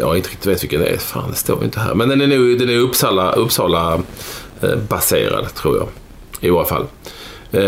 Jag 0.00 0.16
inte 0.16 0.28
riktigt 0.28 0.46
vet 0.46 0.62
vilken 0.62 0.80
det 0.80 0.86
är. 0.86 0.96
Fan, 0.96 1.30
det 1.30 1.36
står 1.36 1.58
ju 1.58 1.64
inte 1.64 1.80
här. 1.80 1.94
Men 1.94 2.08
den 2.08 2.20
är 2.20 2.26
nog 2.26 2.58
den 2.58 2.70
är 2.70 2.76
Uppsala, 2.76 3.32
Uppsala 3.32 4.02
baserad, 4.88 5.54
tror 5.54 5.76
jag. 5.76 5.88
I 6.40 6.50
varje 6.50 6.68
fall. 6.68 6.86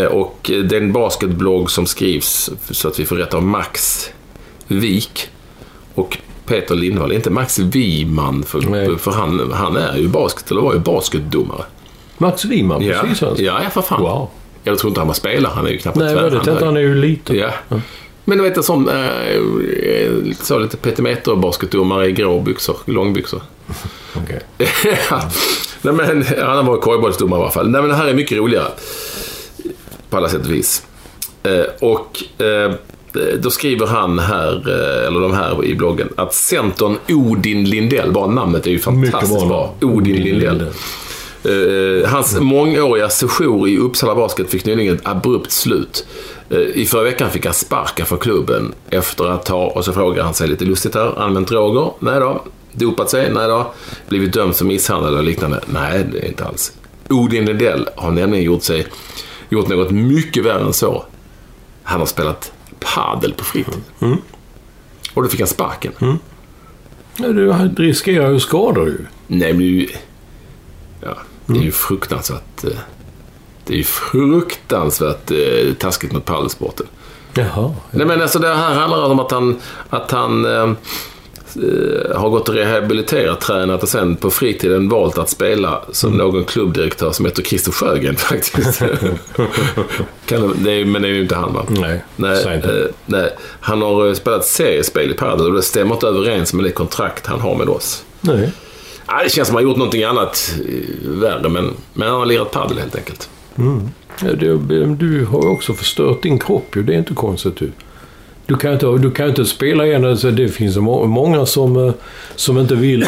Och 0.09 0.39
det 0.41 0.75
är 0.75 0.81
en 0.81 0.91
basketblogg 0.91 1.71
som 1.71 1.85
skrivs, 1.85 2.49
så 2.71 2.87
att 2.87 2.99
vi 2.99 3.05
får 3.05 3.15
rätt 3.15 3.33
av 3.33 3.43
Max 3.43 4.09
Wik 4.67 5.29
och 5.95 6.17
Peter 6.51 6.75
Lindvall. 6.75 7.11
Inte 7.11 7.29
Max 7.29 7.59
Wiman, 7.59 8.43
för, 8.43 8.61
Nej. 8.61 8.97
för 8.97 9.11
han, 9.11 9.51
han 9.53 9.77
är 9.77 9.97
ju 9.97 10.07
basket, 10.07 10.51
eller 10.51 10.61
var 10.61 10.73
ju 10.73 10.79
basketdomare. 10.79 11.63
Max 12.17 12.45
Wiman, 12.45 12.81
Ja, 12.85 12.99
precis 13.01 13.23
alltså. 13.23 13.43
ja, 13.43 13.59
ja, 13.63 13.69
för 13.69 13.81
fan. 13.81 14.01
Wow. 14.01 14.29
Jag 14.63 14.79
tror 14.79 14.89
inte 14.89 14.99
han 14.99 15.07
var 15.07 15.13
spelare, 15.13 15.51
han 15.55 15.65
är 15.67 15.69
ju 15.69 15.77
knappt 15.77 15.97
Nej, 15.97 16.15
vad 16.15 16.23
är 16.23 16.23
det? 16.23 16.29
tvärhand. 16.29 16.45
Tänkte 16.45 16.65
han 16.65 16.77
är 16.77 16.81
ju 16.81 16.95
liten. 16.95 17.35
Ja. 17.35 17.51
Men 18.25 18.37
du 18.37 18.43
vet 18.43 18.57
en 18.57 18.63
sån, 18.63 18.89
lite 20.23 20.45
så 20.45 20.59
lite 20.59 20.77
petimeter 20.77 21.35
basketdomare 21.35 22.07
i 22.07 22.11
grå 22.11 22.39
byxor, 22.39 22.77
långbyxor. 22.85 23.41
Okej. 24.15 24.41
Ja. 25.09 25.21
Nej, 25.81 25.93
men, 25.93 26.25
han 26.39 26.65
var 26.65 26.77
korgbollsdomare 26.77 27.39
i 27.39 27.43
alla 27.43 27.51
fall. 27.51 27.69
Nej, 27.69 27.81
men 27.81 27.89
det 27.89 27.95
här 27.95 28.07
är 28.07 28.13
mycket 28.13 28.37
roligare. 28.37 28.67
På 30.09 30.17
alla 30.17 30.29
sätt 30.29 30.45
och 30.45 30.53
vis. 30.53 30.85
Eh, 31.43 31.63
och 31.79 32.23
eh, 32.45 32.71
då 33.39 33.49
skriver 33.49 33.87
han 33.87 34.19
här, 34.19 34.53
eh, 34.53 35.07
eller 35.07 35.19
de 35.19 35.33
här 35.33 35.65
i 35.65 35.75
bloggen, 35.75 36.09
att 36.15 36.33
centern 36.33 36.97
Odin 37.09 37.63
Lindell, 37.63 38.11
bara 38.11 38.27
namnet 38.27 38.67
är 38.67 38.71
ju 38.71 38.79
fantastiskt 38.79 39.39
bra. 39.39 39.47
bra. 39.47 39.73
Odin 39.89 40.15
Lindell. 40.15 40.65
Eh, 41.43 42.09
hans 42.09 42.39
mångåriga 42.39 43.09
sejour 43.09 43.67
i 43.67 43.77
Uppsala 43.77 44.15
Basket 44.15 44.49
fick 44.49 44.65
nyligen 44.65 44.95
ett 44.95 45.07
abrupt 45.07 45.51
slut. 45.51 46.05
Eh, 46.49 46.59
I 46.59 46.85
förra 46.85 47.03
veckan 47.03 47.29
fick 47.29 47.45
han 47.45 47.53
sparken 47.53 48.05
från 48.05 48.19
klubben 48.19 48.73
efter 48.89 49.25
att 49.25 49.47
ha, 49.47 49.65
och 49.67 49.85
så 49.85 49.93
frågar 49.93 50.23
han 50.23 50.33
sig 50.33 50.47
lite 50.47 50.65
lustigt 50.65 50.95
här, 50.95 51.19
använt 51.19 51.47
droger? 51.47 51.91
Nej 51.99 52.19
då. 52.19 52.43
Dopat 52.73 53.09
sig? 53.09 53.31
Nej 53.33 53.47
då. 53.47 53.73
Blivit 54.09 54.33
dömd 54.33 54.55
för 54.55 54.65
misshandel 54.65 55.13
eller 55.13 55.23
liknande? 55.23 55.59
Nej, 55.65 56.05
det 56.11 56.19
är 56.19 56.27
inte 56.27 56.45
alls. 56.45 56.73
Odin 57.09 57.45
Lindell 57.45 57.89
har 57.95 58.11
nämligen 58.11 58.45
gjort, 58.45 58.63
sig, 58.63 58.87
gjort 59.49 59.67
något 59.67 59.91
mycket 59.91 60.45
värre 60.45 60.61
än 60.61 60.73
så. 60.73 61.05
Han 61.83 61.99
har 61.99 62.07
spelat 62.07 62.51
padel 62.93 63.33
på 63.33 63.43
fritid. 63.43 63.81
Och 65.13 65.23
då 65.23 65.29
fick 65.29 65.39
han 65.39 65.47
sparken. 65.47 65.91
Ja, 67.17 67.27
du 67.27 67.83
riskerar 67.83 68.29
ju 68.31 68.39
skador 68.39 68.87
ju. 68.87 68.97
Nej, 69.27 69.53
men 69.53 69.59
det 69.59 69.65
är 69.65 69.67
ju... 69.69 69.87
Ja, 71.01 71.17
det 71.45 71.59
är 71.59 71.63
ju 71.63 71.71
fruktansvärt... 71.71 72.63
eh, 72.63 72.69
Det 73.63 73.73
är 73.73 73.77
ju 73.77 73.83
fruktansvärt 73.83 75.31
eh, 75.31 75.73
taskigt 75.73 76.13
mot 76.13 76.25
padelsporten. 76.25 76.87
Jaha. 77.33 77.73
Nej, 77.91 78.05
men 78.05 78.21
alltså 78.21 78.39
det 78.39 78.55
här 78.55 78.73
handlar 78.73 79.05
om 79.05 79.19
att 79.19 79.31
han, 79.31 79.59
att 79.89 80.11
han 80.11 80.45
eh, 80.45 80.73
har 82.15 82.29
gått 82.29 82.49
och 82.49 82.55
rehabiliterat, 82.55 83.41
tränat 83.41 83.83
och 83.83 83.89
sen 83.89 84.15
på 84.15 84.31
fritiden 84.31 84.89
valt 84.89 85.17
att 85.17 85.29
spela 85.29 85.81
som 85.91 86.13
någon 86.13 86.43
klubbdirektör 86.43 87.11
som 87.11 87.25
heter 87.25 87.43
Christer 87.43 87.71
Sjögren 87.71 88.15
faktiskt. 88.17 88.81
kan 90.25 90.67
är, 90.67 90.85
men 90.85 91.01
det 91.01 91.07
är 91.07 91.11
ju 91.13 91.21
inte 91.21 91.35
han 91.35 91.53
va? 91.53 91.65
Nej, 91.67 92.03
Nej, 92.15 92.55
inte. 92.55 92.79
eh, 92.81 92.85
nej, 93.05 93.29
han 93.59 93.81
har 93.81 94.07
eh, 94.07 94.13
spelat 94.13 94.45
seriespel 94.45 95.11
i 95.11 95.13
padel 95.13 95.47
och 95.47 95.53
det 95.53 95.61
stämmer 95.61 95.93
inte 95.93 96.07
överens 96.07 96.53
med 96.53 96.65
det 96.65 96.71
kontrakt 96.71 97.27
han 97.27 97.39
har 97.41 97.55
med 97.55 97.69
oss. 97.69 98.03
Nej. 98.21 98.51
Ja, 99.07 99.23
det 99.23 99.29
känns 99.29 99.47
som 99.47 99.55
att 99.57 99.61
han 99.61 99.65
har 99.65 99.69
gjort 99.71 99.77
någonting 99.77 100.03
annat 100.03 100.53
eh, 100.67 101.09
värre, 101.09 101.49
men, 101.49 101.73
men 101.93 102.07
han 102.09 102.19
har 102.19 102.25
lirat 102.25 102.51
padel 102.51 102.77
helt 102.77 102.95
enkelt. 102.95 103.29
Ja, 104.21 104.33
det, 104.33 104.85
du 104.95 105.25
har 105.25 105.41
ju 105.43 105.47
också 105.49 105.73
förstört 105.73 106.21
din 106.23 106.39
kropp 106.39 106.75
ju. 106.75 106.83
Det 106.83 106.93
är 106.93 106.97
inte 106.97 107.13
konstigt 107.13 107.55
du. 107.55 107.71
Du 108.45 108.55
kan 108.57 108.73
inte, 108.73 108.85
du 108.85 109.11
kan 109.11 109.29
inte 109.29 109.45
spela 109.45 109.85
igen. 109.85 110.05
Alltså, 110.05 110.31
det 110.31 110.47
finns 110.47 110.77
många 110.77 111.45
som, 111.45 111.87
eh, 111.87 111.93
som 112.35 112.57
inte 112.57 112.75
vill, 112.75 113.01
eh, 113.03 113.07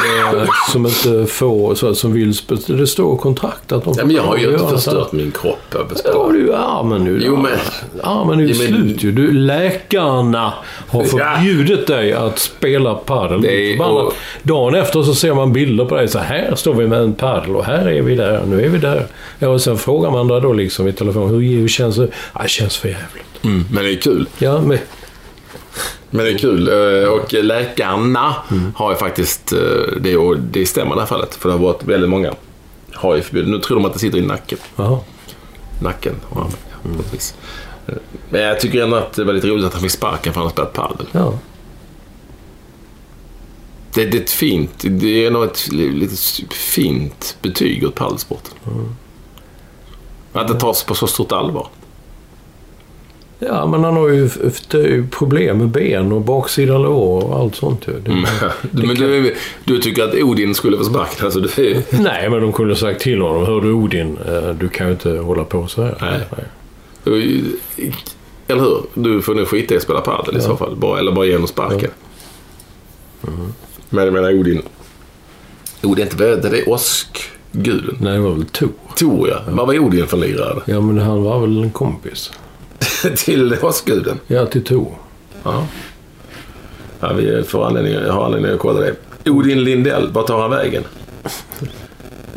som 0.71 0.85
inte 0.85 1.25
får, 1.25 1.75
så, 1.75 1.95
som 1.95 2.13
vill 2.13 2.33
Det 2.67 2.87
står 2.87 3.15
i 3.15 3.17
kontrakt 3.17 3.71
att 3.71 3.83
de 3.83 3.93
Ja, 3.97 4.05
men 4.05 4.15
jag 4.15 4.23
har 4.23 4.37
ju 4.37 4.51
inte 4.53 4.67
förstört 4.67 5.11
min 5.11 5.31
kropp. 5.31 5.59
Ja, 6.05 6.29
du 6.31 6.49
är 6.51 6.79
armen 6.79 7.03
nu. 7.03 7.21
Jo, 7.25 7.35
men- 7.37 7.51
Armen 8.03 8.39
är 8.39 8.43
ju 8.43 8.47
men- 8.47 8.55
slut 8.67 9.03
ju. 9.03 9.11
Du, 9.11 9.31
läkarna 9.31 10.53
har 10.87 11.01
Ja. 11.01 11.35
förbjudit 11.35 11.87
dig 11.87 12.13
att 12.13 12.39
spela 12.39 12.93
padel. 12.95 13.41
Förbannat. 13.41 14.03
och- 14.03 14.13
Dagen 14.43 14.75
efter 14.75 15.03
så 15.03 15.15
ser 15.15 15.33
man 15.33 15.53
bilder 15.53 15.85
på 15.85 15.95
dig. 15.95 16.07
Så 16.07 16.19
här 16.19 16.55
står 16.55 16.73
vi 16.73 16.87
med 16.87 16.99
en 16.99 17.13
padel 17.13 17.55
och 17.55 17.65
här 17.65 17.89
är 17.89 18.01
vi 18.01 18.15
där. 18.15 18.43
Nu 18.47 18.65
är 18.65 18.69
vi 18.69 18.77
där. 18.77 19.05
Ja, 19.39 19.47
och 19.47 19.61
sen 19.61 19.77
frågar 19.77 20.11
man 20.11 20.27
då 20.27 20.53
liksom 20.53 20.87
i 20.87 20.93
telefon. 20.93 21.29
Hur, 21.29 21.41
hur 21.41 21.67
känns 21.67 21.95
det? 21.95 22.07
Ja, 22.33 22.41
det 22.43 22.49
känns 22.49 22.77
för 22.77 22.87
jävligt. 22.87 23.43
Mm, 23.43 23.65
men 23.71 23.83
det 23.83 23.91
är 23.93 23.95
kul. 24.01 24.27
Ja, 24.37 24.61
men... 24.61 24.77
Men 26.15 26.25
det 26.25 26.31
är 26.31 26.37
kul. 26.37 26.67
Eh, 27.03 27.09
Och 27.09 27.33
läkarna 27.33 28.35
har 28.75 28.91
ju 28.91 28.97
faktiskt, 28.97 29.53
eh, 29.53 29.59
det, 29.99 30.17
och 30.17 30.39
det 30.39 30.65
stämmer 30.65 30.91
i 30.91 30.95
det 30.95 31.01
här 31.01 31.07
fallet. 31.07 31.35
För 31.35 31.49
det 31.49 31.55
har 31.55 31.59
varit 31.61 31.83
väldigt 31.83 32.09
många. 32.09 32.33
Har 32.93 33.15
ju 33.15 33.21
förbjudit. 33.21 33.49
Nu 33.51 33.59
tror 33.59 33.77
de 33.77 33.85
att 33.85 33.93
det 33.93 33.99
sitter 33.99 34.17
i 34.17 34.25
nacken. 34.25 34.57
Jaha. 34.75 34.99
Nacken 35.81 36.15
och 36.29 36.37
armen. 36.37 36.53
Ja, 36.83 36.89
vis. 37.11 37.35
Eh, 37.87 37.93
Men 38.29 38.41
jag 38.41 38.59
tycker 38.59 38.83
ändå 38.83 38.97
att 38.97 39.13
det 39.13 39.23
var 39.23 39.33
lite 39.33 39.47
roligt 39.47 39.65
att 39.65 39.73
han 39.73 39.81
fick 39.81 39.91
sparken 39.91 40.33
för 40.33 40.41
att 40.41 40.57
han 40.57 40.65
har 40.65 40.69
spelat 40.69 40.73
padel. 40.73 41.07
Ja. 41.11 41.33
Det, 43.93 44.05
det 44.05 44.17
är 44.17 44.21
ett 44.21 44.31
fint, 44.31 44.71
det 44.83 45.25
är 45.25 45.31
nog 45.31 45.43
ett 45.43 45.71
lite 45.71 46.15
fint 46.53 47.37
betyg 47.41 47.87
åt 47.87 47.95
padelsporten. 47.95 48.53
Att 50.33 50.47
det 50.47 50.59
tas 50.59 50.83
på 50.83 50.95
så 50.95 51.07
stort 51.07 51.31
allvar. 51.31 51.67
Ja, 53.47 53.65
men 53.65 53.83
han 53.83 53.95
har 53.95 54.09
ju 54.09 54.29
problem 55.11 55.57
med 55.57 55.67
ben 55.67 56.11
och 56.11 56.21
baksida 56.21 56.77
lår 56.77 57.23
och 57.23 57.39
allt 57.39 57.55
sånt 57.55 57.87
ju. 57.87 57.93
Det, 57.99 58.11
Mm. 58.11 58.25
Men 58.71 58.95
du, 58.95 59.35
du 59.63 59.79
tycker 59.79 60.03
att 60.03 60.13
Odin 60.15 60.55
skulle 60.55 60.77
få 60.77 60.83
sparken? 60.83 61.25
Alltså, 61.25 61.39
det 61.39 61.57
är, 61.57 61.83
Nej, 62.03 62.29
men 62.29 62.41
de 62.41 62.53
kunde 62.53 62.75
sagt 62.75 63.01
till 63.01 63.21
honom. 63.21 63.45
Hör 63.45 63.61
du 63.61 63.71
Odin, 63.71 64.17
eh, 64.27 64.49
du 64.49 64.69
kan 64.69 64.87
ju 64.87 64.93
inte 64.93 65.09
hålla 65.17 65.43
på 65.43 65.67
så 65.67 65.83
här. 65.83 65.97
Nej. 66.01 67.89
Eller 68.47 68.61
hur? 68.61 68.81
Du 68.93 69.21
får 69.21 69.35
nu 69.35 69.45
skita 69.45 69.73
i 69.73 69.77
att 69.77 69.83
spela 69.83 70.01
padel 70.01 70.37
i 70.37 70.41
så 70.41 70.57
fall. 70.57 70.75
Bara, 70.75 70.99
eller 70.99 71.11
bara 71.11 71.25
ge 71.25 71.33
honom 71.33 71.47
sparken. 71.47 71.91
Men 73.89 74.03
jag 74.05 74.13
menar 74.13 74.33
Odin. 74.39 74.61
Odin 75.83 76.07
är 76.07 76.11
inte 76.11 76.17
det, 76.17 76.49
det 76.49 76.59
är 76.59 76.69
åskguden. 76.69 77.97
Nej, 78.01 78.13
det 78.13 78.19
var 78.19 78.31
väl 78.31 78.45
Tor. 78.45 78.69
Tor 78.95 79.29
ja. 79.29 79.41
Vad 79.47 79.67
var 79.67 79.79
Odin 79.79 80.07
för 80.07 80.17
lirare? 80.17 80.61
Ja, 80.65 80.81
men 80.81 80.97
han 80.99 81.23
var 81.23 81.39
väl 81.39 81.63
en 81.63 81.71
kompis. 81.71 82.31
Till 83.15 83.57
åskguden? 83.61 84.19
Ja, 84.27 84.45
till 84.45 84.63
Tor. 84.63 84.95
Ja. 85.43 85.67
ja 86.99 87.13
vi 87.13 87.43
får 87.43 87.67
anledning, 87.67 87.93
jag 87.93 88.13
har 88.13 88.25
anledning 88.25 88.51
att 88.51 88.59
kolla 88.59 88.79
det. 88.79 88.95
Odin 89.25 89.63
Lindell, 89.63 90.11
vart 90.11 90.27
tar 90.27 90.41
han 90.41 90.49
vägen? 90.49 90.83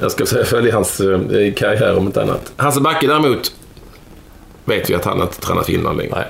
Jag 0.01 0.13
ska 0.13 0.27
säga 0.27 0.45
följa 0.45 0.75
hans 0.75 1.01
eh, 1.01 1.53
karriär 1.57 1.97
om 1.97 2.07
inte 2.07 2.23
annat. 2.23 2.53
Hasse 2.57 2.81
Backe 2.81 3.07
däremot 3.07 3.53
vet 4.65 4.91
vi 4.91 4.95
att 4.95 5.05
han 5.05 5.23
inte 5.23 5.41
tränar 5.41 5.63
Finland 5.63 5.99
längre. 5.99 6.15
Nej. 6.15 6.27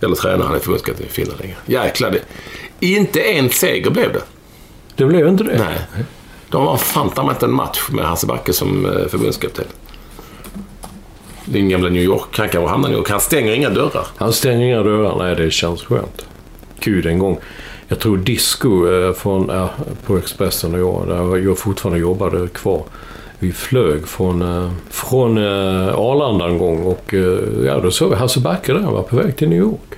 Eller 0.00 0.16
tränar, 0.16 0.46
han 0.46 0.54
är 0.54 0.58
förbundskapten 0.58 1.06
i 1.06 1.08
Finland 1.08 1.40
längre. 1.40 1.56
Jäklar, 1.66 2.10
det. 2.10 2.20
Inte 2.86 3.20
en 3.20 3.50
seger 3.50 3.90
blev 3.90 4.12
det. 4.12 4.22
Det 4.96 5.04
blev 5.04 5.28
inte 5.28 5.44
det? 5.44 5.58
Nej. 5.58 6.04
De 6.48 6.64
var 6.64 6.76
fan 6.76 7.30
inte 7.30 7.46
en 7.46 7.52
match 7.52 7.88
med 7.90 8.04
Hasse 8.04 8.26
Backe 8.26 8.52
som 8.52 8.86
eh, 8.86 9.06
förbundskapten. 9.08 9.64
Din 11.46 11.68
gamla 11.68 11.88
New 11.88 12.02
York, 12.02 12.38
han 12.38 12.48
kan 12.48 12.66
hamna 12.66 12.88
i 12.88 12.90
New 12.90 12.98
York. 12.98 13.10
Han 13.10 13.20
stänger 13.20 13.52
inga 13.52 13.70
dörrar. 13.70 14.06
Han 14.16 14.32
stänger 14.32 14.66
inga 14.66 14.82
dörrar. 14.82 15.16
Nej, 15.18 15.36
det 15.36 15.50
känns 15.50 15.82
skönt. 15.82 16.26
Gud, 16.80 17.06
en 17.06 17.18
gång. 17.18 17.38
Jag 17.88 17.98
tror 17.98 18.16
Disco 18.16 18.88
eh, 18.88 19.12
från, 19.12 19.48
ja, 19.48 19.70
på 20.06 20.18
Expressen 20.18 20.74
och 20.74 20.80
jag, 20.80 21.08
där 21.08 21.36
jag 21.36 21.58
fortfarande 21.58 22.00
jobbade 22.00 22.48
kvar. 22.48 22.82
Vi 23.38 23.52
flög 23.52 24.08
från, 24.08 24.42
eh, 24.42 24.70
från 24.90 25.38
eh, 25.38 25.98
Arlanda 25.98 26.44
en 26.44 26.58
gång 26.58 26.82
och 26.82 27.14
eh, 27.14 27.38
ja, 27.66 27.80
då 27.80 27.90
såg 27.90 28.10
vi 28.10 28.16
Hasse 28.16 28.40
Backe 28.40 28.72
där. 28.72 28.80
Han 28.80 28.92
var 28.92 29.02
på 29.02 29.16
väg 29.16 29.36
till 29.36 29.48
New 29.48 29.58
York. 29.58 29.94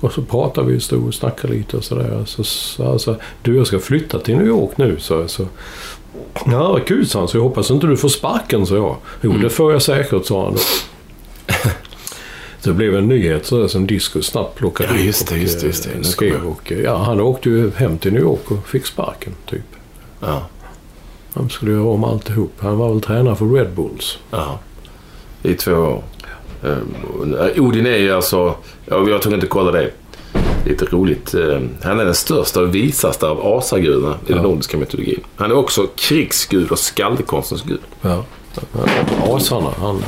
Och 0.00 0.12
så 0.12 0.22
pratade 0.22 0.70
vi, 0.70 0.78
och 0.78 0.82
stod 0.82 1.06
och 1.06 1.14
snackade 1.14 1.54
lite 1.54 1.76
och 1.76 1.84
sådär. 1.84 2.22
Så 2.26 2.44
sa 2.44 2.84
han 2.84 2.98
så 2.98 3.10
alltså, 3.10 3.24
du 3.42 3.56
jag 3.56 3.66
ska 3.66 3.78
flytta 3.78 4.18
till 4.18 4.36
New 4.36 4.46
York 4.46 4.78
nu, 4.78 4.96
så, 4.98 5.14
jag. 5.14 5.30
så 5.30 5.46
Ja, 6.46 6.72
vad 6.72 6.84
kul, 6.86 7.06
sa 7.06 7.18
han. 7.18 7.28
Så 7.28 7.36
jag 7.36 7.42
hoppas 7.42 7.70
inte 7.70 7.86
du 7.86 7.96
får 7.96 8.08
sparken, 8.08 8.66
sa 8.66 8.74
jag. 8.74 8.96
Jo, 9.20 9.32
det 9.32 9.50
får 9.50 9.72
jag 9.72 9.82
säkert, 9.82 10.26
sa 10.26 10.44
han. 10.44 10.56
det 12.62 12.72
blev 12.72 12.96
en 12.96 13.08
nyhet 13.08 13.46
så 13.46 13.58
där, 13.58 13.68
som 13.68 13.86
Disco 13.86 14.22
snabbt 14.22 14.54
plockade 14.58 14.88
Ja, 14.92 14.98
upp 14.98 15.04
just 15.04 15.28
det, 15.28 15.34
och, 15.34 15.40
just 15.40 15.60
det, 15.60 15.66
just 15.66 15.84
det. 15.84 15.90
eh, 15.94 16.02
skrev. 16.02 16.34
jag. 16.34 16.46
Och, 16.46 16.72
eh, 16.72 16.80
ja, 16.80 16.96
han 16.96 17.20
åkte 17.20 17.48
ju 17.50 17.70
hem 17.70 17.98
till 17.98 18.12
New 18.12 18.22
York 18.22 18.50
och 18.50 18.66
fick 18.66 18.86
sparken, 18.86 19.32
typ. 19.50 19.64
Ja. 20.20 20.42
Han 21.34 21.50
skulle 21.50 21.72
göra 21.72 21.82
om 21.84 22.04
alltihop. 22.04 22.52
Han 22.58 22.78
var 22.78 22.88
väl 22.92 23.00
tränare 23.00 23.36
för 23.36 23.46
Red 23.46 23.70
Bulls. 23.70 24.18
Ja. 24.30 24.58
I 25.42 25.54
två 25.54 25.72
år. 25.72 26.02
Eh, 26.62 27.62
Odin 27.62 27.86
är 27.86 27.96
ju 27.96 28.12
alltså, 28.12 28.54
ja, 28.86 29.08
jag 29.08 29.22
tog 29.22 29.32
inte 29.32 29.46
kolla 29.46 29.70
det. 29.70 29.90
Lite 30.64 30.84
roligt. 30.84 31.34
Eh, 31.34 31.60
Han 31.82 32.00
är 32.00 32.04
den 32.04 32.14
största 32.14 32.60
och 32.60 32.74
visaste 32.74 33.26
av 33.26 33.46
asagudarna 33.46 34.18
i 34.28 34.32
den 34.32 34.42
nordiska 34.42 34.76
mytologin. 34.76 35.20
Han 35.36 35.50
är 35.50 35.56
också 35.56 35.86
krigsgud 35.96 36.70
och 36.70 36.78
skaldkonstens 36.78 37.62
gud. 37.62 37.80
Ja. 38.02 38.24
Asarna. 39.22 39.70
Han 39.78 40.04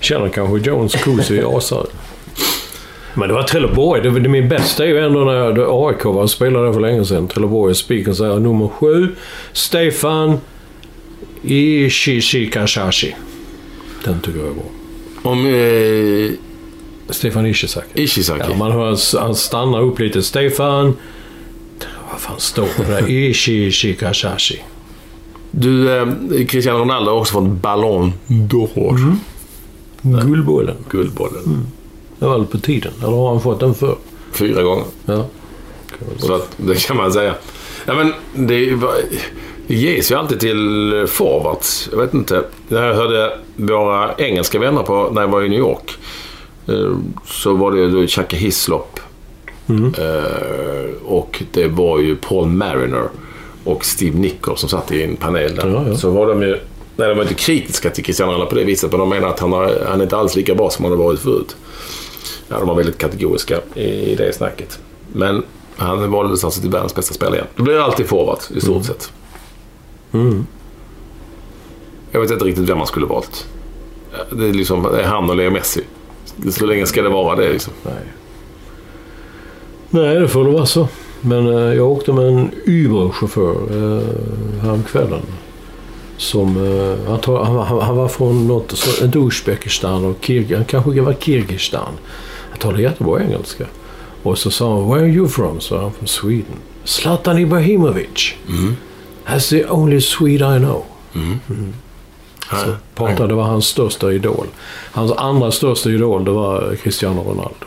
känner 0.00 0.28
kanske 0.28 0.70
Jones 0.70 0.94
Cousy 0.94 1.42
asare. 1.42 1.86
Men 3.14 3.28
det 3.28 3.34
var 3.34 3.42
Trelleborg. 3.42 4.02
Det, 4.02 4.20
det, 4.20 4.28
min 4.28 4.48
bästa 4.48 4.84
är 4.84 4.88
ju 4.88 4.98
ändå 4.98 5.20
när 5.24 5.34
jag, 5.34 5.58
AIK 5.58 6.04
var 6.04 6.22
och 6.22 6.30
spelade 6.30 6.66
där 6.66 6.72
för 6.72 6.80
länge 6.80 7.04
sedan. 7.04 7.28
Trelleborg 7.28 7.74
spiken 7.74 8.14
säger 8.14 8.38
nummer 8.38 8.68
sju. 8.68 9.14
Stefan 9.52 10.38
Ishishikashashi. 11.42 13.14
Den 14.04 14.20
tycker 14.20 14.38
jag 14.38 14.48
är 14.48 14.52
bra. 14.52 14.64
Om 15.22 15.46
eh, 15.46 16.30
Stefan 17.10 17.46
Ishizaki. 17.46 18.02
Ishizaki. 18.02 18.44
Ja, 18.50 18.56
man 18.56 18.72
hör 18.72 19.18
han 19.20 19.34
stannar 19.34 19.80
upp 19.82 19.98
lite. 19.98 20.22
Stefan... 20.22 20.96
Vad 22.10 22.20
fan 22.20 22.40
står 22.40 22.68
det 22.76 22.84
där? 22.84 24.62
Du, 25.50 25.96
eh, 25.96 26.06
Cristiano 26.48 26.78
Ronaldo 26.78 27.10
har 27.10 27.18
också 27.18 27.32
fått 27.32 27.48
Ballon 27.48 28.12
d'Or. 28.26 29.16
Guldbollen. 30.02 30.76
Guldbollen. 30.90 31.66
Det 32.18 32.26
var 32.26 32.38
väl 32.38 32.46
på 32.46 32.58
tiden. 32.58 32.92
Eller 32.98 33.16
har 33.16 33.28
han 33.28 33.40
fått 33.40 33.60
den 33.60 33.74
för? 33.74 33.96
Fyra 34.32 34.62
gånger. 34.62 34.84
Ja. 35.06 35.26
Så 36.18 36.34
att, 36.34 36.48
det 36.56 36.86
kan 36.86 36.96
man 36.96 37.12
säga. 37.12 37.34
Ja, 37.86 37.94
men 37.94 38.12
det, 38.46 38.76
det 39.66 39.74
ges 39.74 40.10
ju 40.10 40.14
alltid 40.14 40.40
till 40.40 41.04
forwards. 41.08 41.88
Jag 41.92 41.98
vet 41.98 42.14
inte. 42.14 42.44
Jag 42.68 42.94
hörde 42.94 43.38
våra 43.56 44.14
engelska 44.18 44.58
vänner 44.58 44.82
på, 44.82 45.10
när 45.12 45.20
jag 45.20 45.28
var 45.28 45.42
i 45.42 45.48
New 45.48 45.58
York. 45.58 45.98
Eh, 46.68 46.96
Så 47.26 47.54
var 47.54 47.72
det 47.72 47.78
ju 47.78 48.06
Chaka 48.08 48.36
Hislop. 48.36 49.00
Eh, 49.98 51.04
Och 51.04 51.42
det 51.52 51.68
var 51.68 51.98
ju 51.98 52.16
Paul 52.16 52.48
Mariner 52.48 53.08
och 53.64 53.84
Steve 53.84 54.18
Nichols 54.18 54.60
som 54.60 54.68
satt 54.68 54.92
i 54.92 55.02
en 55.02 55.16
panel 55.16 55.54
där. 55.54 55.68
Ja, 55.68 55.84
ja. 55.88 55.96
Så 55.96 56.10
var 56.10 56.26
de 56.26 56.42
ju... 56.42 56.58
Nej, 56.96 57.08
de 57.08 57.14
var 57.14 57.22
inte 57.22 57.34
kritiska 57.34 57.90
till 57.90 58.04
Cristiano 58.04 58.32
Ronaldo 58.32 58.50
på 58.50 58.54
det 58.56 58.64
viset. 58.64 58.90
Men 58.90 59.00
de 59.00 59.08
menar 59.08 59.28
att 59.28 59.40
han, 59.40 59.52
har, 59.52 59.84
han 59.88 60.00
är 60.00 60.04
inte 60.04 60.16
alls 60.16 60.36
lika 60.36 60.54
bra 60.54 60.70
som 60.70 60.84
han 60.84 60.92
har 60.92 61.04
varit 61.04 61.20
förut. 61.20 61.56
Ja, 62.48 62.58
de 62.58 62.68
var 62.68 62.74
väldigt 62.74 62.98
kategoriska 62.98 63.60
i, 63.74 64.14
det 64.14 64.32
snacket. 64.36 64.78
Men 65.12 65.42
han 65.76 66.10
valdes 66.10 66.44
alltså 66.44 66.60
till 66.60 66.70
världens 66.70 66.94
bästa 66.94 67.14
spelare 67.14 67.34
igen. 67.36 67.46
Det 67.56 67.62
blir 67.62 67.78
alltid 67.78 68.06
forward 68.06 68.38
i 68.56 68.60
stort 68.60 68.84
sett. 68.84 69.12
Mm. 70.12 70.46
Jag 72.10 72.20
vet 72.20 72.30
inte 72.30 72.44
riktigt 72.44 72.68
vem 72.68 72.78
man 72.78 72.86
skulle 72.86 73.06
valt. 73.06 73.46
Det 74.30 74.48
är 74.48 74.52
liksom 74.52 74.82
det 74.82 75.00
är 75.02 75.06
han 75.06 75.30
och 75.30 75.36
Leo 75.36 75.50
Messi. 75.50 75.80
Så 76.52 76.66
länge 76.66 76.86
ska 76.86 77.02
det 77.02 77.08
vara 77.08 77.36
det 77.36 77.52
liksom. 77.52 77.72
Nej. 77.82 77.94
Nej, 79.90 80.14
det 80.14 80.28
får 80.28 80.44
det 80.44 80.50
vara 80.50 80.66
så. 80.66 80.88
Men 81.20 81.46
eh, 81.46 81.74
jag 81.74 81.90
åkte 81.90 82.12
med 82.12 82.26
en 82.26 82.50
Uber-chaufför 82.66 83.54
eh, 83.70 84.62
häromkvällen. 84.62 85.22
Som, 86.16 86.56
eh, 86.56 87.10
han, 87.10 87.20
tar, 87.20 87.44
han, 87.44 87.56
han, 87.56 87.80
han 87.80 87.96
var 87.96 88.08
från 88.08 88.46
något, 88.46 88.70
så, 88.70 89.04
inte 89.04 89.18
Uzbekistan 89.18 90.04
och 90.04 90.16
Kirg, 90.20 90.54
han 90.54 90.64
kanske 90.64 91.00
var 91.00 91.12
Kirgistan. 91.12 91.92
Han 92.50 92.58
talade 92.58 92.82
jättebra 92.82 93.22
engelska. 93.22 93.66
Och 94.22 94.38
så 94.38 94.50
sa 94.50 94.74
han, 94.74 94.88
where 94.88 95.00
are 95.00 95.10
you 95.10 95.28
from? 95.28 95.60
Så 95.60 95.78
han 95.78 95.92
från 95.92 96.08
Sweden. 96.08 96.56
Zlatan 96.84 97.38
Ibrahimovic. 97.38 98.34
That's 99.26 99.50
the 99.50 99.66
only 99.66 100.00
Swede 100.00 100.56
I 100.56 100.58
know. 100.58 100.84
Så 102.50 102.76
pratade, 102.94 103.28
det 103.28 103.34
var 103.34 103.44
hans 103.44 103.66
största 103.66 104.12
idol. 104.12 104.46
Hans 104.92 105.12
andra 105.12 105.50
största 105.50 105.90
idol 105.90 106.24
det 106.24 106.30
var 106.30 106.76
Cristiano 106.82 107.22
Ronaldo. 107.22 107.66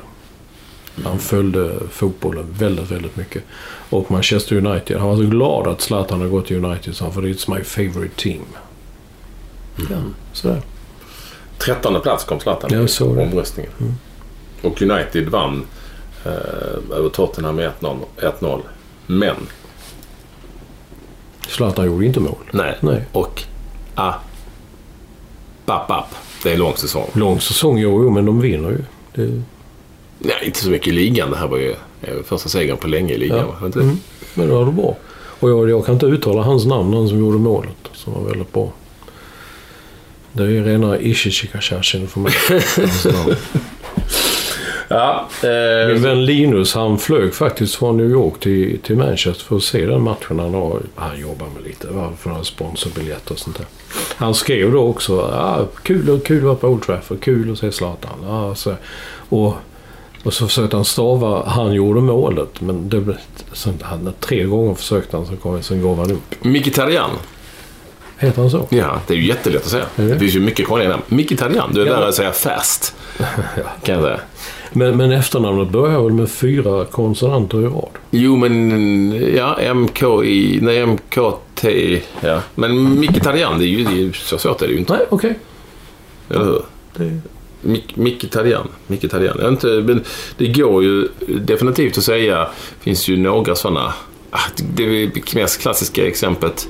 Han 1.04 1.20
följde 1.20 1.74
fotbollen 1.92 2.46
väldigt, 2.60 2.92
väldigt 2.92 3.16
mycket. 3.18 3.44
Och 3.90 4.12
Manchester 4.12 4.66
United. 4.66 4.98
Han 4.98 5.10
var 5.10 5.16
så 5.16 5.24
glad 5.24 5.68
att 5.68 5.82
Zlatan 5.82 6.20
hade 6.20 6.32
gått 6.32 6.46
till 6.46 6.66
United 6.66 6.96
så 6.96 7.04
han 7.04 7.14
för 7.14 7.22
it's 7.22 7.56
my 7.58 7.64
favorite 7.64 8.16
team. 8.16 8.42
Ja, 9.90 9.98
sådär. 10.34 10.62
Trettonde 11.58 12.00
plats 12.00 12.24
kom 12.24 12.40
Zlatan 12.40 12.74
i 12.74 12.88
omröstningen. 13.04 13.72
Och 14.62 14.82
United 14.82 15.30
vann 15.30 15.66
eh, 16.26 16.98
över 16.98 17.10
Tottenham 17.10 17.56
med 17.56 17.72
1-0. 17.80 17.98
1-0. 18.18 18.62
Men, 19.08 19.36
Zlatan 21.48 21.86
gjorde 21.86 22.06
inte 22.06 22.20
mål. 22.20 22.36
nej. 22.52 22.78
Nej. 22.80 23.06
Och, 23.12 23.44
ah, 23.96 24.14
bapp, 25.72 25.88
bapp. 25.88 26.15
Det 26.43 26.51
är 26.51 26.57
lång 26.57 26.76
säsong. 26.76 27.09
Lång 27.13 27.41
säsong, 27.41 27.78
jo, 27.78 28.03
jo 28.03 28.09
men 28.09 28.26
de 28.26 28.41
vinner 28.41 28.69
ju. 28.69 28.84
Det, 29.15 29.41
Nej, 30.19 30.36
inte 30.45 30.59
så 30.59 30.69
mycket 30.69 30.88
i 30.88 30.91
ligan. 30.91 31.32
Det 31.32 31.38
här 31.38 31.47
var 31.47 31.57
ju 31.57 31.76
första 32.24 32.49
segern 32.49 32.78
på 32.78 32.88
länge 32.88 33.13
i 33.13 33.17
ligan. 33.17 33.47
Ja. 33.59 33.65
inte? 33.65 33.80
Mm. 33.80 33.97
men 34.34 34.47
det 34.47 34.53
var 34.53 34.65
det 34.65 34.72
bra. 34.72 34.97
Och 35.39 35.49
jag, 35.49 35.69
jag 35.69 35.86
kan 35.86 35.93
inte 35.93 36.05
uttala 36.05 36.41
hans 36.41 36.65
namn, 36.65 36.93
han 36.93 37.07
som 37.07 37.19
gjorde 37.19 37.38
målet. 37.38 37.78
Som 37.93 38.13
var 38.13 38.30
väldigt 38.30 38.53
bra. 38.53 38.72
Det 40.32 40.43
är 40.43 40.47
ju 40.47 40.63
rena 40.63 40.99
Ishishikashashin 40.99 42.07
för 42.07 42.19
mig. 42.19 42.34
Ja, 44.88 45.30
eh, 45.43 45.93
Min 45.93 46.03
vän 46.03 46.26
Linus 46.26 46.74
han 46.74 46.97
flög 46.97 47.34
faktiskt 47.34 47.76
från 47.76 47.97
New 47.97 48.09
York 48.09 48.39
till, 48.39 48.80
till 48.80 48.97
Manchester 48.97 49.45
för 49.45 49.55
att 49.55 49.63
se 49.63 49.86
den 49.86 50.01
matchen. 50.01 50.39
Han, 50.39 50.53
har, 50.53 50.82
han 50.95 51.19
jobbar 51.19 51.47
med 51.55 51.63
lite 51.63 51.88
va, 51.88 52.11
för 52.19 52.43
sponsorbiljetter 52.43 53.32
och 53.32 53.39
sånt 53.39 53.57
där. 53.57 53.65
Han 54.16 54.34
skrev 54.36 54.72
då 54.72 54.88
också 54.88 55.22
ah, 55.22 55.66
kul, 55.84 56.20
kul 56.26 56.38
att 56.38 56.43
vara 56.43 56.55
på 56.55 56.68
Old 56.68 56.84
Trafford, 56.84 57.22
kul 57.24 57.51
att 57.51 57.57
se 57.57 57.72
Zlatan. 57.72 58.26
Ah, 58.30 58.55
så, 58.55 58.74
och, 59.30 59.53
och 60.24 60.34
så 60.34 60.47
försökte 60.47 60.76
han 60.76 60.86
stava, 60.86 61.45
han 61.45 61.74
gjorde 61.74 62.01
målet 62.01 62.62
men 62.62 62.89
det, 62.89 63.18
så, 63.53 63.74
han, 63.82 64.14
tre 64.20 64.43
gånger 64.43 64.76
försökte 64.76 65.18
han, 65.18 65.26
så 65.26 65.36
kom, 65.36 65.64
sen 65.64 65.82
gav 65.82 65.97
han 65.97 66.12
upp. 66.12 66.43
Mkhitaryan. 66.45 67.09
Heter 68.18 68.41
han 68.41 68.51
så? 68.51 68.68
Ja, 68.70 68.99
det 69.07 69.14
är 69.14 69.18
ju 69.18 69.28
jättelätt 69.28 69.64
att 69.64 69.70
säga. 69.72 69.86
Det? 69.95 70.03
Det 70.03 70.20
finns 70.20 70.36
ju 70.36 70.39
mycket 70.39 70.68
krångliga 70.68 70.89
namn. 70.89 71.03
Mkhitaryan, 71.07 71.72
du 71.74 71.82
är 71.82 71.86
Ja. 71.86 71.99
där 71.99 72.07
att 72.07 72.16
säga 72.16 72.32
fast. 72.32 72.95
Kan 73.84 73.95
jag 73.95 74.03
säga. 74.03 74.20
Men, 74.74 74.97
men 74.97 75.11
efternamnet 75.11 75.69
börjar 75.69 76.01
väl 76.03 76.13
med 76.13 76.30
fyra 76.32 76.86
konsonanter 76.86 77.61
i 77.61 77.65
rad? 77.65 77.89
Jo, 78.11 78.36
men 78.36 79.34
ja, 79.36 79.74
MKI, 79.74 80.59
nej 80.61 80.86
MKT, 80.86 81.65
ja. 82.22 82.41
Men 82.55 82.99
Mkhitaryan, 82.99 83.59
det 83.59 83.65
är 83.65 83.67
ju, 83.67 83.84
det 83.84 83.91
är 83.91 83.95
ju 83.95 84.13
så 84.13 84.38
svårt 84.38 84.61
är 84.61 84.67
det 84.67 84.74
ju 84.74 84.80
inte. 84.80 84.93
Nej, 84.93 85.01
okej. 85.09 85.39
Eller 86.30 86.45
hur? 86.45 86.61
Det- 86.97 87.19
Mik- 87.63 87.95
Mkhitaryan. 87.97 88.67
Mkhitaryan. 88.88 89.36
Jag 89.39 89.43
vet 89.43 89.51
inte, 89.51 89.67
men 89.67 90.03
det 90.38 90.47
går 90.47 90.84
ju 90.84 91.07
definitivt 91.41 91.97
att 91.97 92.03
säga. 92.03 92.38
Det 92.39 92.84
finns 92.84 93.07
ju 93.07 93.17
några 93.17 93.55
sådana. 93.55 93.93
Ah, 94.32 94.39
det 94.76 95.09
mest 95.36 95.61
klassiska 95.61 96.07
exemplet. 96.07 96.67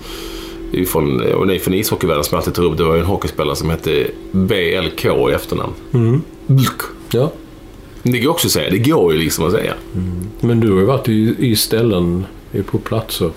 Är 0.74 0.86
från, 0.86 1.34
och 1.34 1.48
det 1.48 1.56
är 1.56 1.60
från 1.60 1.74
ishockeyvärlden 1.74 2.24
som 2.24 2.36
jag 2.36 2.40
alltid 2.40 2.54
tar 2.54 2.64
upp. 2.64 2.78
Det 2.78 2.84
var 2.84 2.94
ju 2.96 3.00
en 3.00 3.06
hockeyspelare 3.06 3.56
som 3.56 3.70
hette 3.70 4.08
BLK 4.32 5.06
i 5.06 5.34
efternamn. 5.34 5.74
Blk. 6.48 6.82
Ja. 7.12 7.32
Det 8.04 8.20
går 8.20 8.32
också 8.32 8.48
att 8.48 8.52
säga. 8.52 8.70
Det 8.70 8.78
går 8.80 9.14
ju 9.14 9.20
liksom 9.20 9.46
att 9.46 9.52
säga. 9.52 9.74
Men 10.40 10.60
du 10.60 10.72
har 10.72 10.80
ju 10.80 10.86
varit 10.86 11.10
i, 11.10 11.36
i 11.40 11.56
ställen, 11.56 12.26
på 12.72 12.78
platser 12.78 13.32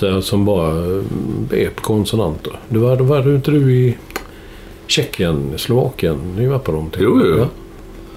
där 0.00 0.20
som 0.20 0.44
bara 0.44 0.68
eh, 0.70 1.02
är 1.50 1.70
på 1.70 1.82
konsonanter. 1.82 2.60
Du 2.68 2.78
var, 2.78 2.96
var 2.96 3.34
inte 3.34 3.50
du 3.50 3.72
i 3.74 3.96
Tjeckien, 4.86 5.52
Slovakien? 5.56 6.18
Ni 6.36 6.46
var 6.46 6.58
på 6.58 6.86
till 6.92 7.02
Jo, 7.02 7.20
jo. 7.24 7.38
Ja. 7.38 7.46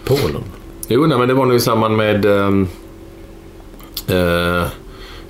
Polen. 0.06 0.44
Jo, 0.88 1.06
nej, 1.06 1.18
men 1.18 1.28
det 1.28 1.34
var 1.34 1.46
nog 1.46 1.56
i 1.56 1.60
samband 1.60 1.98
med... 1.98 2.26
ehm, 2.26 2.68
eh, 4.08 4.64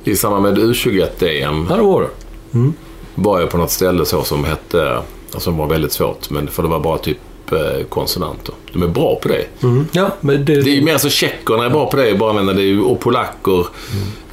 I 0.04 0.16
samband 0.16 0.44
med 0.44 0.58
U21-EM 0.58 1.68
Ja, 1.70 1.76
det 1.76 1.82
var 1.82 2.02
det. 2.02 2.72
var 3.16 3.40
jag 3.40 3.50
på 3.50 3.58
något 3.58 3.72
ställe 3.72 4.06
så 4.06 4.24
som 4.24 4.44
hette... 4.44 4.98
Alltså 5.26 5.40
som 5.40 5.58
var 5.58 5.68
väldigt 5.68 5.92
svårt, 5.92 6.30
men 6.30 6.48
för 6.48 6.64
det 6.64 6.70
var 6.70 6.80
bara 6.80 6.98
typ 6.98 7.18
eh, 7.52 7.86
konsonanter. 7.90 8.56
De 8.74 8.84
är 8.84 8.88
bra 8.88 9.16
på 9.16 9.28
det. 9.28 9.46
Ja, 9.92 10.16
men 10.22 10.46
det... 10.46 10.62
Det 10.62 10.70
är 10.72 10.76
ju 10.76 10.82
mer 10.82 10.98
så 10.98 11.10
tjeckerna 11.10 11.66
är 11.66 11.70
bra 11.70 11.90
på 11.90 11.98
det. 11.98 12.16
Bara 12.16 12.44
men 12.44 12.56
det 12.56 12.78
och 12.78 13.00
polacker, 13.00 13.60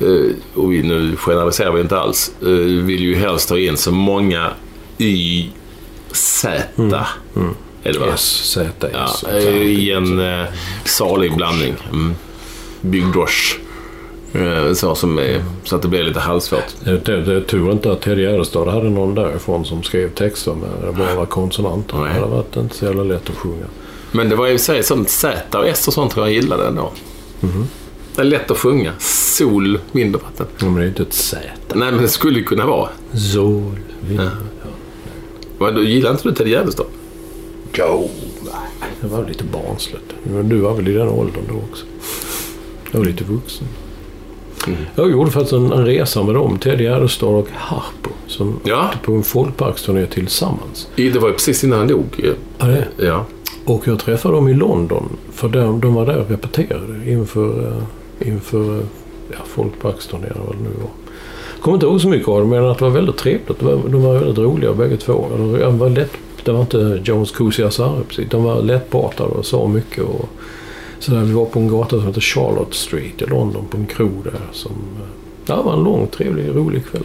eh, 0.01 0.35
och 0.55 0.73
vi, 0.73 0.83
nu 0.83 1.17
generaliserar 1.17 1.73
vi 1.73 1.81
inte 1.81 1.99
alls, 1.99 2.33
eh, 2.43 2.49
vill 2.85 3.01
ju 3.03 3.15
helst 3.15 3.51
ha 3.51 3.59
in 3.59 3.77
så 3.77 3.93
många 3.93 4.51
Y, 4.99 5.49
Z. 6.13 6.63
Är 7.83 7.93
det 7.93 7.99
va? 7.99 8.07
S, 8.15 8.41
Z, 8.55 8.89
Ja, 8.93 9.05
S. 9.15 9.25
eh, 9.25 9.57
I 9.57 9.93
en 9.93 10.21
eh, 10.41 10.47
salig 10.85 11.37
blandning. 11.37 11.75
Mm. 11.93 12.15
Byggdosh. 12.81 13.57
Eh, 14.33 14.73
så, 14.73 14.95
som 14.95 15.39
så 15.65 15.77
att 15.77 15.83
det 15.83 15.89
blir 15.89 16.03
lite 16.03 16.21
halvsvårt. 16.21 16.65
Det, 16.85 17.05
det, 17.05 17.23
det 17.23 17.41
tur 17.41 17.73
inte 17.73 17.93
att 17.93 18.01
Ted 18.01 18.19
Gärdestad 18.19 18.69
hade 18.69 18.91
någon 18.91 19.15
därifrån 19.15 19.65
som 19.65 19.83
skrev 19.83 20.11
texter 20.11 20.55
med 20.55 20.71
det 20.87 20.93
bara 20.93 21.15
var 21.15 21.27
konsonanter. 21.27 21.97
Nej. 21.97 22.09
Det 22.15 22.21
hade 22.21 22.33
varit 22.33 22.57
inte 22.57 22.77
så 22.77 22.85
jävla 22.85 23.03
lätt 23.03 23.31
att 23.31 23.37
sjunga. 23.37 23.67
Men 24.13 24.29
det 24.29 24.37
var 24.37 24.47
ju 24.47 24.55
i 24.55 24.59
sig 24.59 24.83
sånt 24.83 25.11
Z 25.11 25.59
och 25.59 25.69
S 25.69 25.89
och 25.89 25.95
sånt 25.95 26.13
tror 26.13 26.27
jag 26.27 26.35
gillade 26.35 26.67
ändå. 26.67 26.93
Det 28.15 28.21
är 28.21 28.25
lätt 28.25 28.51
att 28.51 28.59
sjunga. 28.59 28.93
Sol, 28.99 29.79
mindre 29.93 30.21
vatten. 30.23 30.47
Ja, 30.59 30.65
Men 30.65 30.75
det 30.75 30.85
är 30.85 30.89
inte 30.89 31.03
ett 31.03 31.13
Z. 31.13 31.39
Nej, 31.75 31.93
men 31.93 32.03
det 32.03 32.09
skulle 32.09 32.43
kunna 32.43 32.67
vara. 32.67 32.89
Sol, 33.35 33.79
vind. 34.01 34.31
Men 35.59 35.75
då 35.75 35.83
gillar 35.83 36.11
inte 36.11 36.29
du 36.29 36.35
Ted 36.35 36.49
Gärdestad? 36.49 36.87
Go! 37.77 38.09
Det 39.01 39.07
var 39.07 39.25
lite 39.29 39.45
barnsligt. 39.45 40.15
Men 40.23 40.49
du 40.49 40.57
var 40.57 40.75
väl 40.75 40.89
i 40.89 40.93
den 40.93 41.09
åldern 41.09 41.43
då 41.49 41.55
också? 41.71 41.85
Jag 42.91 42.99
var 42.99 43.07
lite 43.07 43.25
vuxen. 43.25 43.67
Jag 44.95 45.11
gjorde 45.11 45.31
faktiskt 45.31 45.53
en, 45.53 45.73
en 45.73 45.87
resa 45.87 46.23
med 46.23 46.35
dem, 46.35 46.59
Ted 46.59 46.81
Gärdestad 46.81 47.29
och 47.29 47.49
Harpo. 47.53 48.11
Som 48.27 48.61
Ja. 48.65 48.85
åkte 48.87 48.99
på 48.99 49.13
en 49.13 49.23
folkparksturné 49.23 50.07
tillsammans. 50.07 50.89
Det 50.97 51.19
var 51.19 51.29
ju 51.29 51.35
precis 51.35 51.65
innan 51.65 51.79
han 51.79 51.89
dog. 51.89 52.35
Ja, 52.59 52.67
det. 52.67 52.89
Ja. 52.97 53.25
Och 53.65 53.89
jag 53.89 53.99
träffade 53.99 54.35
dem 54.35 54.49
i 54.49 54.55
London. 54.55 55.09
För 55.33 55.49
de, 55.49 55.81
de 55.81 55.95
var 55.95 56.07
där 56.07 56.19
och 56.19 56.31
repeterade 56.31 57.11
inför, 57.11 57.67
eh, 58.21 58.29
inför 58.29 58.79
eh, 58.79 58.85
ja, 59.31 59.37
folkparksturnéerna 59.47 60.41
vad 60.47 60.57
det 60.57 60.63
nu 60.63 60.71
var. 60.81 60.91
Kommer 61.61 61.77
inte 61.77 61.87
ihåg 61.87 62.01
så 62.01 62.09
mycket 62.09 62.29
av 62.29 62.41
det 62.41 62.47
men 62.47 62.65
att 62.65 62.79
det 62.79 62.85
var 62.85 62.91
väldigt 62.93 63.17
trevligt. 63.17 63.59
De 63.59 63.65
var, 63.67 63.81
de 63.89 64.03
var 64.03 64.15
väldigt 64.19 64.39
roliga 64.39 64.73
bägge 64.75 64.97
två. 64.97 65.27
De 65.61 65.79
var 65.79 65.89
lätt, 65.91 66.13
det 66.45 66.53
var 66.53 66.61
inte 66.61 67.01
Jones 67.05 67.61
Azar 67.61 68.01
precis. 68.09 68.31
De 68.31 68.45
var 68.45 68.63
lättpratade 68.63 69.31
och 69.31 69.47
sa 69.47 69.67
mycket. 69.69 70.05
Och, 70.05 70.29
så 71.01 71.13
där, 71.13 71.21
vi 71.21 71.33
var 71.33 71.45
på 71.45 71.59
en 71.59 71.69
gata 71.69 71.91
som 71.91 72.07
heter 72.07 72.21
Charlotte 72.21 72.75
Street 72.75 73.23
i 73.23 73.27
London 73.27 73.65
på 73.71 73.77
en 73.77 73.87
krog 73.87 74.25
där. 74.25 74.41
Som, 74.53 74.73
ja, 75.47 75.57
det 75.57 75.63
var 75.63 75.73
en 75.73 75.85
lång, 75.85 76.07
trevlig, 76.07 76.57
rolig 76.57 76.87
kväll. 76.87 77.03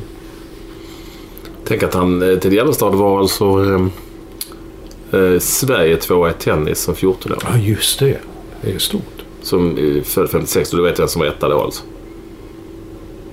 Tänk 1.63 1.83
att 1.83 1.93
han, 1.93 2.21
eh, 2.21 2.39
Ted 2.39 2.53
Gärdestad 2.53 2.95
var 2.95 3.19
alltså 3.19 3.45
eh, 3.63 5.21
eh, 5.21 5.39
Sverige 5.39 5.97
tvåa 5.97 6.29
i 6.29 6.33
tennis 6.33 6.79
som 6.79 6.95
14 6.95 7.31
år. 7.31 7.37
Ja, 7.43 7.57
just 7.57 7.99
det. 7.99 8.17
Det 8.61 8.71
är 8.71 8.79
stort. 8.79 9.23
Som 9.41 9.77
eh, 9.77 10.03
född 10.03 10.29
56 10.29 10.73
och 10.73 10.77
du 10.77 10.83
vet 10.83 10.99
vem 10.99 11.07
som 11.07 11.19
var 11.19 11.27
etta 11.27 11.49
då 11.49 11.61
alltså? 11.61 11.83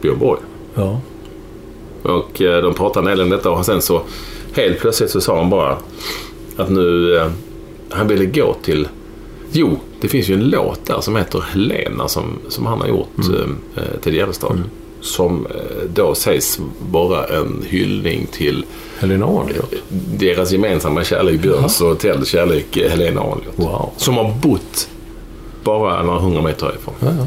Björn 0.01 0.19
Borg. 0.19 0.41
Ja. 0.75 1.01
Och 2.03 2.43
eh, 2.43 2.63
de 2.63 2.75
pratade 2.75 3.11
en 3.11 3.17
del 3.17 3.25
om 3.25 3.31
detta 3.31 3.51
och 3.51 3.67
sen 3.67 3.83
så 3.83 4.03
helt 4.53 4.79
plötsligt 4.79 5.11
så 5.11 5.21
sa 5.21 5.39
han 5.39 5.51
bara 5.51 5.77
att 6.57 6.71
nu 6.71 7.17
eh, 7.17 7.31
han 7.91 8.09
ville 8.09 8.27
gå 8.27 8.55
till 8.63 8.89
Jo, 9.53 9.79
det 10.01 10.09
finns 10.09 10.29
ju 10.29 10.35
en 10.35 10.51
låt 10.51 10.87
där 10.87 11.01
som 11.01 11.17
heter 11.17 11.41
Helena 11.41 12.09
som, 12.09 12.39
som 12.49 12.67
han 12.67 12.81
har 12.81 12.89
gjort 12.89 13.19
eh, 13.19 14.01
till 14.03 14.15
Gärdestad. 14.15 14.63
Som 15.01 15.47
eh, 15.47 15.89
då 15.95 16.15
sägs 16.15 16.61
vara 16.91 17.27
en 17.27 17.65
hyllning 17.67 18.27
till 18.33 18.65
Helena 18.99 19.27
Arnljot. 19.27 19.75
deras 20.19 20.53
gemensamma 20.53 21.05
kärlek, 21.05 21.41
Björns 21.41 21.81
och 21.81 21.99
Tells 21.99 22.29
kärlek, 22.29 22.77
eh, 22.77 22.91
Helena 22.91 23.21
Arnljot. 23.21 23.55
Wow. 23.57 23.91
Som 23.97 24.17
har 24.17 24.35
bott 24.43 24.89
bara 25.65 26.03
några 26.03 26.19
hundra 26.21 26.43
meter 26.43 26.67
härifrån. 26.67 26.95
Ja, 27.01 27.09
ja. 27.19 27.27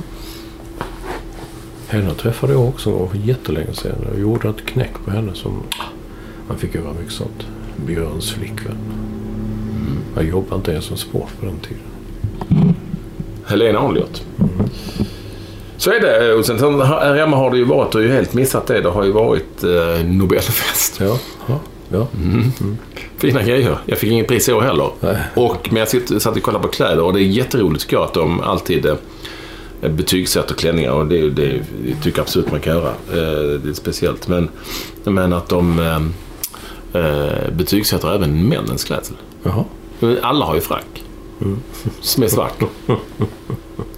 Henne 1.87 2.13
träffade 2.13 2.53
jag 2.53 2.67
också 2.67 3.07
för 3.07 3.17
jättelänge 3.17 3.73
sedan. 3.73 3.95
Jag 4.11 4.19
gjorde 4.19 4.49
ett 4.49 4.65
knäck 4.65 4.93
på 5.05 5.11
henne 5.11 5.33
som... 5.33 5.63
Man 6.47 6.57
fick 6.57 6.75
göra 6.75 6.93
mycket 6.99 7.13
sånt. 7.13 7.47
Björns 7.85 8.31
flickvän. 8.31 8.77
Jag 10.15 10.25
jobbade 10.25 10.55
inte 10.55 10.71
ens 10.71 10.85
som 10.85 10.97
sport 10.97 11.29
på 11.39 11.45
den 11.45 11.59
tiden. 11.59 11.94
Helena 13.45 13.79
Arnljot. 13.79 14.23
Så 15.77 15.91
är 15.91 15.99
det. 15.99 16.33
Och 16.33 16.45
sen 16.45 16.81
här 16.81 17.15
hemma 17.15 17.37
har 17.37 17.51
det 17.51 17.57
ju 17.57 17.63
varit, 17.63 17.95
och 17.95 18.01
ju 18.01 18.11
helt 18.11 18.33
missat 18.33 18.67
det, 18.67 18.81
det 18.81 18.89
har 18.89 19.03
ju 19.03 19.11
varit 19.11 19.63
eh, 19.63 20.05
Nobelfest. 20.05 20.99
Ja, 20.99 21.19
ja, 21.47 21.59
ja. 21.89 22.07
Fina 23.17 23.43
grejer. 23.43 23.77
Jag 23.85 23.97
fick 23.97 24.11
inget 24.11 24.27
pris 24.27 24.49
i 24.49 24.53
år 24.53 24.61
heller. 24.61 24.89
Nej. 24.99 25.17
Och, 25.35 25.67
men 25.71 25.79
jag 25.79 25.87
sitter, 25.87 26.19
satt 26.19 26.37
och 26.37 26.43
kollade 26.43 26.63
på 26.63 26.69
kläder 26.69 27.01
och 27.01 27.13
det 27.13 27.19
är 27.19 27.23
jätteroligt 27.23 27.81
tycker 27.83 27.95
jag 27.95 28.03
att 28.03 28.13
de 28.13 28.41
alltid 28.41 28.85
eh, 28.85 28.95
betygsätter 29.89 30.55
klänningar 30.55 30.91
och 30.91 31.05
det, 31.05 31.29
det, 31.29 31.51
det 31.85 31.95
tycker 32.03 32.19
jag 32.19 32.23
absolut 32.23 32.51
man 32.51 32.59
kan 32.59 32.73
göra. 32.73 32.89
Eh, 32.89 33.59
det 33.63 33.69
är 33.69 33.73
speciellt. 33.73 34.27
Men, 34.27 34.49
men 35.03 35.33
att 35.33 35.49
de 35.49 35.79
eh, 35.79 37.01
eh, 37.01 37.51
betygsätter 37.51 38.15
även 38.15 38.49
männens 38.49 38.83
klädsel. 38.83 39.15
Jaha. 39.43 39.63
Alla 40.21 40.45
har 40.45 40.55
ju 40.55 40.61
frack. 40.61 41.04
Som 42.01 42.23
är 42.23 42.27
svart. 42.27 42.63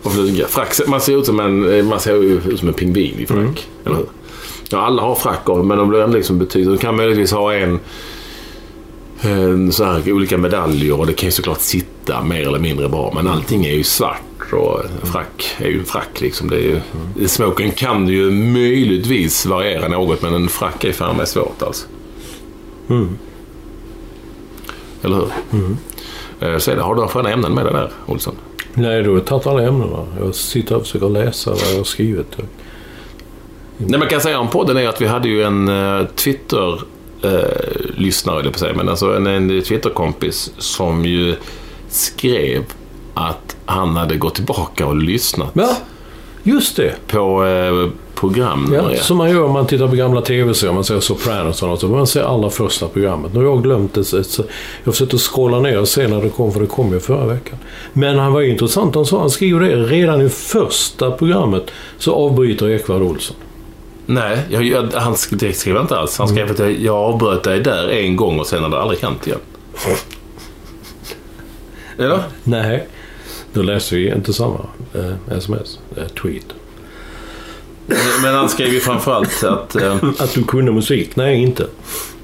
Och 0.04 0.12
fluga. 0.14 0.48
Frack, 0.48 0.88
man 0.88 1.02
ser 1.02 1.20
ut 1.20 1.26
som 1.26 1.40
en, 1.40 1.86
man 1.86 2.00
ser 2.00 2.24
ut 2.24 2.60
som 2.60 2.68
en 2.68 2.74
pingvin 2.74 3.20
i 3.20 3.26
frack. 3.26 3.68
Eller 3.86 3.96
hur? 3.96 4.06
Ja, 4.70 4.78
alla 4.78 5.02
har 5.02 5.16
frack 5.16 5.48
men 5.48 5.78
de 5.78 5.90
blir 5.90 6.00
ändå 6.02 6.18
liksom 6.18 6.40
betyg. 6.40 6.68
De 6.68 6.78
kan 6.78 6.96
möjligtvis 6.96 7.32
ha 7.32 7.54
en, 7.54 7.80
en 9.22 9.72
så 9.72 9.84
här, 9.84 10.12
olika 10.12 10.38
medaljer 10.38 11.00
och 11.00 11.08
det 11.08 11.14
kan 11.14 11.28
ju 11.28 11.32
såklart 11.32 11.62
sitta 11.62 12.24
mer 12.24 12.48
eller 12.48 12.60
mindre 12.60 12.90
bra. 12.90 13.12
Men 13.16 13.28
allting 13.28 13.66
är 13.66 13.74
ju 13.74 13.84
svart 13.84 14.54
och 14.54 14.82
frack 15.04 15.56
är 15.58 15.68
ju 15.68 15.80
en 15.80 15.86
frack 15.86 16.22
liksom. 16.22 16.50
Det 16.50 16.56
är 16.56 16.62
ju, 16.62 16.80
I 17.20 17.28
smoken 17.28 17.72
kan 17.72 18.08
ju 18.08 18.32
möjligtvis 18.32 19.46
variera 19.46 19.88
något 19.88 20.22
men 20.22 20.34
en 20.34 20.50
frack 20.50 20.84
är 20.84 20.92
fan 20.92 21.18
med 21.18 21.28
svårt 21.28 21.62
alltså. 21.62 21.88
Eller 25.02 25.16
hur? 25.16 25.24
Eh, 25.52 25.70
Så 26.40 26.72
är 26.72 26.76
det. 26.76 26.82
Har 26.82 26.96
du 26.96 26.96
några 26.96 27.10
sköna 27.10 27.30
ämnen 27.30 27.54
med 27.54 27.66
dig 27.66 27.74
där, 27.74 27.92
Olsson? 28.06 28.36
Nej, 28.74 29.04
du 29.04 29.10
har 29.10 29.20
tagit 29.20 29.48
alla 29.48 29.64
ämnena. 29.64 30.08
Jag 30.20 30.36
sitter 30.36 30.76
och 30.76 30.82
försöker 30.82 31.10
läsa 31.10 31.52
vad 31.52 31.62
jag 31.72 31.78
har 31.78 31.84
skrivit. 31.84 32.38
Nej, 33.78 34.00
man 34.00 34.08
kan 34.08 34.22
säga 34.22 34.40
om 34.40 34.50
podden 34.50 34.78
är 34.78 34.88
att 34.88 35.02
vi 35.02 35.08
hade 35.08 35.30
ju 35.30 35.44
en 35.44 35.70
uh, 35.70 36.08
Twitter-lyssnare, 36.08 38.46
uh, 38.46 38.52
på 38.52 38.60
sig, 38.60 38.76
men 38.76 38.90
alltså 38.90 39.16
en, 39.16 39.28
en 39.28 39.62
Twitter-kompis 39.62 40.52
som 40.58 41.06
ju 41.06 41.36
skrev 41.90 42.64
att 43.14 43.56
han 43.66 43.96
hade 43.96 44.18
gått 44.18 44.36
tillbaka 44.36 44.88
och 44.88 44.96
lyssnat 44.96 45.52
Ja, 45.54 45.78
just 46.48 46.76
det. 46.76 46.96
på 47.08 47.44
uh, 47.44 47.90
program. 48.16 48.72
Ja, 48.74 48.92
ett. 48.92 49.04
som 49.04 49.18
man 49.18 49.30
gör 49.30 49.44
om 49.44 49.52
man 49.52 49.68
tittar 49.68 49.88
på 49.88 49.96
gamla 49.96 50.22
tv-serier. 50.22 50.74
Man 50.74 50.84
ser 50.84 51.00
Sopranos 51.00 51.64
och 51.64 51.70
något. 51.70 51.80
Så 51.80 51.88
man 51.88 52.08
ser 52.08 52.24
allra 52.24 52.50
första 52.50 52.88
programmet. 52.88 53.34
Nu 53.34 53.40
har 53.40 53.46
jag 53.46 53.64
glömt 53.64 53.94
det. 53.94 54.14
Jag 54.84 54.94
försökte 54.94 55.18
scrolla 55.18 55.60
ner 55.60 55.80
och 55.80 55.88
se 55.88 56.08
när 56.08 56.22
det 56.22 56.30
kom, 56.30 56.52
för 56.52 56.60
det 56.60 56.68
kom 56.68 56.94
ju 56.94 57.00
förra 57.00 57.26
veckan. 57.26 57.58
Men 57.94 58.20
han 58.20 58.34
var 58.34 58.42
ju 58.42 58.52
intressant. 58.52 58.96
Han 58.96 59.06
sa, 59.06 59.20
han 59.20 59.30
skriver 59.30 59.60
det, 59.60 59.76
redan 59.76 60.22
i 60.22 60.30
första 60.30 61.12
programmet 61.12 61.72
så 61.98 62.16
avbryter 62.16 62.70
Ekwall 62.70 63.02
Olsson. 63.02 63.36
Nej, 64.06 64.40
jag, 64.50 64.64
jag, 64.64 64.90
han 64.94 65.18
skrev 65.18 65.78
inte 65.78 65.98
alls. 65.98 66.18
Han 66.18 66.28
skrev 66.28 66.52
att 66.52 66.60
jag, 66.60 66.72
jag 66.72 66.96
avbröt 66.96 67.44
dig 67.44 67.60
där 67.60 67.90
en 67.90 68.16
gång 68.16 68.40
och 68.40 68.48
sen 68.48 68.64
har 68.64 68.70
det 68.70 68.82
aldrig 68.82 69.00
hänt 69.00 69.28
igen. 69.28 69.40
Eller? 71.98 72.20
Nej, 72.44 72.88
då 73.58 73.64
läser 73.64 73.98
vi 73.98 74.08
inte 74.12 74.34
samma 74.34 74.60
eh, 74.94 75.38
sms, 75.38 75.80
eh, 75.98 76.08
tweet. 76.08 76.46
Men 78.24 78.34
han 78.36 78.50
skrev 78.50 78.74
ju 78.74 78.80
framförallt 78.80 79.44
att... 79.44 79.76
eh, 79.76 79.96
Att 80.20 80.34
du 80.34 80.44
kunde 80.44 80.72
musik? 80.72 81.16
Nej, 81.16 81.44
inte. 81.44 81.68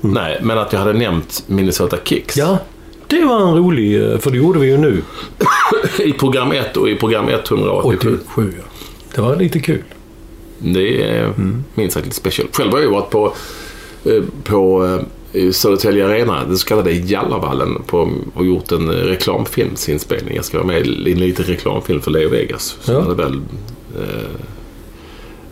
nej, 0.01 0.39
men 0.41 0.57
att 0.57 0.73
jag 0.73 0.79
hade 0.79 0.93
nämnt 0.93 1.43
Minnesota 1.47 1.97
Kicks. 2.03 2.37
Ja, 2.37 2.57
det 3.07 3.25
var 3.25 3.47
en 3.47 3.55
rolig, 3.57 4.01
eh, 4.11 4.17
för 4.17 4.31
det 4.31 4.37
gjorde 4.37 4.59
vi 4.59 4.67
ju 4.67 4.77
nu. 4.77 5.01
I 5.99 6.13
program 6.13 6.51
1 6.51 6.77
och 6.77 6.89
i 6.89 6.95
program 6.95 7.29
187. 7.29 8.19
87, 8.35 8.53
ja. 8.57 8.63
Det 9.15 9.21
var 9.21 9.35
lite 9.35 9.59
kul. 9.59 9.83
Det 10.59 11.03
är 11.11 11.33
minst 11.75 11.93
sagt 11.93 12.05
lite 12.05 12.15
special. 12.17 12.47
Själv 12.51 12.71
har 12.71 12.77
jag 12.77 12.85
ju 12.85 12.91
varit 12.91 13.09
på, 13.09 13.33
eh, 14.05 14.23
på 14.43 14.85
eh, 14.85 15.01
Södertälje 15.51 16.05
Arena, 16.05 16.45
den 16.45 16.57
så 16.57 16.67
kallade 16.67 16.91
Jallavallen, 16.91 17.81
på, 17.87 18.11
och 18.33 18.45
gjort 18.45 18.71
en 18.71 18.91
reklamfilmsinspelning. 18.91 20.35
Jag 20.35 20.45
ska 20.45 20.57
vara 20.57 20.67
med 20.67 20.87
i 20.87 21.11
en 21.11 21.19
liten 21.19 21.45
reklamfilm 21.45 22.01
för 22.01 22.11
Leo 22.11 22.29
Vegas. 22.29 22.77
Ja. 22.85 22.99
när, 22.99 23.09
det 23.09 23.15
väl, 23.15 23.41
eh, 23.95 24.29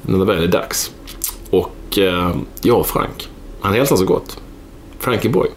när 0.01 0.19
det 0.19 0.25
väl 0.25 0.43
är 0.43 0.47
dags. 0.47 0.91
Och 1.49 1.97
eh, 1.97 2.35
jag 2.61 2.79
och 2.79 2.87
Frank, 2.87 3.29
han 3.61 3.73
hälsar 3.73 3.95
så 3.95 4.05
gott. 4.05 4.39
Frankie 4.99 5.31
Boy. 5.31 5.47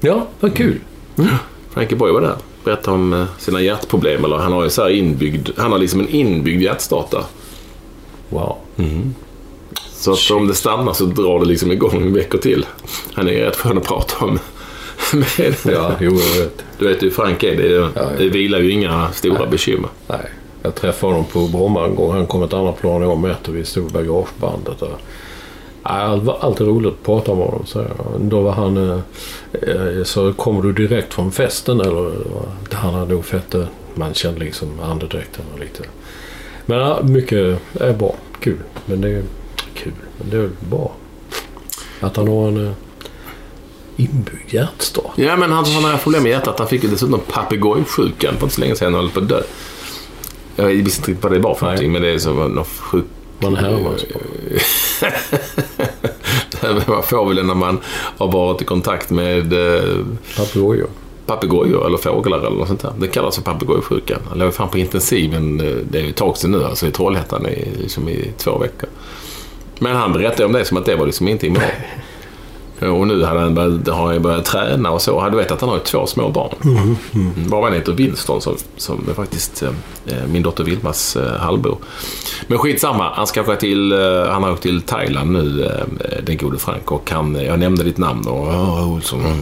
Ja, 0.00 0.26
vad 0.40 0.54
kul. 0.54 0.80
Frankie 1.70 1.98
Boy 1.98 2.12
var 2.12 2.20
där. 2.20 2.36
Berättade 2.64 2.94
om 2.94 3.12
eh, 3.12 3.24
sina 3.38 3.60
hjärtproblem. 3.60 4.24
Eller 4.24 4.36
han 4.36 4.52
har 4.52 4.64
ju 4.64 4.70
så 4.70 4.82
här 4.82 4.90
inbyggd, 4.90 5.48
han 5.56 5.72
har 5.72 5.78
liksom 5.78 6.00
en 6.00 6.08
inbyggd 6.08 6.62
hjärtstartare. 6.62 7.24
Wow. 8.28 8.56
Så 10.00 10.12
att 10.12 10.30
om 10.30 10.46
det 10.46 10.54
stannar 10.54 10.92
så 10.92 11.04
drar 11.04 11.40
det 11.40 11.44
liksom 11.46 11.72
igång 11.72 12.12
veckor 12.12 12.38
till. 12.38 12.66
Han 13.14 13.28
är 13.28 13.32
rätt 13.32 13.56
skön 13.56 13.78
att 13.78 13.84
prata 13.86 14.24
om. 14.24 14.38
Men, 15.12 15.74
Ja, 15.74 15.92
jo, 16.00 16.10
jag 16.34 16.42
vet. 16.42 16.64
Du 16.78 16.88
vet 16.88 17.02
hur 17.02 17.10
Frank 17.10 17.42
är. 17.42 17.56
Det, 17.56 17.68
ja. 17.68 17.90
det 18.18 18.28
vilar 18.28 18.58
ju 18.58 18.70
inga 18.70 19.12
stora 19.12 19.46
bekymmer. 19.46 19.88
Nej, 20.06 20.30
jag 20.62 20.74
träffade 20.74 21.12
honom 21.12 21.26
på 21.32 21.46
Bromma 21.46 21.84
en 21.86 21.94
gång. 21.94 22.12
Han 22.12 22.26
kom 22.26 22.42
ett 22.42 22.52
annat 22.52 22.80
plan 22.80 23.02
jag 23.02 23.18
med 23.18 23.36
och 23.48 23.56
vi 23.56 23.64
stod 23.64 23.90
i 23.90 23.92
bagagebandet. 23.92 24.82
Och... 24.82 24.88
Det 25.82 26.20
var 26.22 26.38
alltid 26.40 26.66
roligt 26.66 26.92
att 26.92 27.02
prata 27.02 27.34
med 27.34 27.44
honom. 27.44 27.66
Så. 27.66 27.84
Då 28.20 28.40
var 28.40 28.52
han... 28.52 28.76
eh, 28.90 28.98
eh, 29.52 30.04
Så 30.04 30.32
kommer 30.32 30.62
du 30.62 30.72
direkt 30.72 31.14
från 31.14 31.32
festen 31.32 31.80
eller? 31.80 32.12
Han 32.72 32.94
hade 32.94 33.12
nog 33.14 33.24
fett... 33.24 33.54
eh, 33.54 33.64
Man 33.94 34.14
kände 34.14 34.40
liksom 34.40 34.68
andedräkten 34.82 35.44
och 35.54 35.60
lite... 35.60 35.82
Men 36.66 37.12
mycket 37.12 37.58
är 37.80 37.92
bra. 37.92 38.14
Kul. 38.40 38.56
Men 38.86 39.00
det 39.00 39.08
är 39.08 39.22
kul. 39.82 39.92
Men 40.18 40.30
det 40.30 40.36
är 40.36 40.50
bra. 40.70 40.92
Att 42.00 42.16
han 42.16 42.28
har 42.28 42.48
en 42.48 42.66
eh, 42.66 42.72
inbyggd 43.96 44.54
hjärtstart. 44.54 45.12
Ja, 45.16 45.36
men 45.36 45.52
han 45.52 45.64
har 45.64 45.80
några 45.80 45.98
problem 45.98 46.22
med 46.22 46.30
hjärtat. 46.30 46.58
Han 46.58 46.68
fick 46.68 46.82
ju 46.84 46.88
dessutom 46.90 47.20
papegojsjukan 47.32 48.34
för 48.36 48.42
inte 48.42 48.54
så 48.54 48.60
länge 48.60 48.76
sedan 48.76 48.94
och 48.94 49.00
höll 49.00 49.10
på 49.10 49.20
att 49.20 49.28
dö. 49.28 49.42
Jag 50.56 50.66
visste 50.66 51.00
inte 51.00 51.10
riktigt 51.10 51.22
vad 51.24 51.32
det 51.32 51.38
var 51.38 51.54
för 51.54 51.66
Nej. 51.66 51.74
någonting, 51.74 51.92
men 51.92 52.02
det 52.02 52.08
är 52.10 52.18
så 52.18 52.32
någon 52.32 52.64
sjuk... 52.64 53.04
Man 53.38 53.56
härmas 53.56 54.04
på. 54.04 54.18
Man 56.92 57.02
får 57.02 57.26
väl 57.26 57.36
det 57.36 57.42
när 57.42 57.54
man 57.54 57.78
har 58.18 58.32
varit 58.32 58.62
i 58.62 58.64
kontakt 58.64 59.10
med 59.10 59.52
eh, 59.52 59.96
Papegojor. 60.36 60.88
papegojor 61.26 61.86
eller 61.86 61.98
fåglar 61.98 62.38
eller 62.38 62.50
något 62.50 62.68
sånt 62.68 62.80
där. 62.82 62.92
Det 62.98 63.08
kallas 63.08 63.34
för 63.36 63.42
papegojsjukan. 63.42 64.20
Han 64.28 64.38
låg 64.38 64.54
fan 64.54 64.68
på 64.68 64.78
intensiven, 64.78 65.60
eh, 65.60 65.76
det 65.90 65.98
är 65.98 66.02
ju 66.02 66.10
ett 66.10 66.16
tag 66.16 66.36
sedan 66.36 66.50
nu, 66.50 66.64
alltså 66.64 66.86
i 66.86 66.90
Trollhättan 66.90 67.46
i, 67.46 67.68
liksom 67.78 68.08
i 68.08 68.32
två 68.38 68.58
veckor. 68.58 68.88
Men 69.80 69.96
han 69.96 70.12
berättade 70.12 70.44
om 70.44 70.52
det 70.52 70.64
som 70.64 70.76
att 70.76 70.84
det 70.84 70.96
var 70.96 71.06
liksom 71.06 71.28
inte 71.28 71.46
imorgon. 71.46 71.70
Och 72.80 73.06
nu 73.06 73.24
hade 73.24 73.40
han 73.40 73.54
börjat, 73.54 73.88
har 73.88 74.12
han 74.12 74.22
börjat 74.22 74.44
träna 74.44 74.90
och 74.90 75.02
så. 75.02 75.28
Du 75.28 75.36
vet 75.36 75.50
att 75.50 75.60
han 75.60 75.70
har 75.70 75.76
ju 75.76 75.82
två 75.82 76.06
små 76.06 76.28
barn. 76.28 76.54
Mm. 76.64 76.96
Mm. 77.14 77.50
Bara 77.50 77.68
en 77.68 77.74
heter 77.74 77.92
Winston 77.92 78.40
som, 78.40 78.56
som 78.76 79.08
är 79.10 79.14
faktiskt 79.14 79.62
eh, 79.62 80.26
min 80.32 80.42
dotter 80.42 80.64
Vilmas 80.64 81.16
eh, 81.16 81.36
halvbror. 81.36 81.78
Men 82.46 82.58
skitsamma, 82.58 83.12
han 83.14 83.26
ska 83.26 83.40
åka 83.40 83.56
till, 83.56 83.92
eh, 83.92 84.28
han 84.28 84.42
har 84.42 84.52
åkt 84.52 84.62
till 84.62 84.82
Thailand 84.82 85.32
nu, 85.32 85.64
eh, 85.64 86.24
den 86.24 86.36
gode 86.36 86.58
Frank. 86.58 86.92
Och 86.92 87.10
han, 87.10 87.34
jag 87.34 87.58
nämnde 87.58 87.84
ditt 87.84 87.98
namn 87.98 88.26
och 88.26 88.48
oh, 88.48 88.92
Olsson. 88.92 89.20
Mm. 89.20 89.38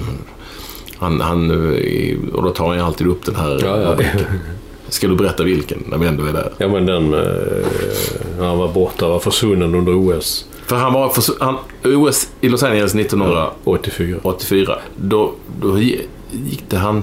Han, 0.98 1.20
han, 1.20 1.50
eh, 1.50 2.16
och 2.34 2.42
då 2.42 2.50
tar 2.50 2.68
han 2.68 2.80
alltid 2.80 3.06
upp 3.06 3.24
den 3.24 3.36
här 3.36 3.60
Ja, 3.64 3.76
ja. 3.82 3.96
Ska 4.88 5.08
du 5.08 5.16
berätta 5.16 5.44
vilken, 5.44 5.84
när 5.86 5.98
vi 5.98 6.06
ändå 6.06 6.24
är 6.24 6.32
där? 6.32 6.52
Ja 6.58 6.68
men 6.68 6.86
den, 6.86 7.14
eh, 7.14 7.20
han 8.38 8.58
var 8.58 8.68
borta, 8.68 9.08
var 9.08 9.18
försvunnen 9.18 9.74
under 9.74 9.94
OS 9.94 10.46
För 10.66 10.76
han 10.76 10.92
var 10.92 11.08
för, 11.08 11.44
han, 11.44 11.56
OS 11.84 12.28
i 12.40 12.48
Los 12.48 12.62
Angeles 12.62 12.94
1984, 12.94 14.18
84. 14.22 14.78
då, 14.96 15.32
då 15.60 15.78
gick 15.78 16.08
det 16.68 16.76
han... 16.76 17.02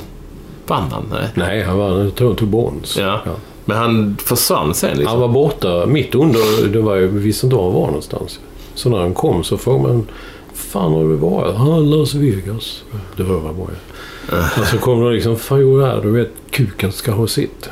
Vann 0.68 0.92
han? 0.92 1.04
Nej. 1.12 1.30
Nej, 1.34 1.64
han 1.64 2.12
tror 2.12 2.28
han 2.28 2.36
tog 2.36 2.48
brons. 2.48 2.98
Ja. 2.98 3.22
Men 3.66 3.78
han 3.78 4.18
försvann 4.24 4.74
sen 4.74 4.98
liksom. 4.98 5.08
Han 5.08 5.20
var 5.20 5.28
borta 5.28 5.86
mitt 5.86 6.16
under, 6.16 6.68
det 6.68 6.82
var 6.82 6.96
ju, 6.96 7.08
vi 7.08 7.20
visste 7.20 7.46
inte 7.46 7.56
var 7.56 7.64
han 7.64 7.74
var 7.74 7.88
någonstans. 7.88 8.40
Så 8.76 8.90
när 8.90 8.98
han 8.98 9.14
kom 9.14 9.44
så 9.44 9.58
frågade 9.58 9.94
man, 9.94 10.08
fan 10.54 10.94
har 10.94 11.04
du 11.04 11.16
varit? 11.16 11.56
Han 11.56 11.90
Las 11.90 12.14
Vegas. 12.14 12.84
Det 13.18 13.24
var 13.24 13.36
jag. 13.36 13.95
Och 14.60 14.68
så 14.68 14.78
kom 14.78 15.04
det 15.04 15.12
liksom, 15.12 15.38
fan 15.38 15.60
jo 15.60 15.82
här, 15.82 16.02
du 16.02 16.12
vet 16.12 16.32
kuken 16.50 16.92
ska 16.92 17.12
ha 17.12 17.28
sitt. 17.28 17.70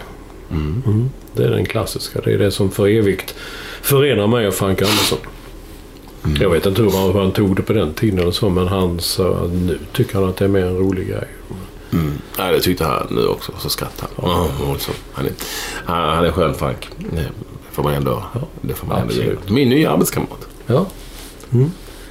Mm. 0.51 1.09
Det 1.33 1.43
är 1.43 1.49
den 1.49 1.65
klassiska, 1.65 2.21
det 2.21 2.33
är 2.33 2.37
det 2.37 2.51
som 2.51 2.71
för 2.71 2.87
evigt 2.87 3.35
förenar 3.81 4.27
mig 4.27 4.47
och 4.47 4.53
Frank 4.53 4.81
Andersson. 4.81 5.19
Jag 6.39 6.49
vet 6.49 6.65
inte 6.65 6.81
hur 6.81 7.19
han, 7.19 7.31
tog 7.31 7.55
det 7.55 7.61
på 7.61 7.73
den 7.73 7.93
tiden 7.93 8.19
eller 8.19 8.31
så, 8.31 8.49
men 8.49 8.67
han 8.67 8.99
sa 8.99 9.49
nu 9.53 9.79
tycker 9.91 10.15
han 10.15 10.29
att 10.29 10.37
det 10.37 10.45
är 10.45 10.49
mer 10.49 10.65
en 10.65 10.77
rolig 10.77 11.07
grej. 11.07 11.27
Mm. 11.93 12.11
Ja, 12.37 12.51
det 12.51 12.59
tyckte 12.59 12.85
han 12.85 13.07
nu 13.09 13.27
också. 13.27 13.51
Så 13.59 13.69
skrattade 13.69 14.11
han. 14.15 14.31
Ja. 14.31 14.49
Han, 15.13 15.25
är, 15.25 15.31
han, 15.85 16.15
han 16.15 16.25
är 16.25 16.31
skön 16.31 16.53
Frank. 16.53 16.89
Det 16.97 17.25
får 17.71 17.83
man 17.83 17.93
ändå, 17.93 18.23
det 18.61 18.73
får 18.73 18.87
man 18.87 19.01
ändå. 19.01 19.13
Min 19.47 19.69
nya 19.69 19.91
arbetskamrat. 19.91 20.47
Ja. 20.65 20.85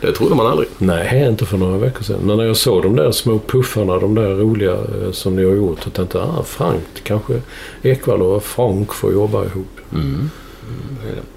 Det 0.02 0.12
trodde 0.12 0.34
man 0.34 0.46
aldrig. 0.46 0.68
Nej, 0.78 1.28
inte 1.28 1.46
för 1.46 1.58
några 1.58 1.78
veckor 1.78 2.02
sedan. 2.02 2.20
Men 2.22 2.36
när 2.36 2.44
jag 2.44 2.56
såg 2.56 2.82
de 2.82 2.96
där 2.96 3.12
små 3.12 3.38
puffarna, 3.38 3.98
de 3.98 4.14
där 4.14 4.34
roliga 4.34 4.72
eh, 4.72 5.10
som 5.12 5.36
ni 5.36 5.44
har 5.44 5.52
gjort, 5.52 5.82
så 5.82 5.90
tänkte 5.90 6.18
jag 6.18 6.28
ah, 6.28 6.42
Frank, 6.42 6.82
kanske 7.02 7.42
Ekwall 7.82 8.22
och 8.22 8.44
Frank 8.44 8.92
får 8.92 9.12
jobba 9.12 9.44
ihop. 9.44 9.80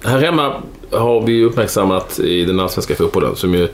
Här 0.02 0.18
hemma 0.18 0.62
har 0.90 1.20
vi 1.20 1.44
uppmärksammat 1.44 2.18
i 2.18 2.44
den 2.44 2.60
allsvenska 2.60 2.94
fotbollen 2.94 3.36
som 3.36 3.54
ju 3.54 3.68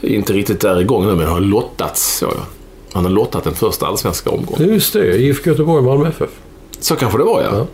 inte 0.00 0.32
riktigt 0.32 0.64
är 0.64 0.80
igång 0.80 1.06
nu 1.06 1.14
men 1.14 1.26
har 1.26 1.40
lottats. 1.40 2.22
Ja. 2.22 2.32
Han 2.92 3.04
har 3.04 3.12
lottat 3.12 3.44
den 3.44 3.54
första 3.54 3.86
allsvenska 3.86 4.30
omgången. 4.30 4.68
Just 4.68 4.92
det, 4.92 5.16
IFK 5.16 5.50
Göteborg, 5.50 5.84
Malmö 5.84 6.08
FF. 6.08 6.30
Så 6.80 6.96
kanske 6.96 7.18
det 7.18 7.24
var 7.24 7.42
ja. 7.42 7.50
Ja. 7.52 7.66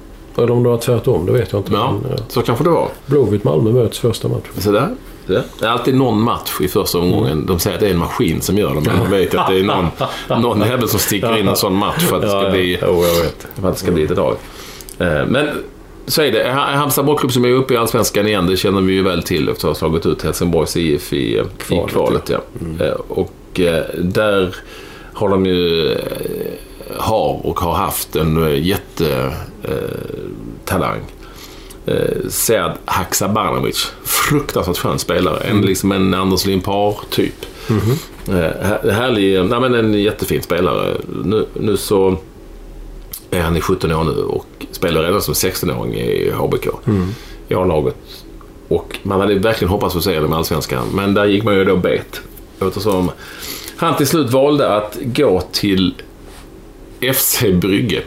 Eller 0.42 0.52
om 0.52 0.62
det 0.62 0.68
var 0.68 0.78
tvärtom, 0.78 1.26
det 1.26 1.32
vet 1.32 1.52
jag 1.52 1.60
inte. 1.60 1.72
Ja, 1.72 1.98
Men, 2.02 2.10
ja. 2.10 2.24
så 2.28 2.42
kanske 2.42 2.64
det 2.64 2.70
var. 2.70 2.88
Blåvitt-Malmö 3.06 3.72
möts 3.72 3.98
första 3.98 4.28
matchen. 4.28 4.52
Så 4.58 4.72
där. 4.72 4.94
Det 5.26 5.44
är 5.62 5.68
alltid 5.68 5.94
någon 5.94 6.22
match 6.22 6.50
i 6.60 6.68
första 6.68 6.98
omgången. 6.98 7.46
De 7.46 7.58
säger 7.58 7.76
att 7.76 7.80
det 7.80 7.86
är 7.86 7.90
en 7.90 7.98
maskin 7.98 8.40
som 8.40 8.58
gör 8.58 8.74
det, 8.74 8.80
men 8.80 8.98
man 8.98 9.10
vet 9.10 9.34
att 9.34 9.48
det 9.48 9.58
är 9.58 9.62
någon, 9.62 9.88
någon 10.42 10.60
jävel 10.60 10.88
som 10.88 10.98
sticker 11.00 11.36
in 11.38 11.48
en 11.48 11.56
sån 11.56 11.74
match 11.74 12.02
för 12.04 12.16
att 12.16 12.22
det 12.22 12.28
ska 12.28 12.50
bli, 12.50 12.72
vet. 12.72 12.80
för 13.60 13.68
att 13.68 13.74
det 13.74 13.80
ska 13.80 13.90
bli 13.90 14.02
ett 14.02 14.08
drag. 14.16 14.36
Eh, 14.98 15.26
Men 15.26 15.48
så 16.06 16.22
är 16.22 16.32
det. 16.32 16.52
Ha- 16.52 16.60
Halmstad 16.76 17.04
bollklubb 17.04 17.32
som 17.32 17.44
är 17.44 17.48
uppe 17.48 17.74
i 17.74 17.76
Allsvenskan 17.76 18.26
igen, 18.26 18.46
det 18.46 18.56
känner 18.56 18.80
vi 18.80 18.92
ju 18.92 19.02
väl 19.02 19.22
till 19.22 19.48
efter 19.48 19.68
att 19.68 19.70
ha 19.70 19.88
slagit 19.88 20.06
ut 20.06 20.22
Helsingborgs 20.22 20.76
IF 20.76 21.12
i 21.12 21.16
i 21.16 21.42
Kvalet, 21.58 21.90
kvalet. 21.92 22.30
ja. 22.30 22.38
Eh, 22.86 22.92
Och 23.08 23.60
eh, 23.60 23.84
där 23.98 24.54
har 25.12 25.28
de 25.28 25.46
ju 25.46 25.92
eh, 25.92 25.98
har 26.98 27.46
och 27.46 27.60
har 27.60 27.72
haft 27.74 28.16
en 28.16 28.42
eh, 28.46 28.66
jättetalang. 28.66 29.32
talang. 30.64 31.00
Eh, 31.86 32.28
Sead 32.28 32.72
Haksabanovic. 32.84 33.92
Fruktansvärt 34.04 34.78
skön 34.78 34.98
spelare. 34.98 35.38
En, 35.40 35.60
liksom 35.60 35.92
en 35.92 36.14
Anders 36.14 36.46
Limpar-typ. 36.46 37.34
Eh, 38.28 38.34
här- 38.34 38.90
härlig, 38.90 39.44
nej 39.44 39.60
men 39.60 39.74
en 39.74 39.94
jättefin 39.94 40.42
spelare. 40.42 40.96
Nu, 41.24 41.46
nu 41.54 41.76
så 41.76 42.16
är 43.30 43.40
han 43.40 43.56
i 43.56 43.60
17 43.60 43.92
år 43.92 44.04
nu 44.04 44.10
och 44.22 44.46
spelar 44.70 45.02
redan 45.02 45.22
som 45.22 45.34
16-åring 45.34 45.94
i 45.94 46.30
HBK. 46.30 46.66
I 47.48 47.54
A-laget. 47.54 47.96
Och 48.68 48.98
man 49.02 49.20
hade 49.20 49.34
verkligen 49.38 49.70
hoppats 49.70 49.94
få 49.94 50.00
se 50.00 50.20
dem 50.20 50.32
i 50.32 50.34
Allsvenskan. 50.36 50.86
Men 50.94 51.14
där 51.14 51.24
gick 51.24 51.44
man 51.44 51.54
ju 51.54 51.64
då 51.64 51.76
bet. 51.76 52.20
Eftersom 52.60 53.10
han 53.76 53.96
till 53.96 54.06
slut 54.06 54.30
valde 54.30 54.76
att 54.76 54.96
gå 55.02 55.40
till 55.52 55.94
FC 57.14 57.42
Brygge. 57.54 58.02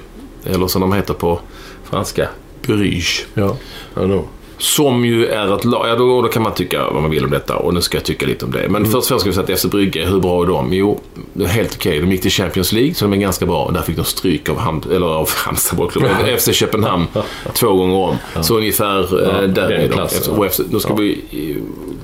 Eller 0.46 0.68
som 0.68 0.82
de 0.82 0.94
heter 0.94 1.14
på 1.14 1.40
franska, 1.84 2.30
Bruges. 2.68 3.26
Ja, 3.34 3.58
know. 3.94 4.28
Som 4.58 5.06
ju 5.06 5.26
är 5.28 5.56
ett 5.56 5.66
lag, 5.66 5.88
ja 5.90 5.96
då, 5.96 6.22
då 6.22 6.28
kan 6.28 6.44
man 6.44 6.54
tycka 6.54 6.90
vad 6.92 7.02
man 7.02 7.12
vill 7.12 7.26
om 7.26 7.32
detta 7.32 7.56
och 7.56 7.74
nu 7.74 7.82
ska 7.82 7.98
jag 7.98 8.04
tycka 8.06 8.26
lite 8.26 8.46
om 8.46 8.52
det. 8.52 8.70
Men 8.70 8.86
först 8.86 8.96
och 8.96 9.06
främst 9.06 9.22
ska 9.22 9.30
vi 9.30 9.34
säga 9.36 9.54
att 9.54 9.60
FC 9.60 9.66
Brygge, 9.66 10.06
hur 10.06 10.20
bra 10.20 10.44
är 10.44 10.48
de? 10.48 10.74
Jo, 10.74 11.00
det 11.34 11.44
är 11.44 11.48
helt 11.48 11.76
okej. 11.76 12.00
De 12.00 12.12
gick 12.12 12.22
till 12.22 12.32
Champions 12.32 12.72
League 12.72 12.94
så 12.94 13.06
de 13.06 13.14
är 13.14 13.18
ganska 13.18 13.46
bra. 13.46 13.72
Där 13.74 13.82
fick 13.82 13.96
de 13.96 14.06
stryk 14.06 14.50
av, 14.50 14.58
Ham, 14.58 14.82
eller 14.92 15.08
av 15.08 15.30
Halmstad 15.46 15.78
Bollklubb, 15.78 16.06
FC 16.40 16.54
Köpenhamn 16.54 17.06
två 17.54 17.74
gånger 17.76 17.96
om. 17.96 18.16
Så 18.44 18.58
ungefär 18.58 19.08
Ja, 19.12 19.42
eh, 19.44 19.50
där 19.50 19.70
är 19.72 19.90
de. 19.90 20.32
Och 20.32 20.46
FC, 20.52 20.60
då 20.72 20.80
ska 20.80 20.90
Ja. 20.90 20.96
vi, 20.96 21.58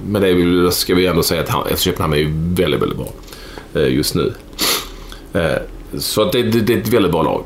med 0.08 0.22
det 0.22 0.72
ska 0.72 0.96
vi 0.96 1.06
ändå 1.08 1.24
säga 1.24 1.42
att 1.48 1.72
FC 1.80 1.84
Köpenhamn 1.84 2.14
är 2.14 2.18
ju 2.18 2.32
väldigt, 2.34 2.82
väldigt 2.82 2.98
bra 2.98 3.10
eh, 3.74 3.94
just 3.94 4.16
nu. 4.16 4.34
Eh, 5.34 5.42
Så 5.98 6.26
det, 6.32 6.42
det, 6.44 6.60
det 6.62 6.74
är 6.74 6.78
ett 6.78 6.88
väldigt 6.88 7.12
bra 7.12 7.24
lag. 7.24 7.44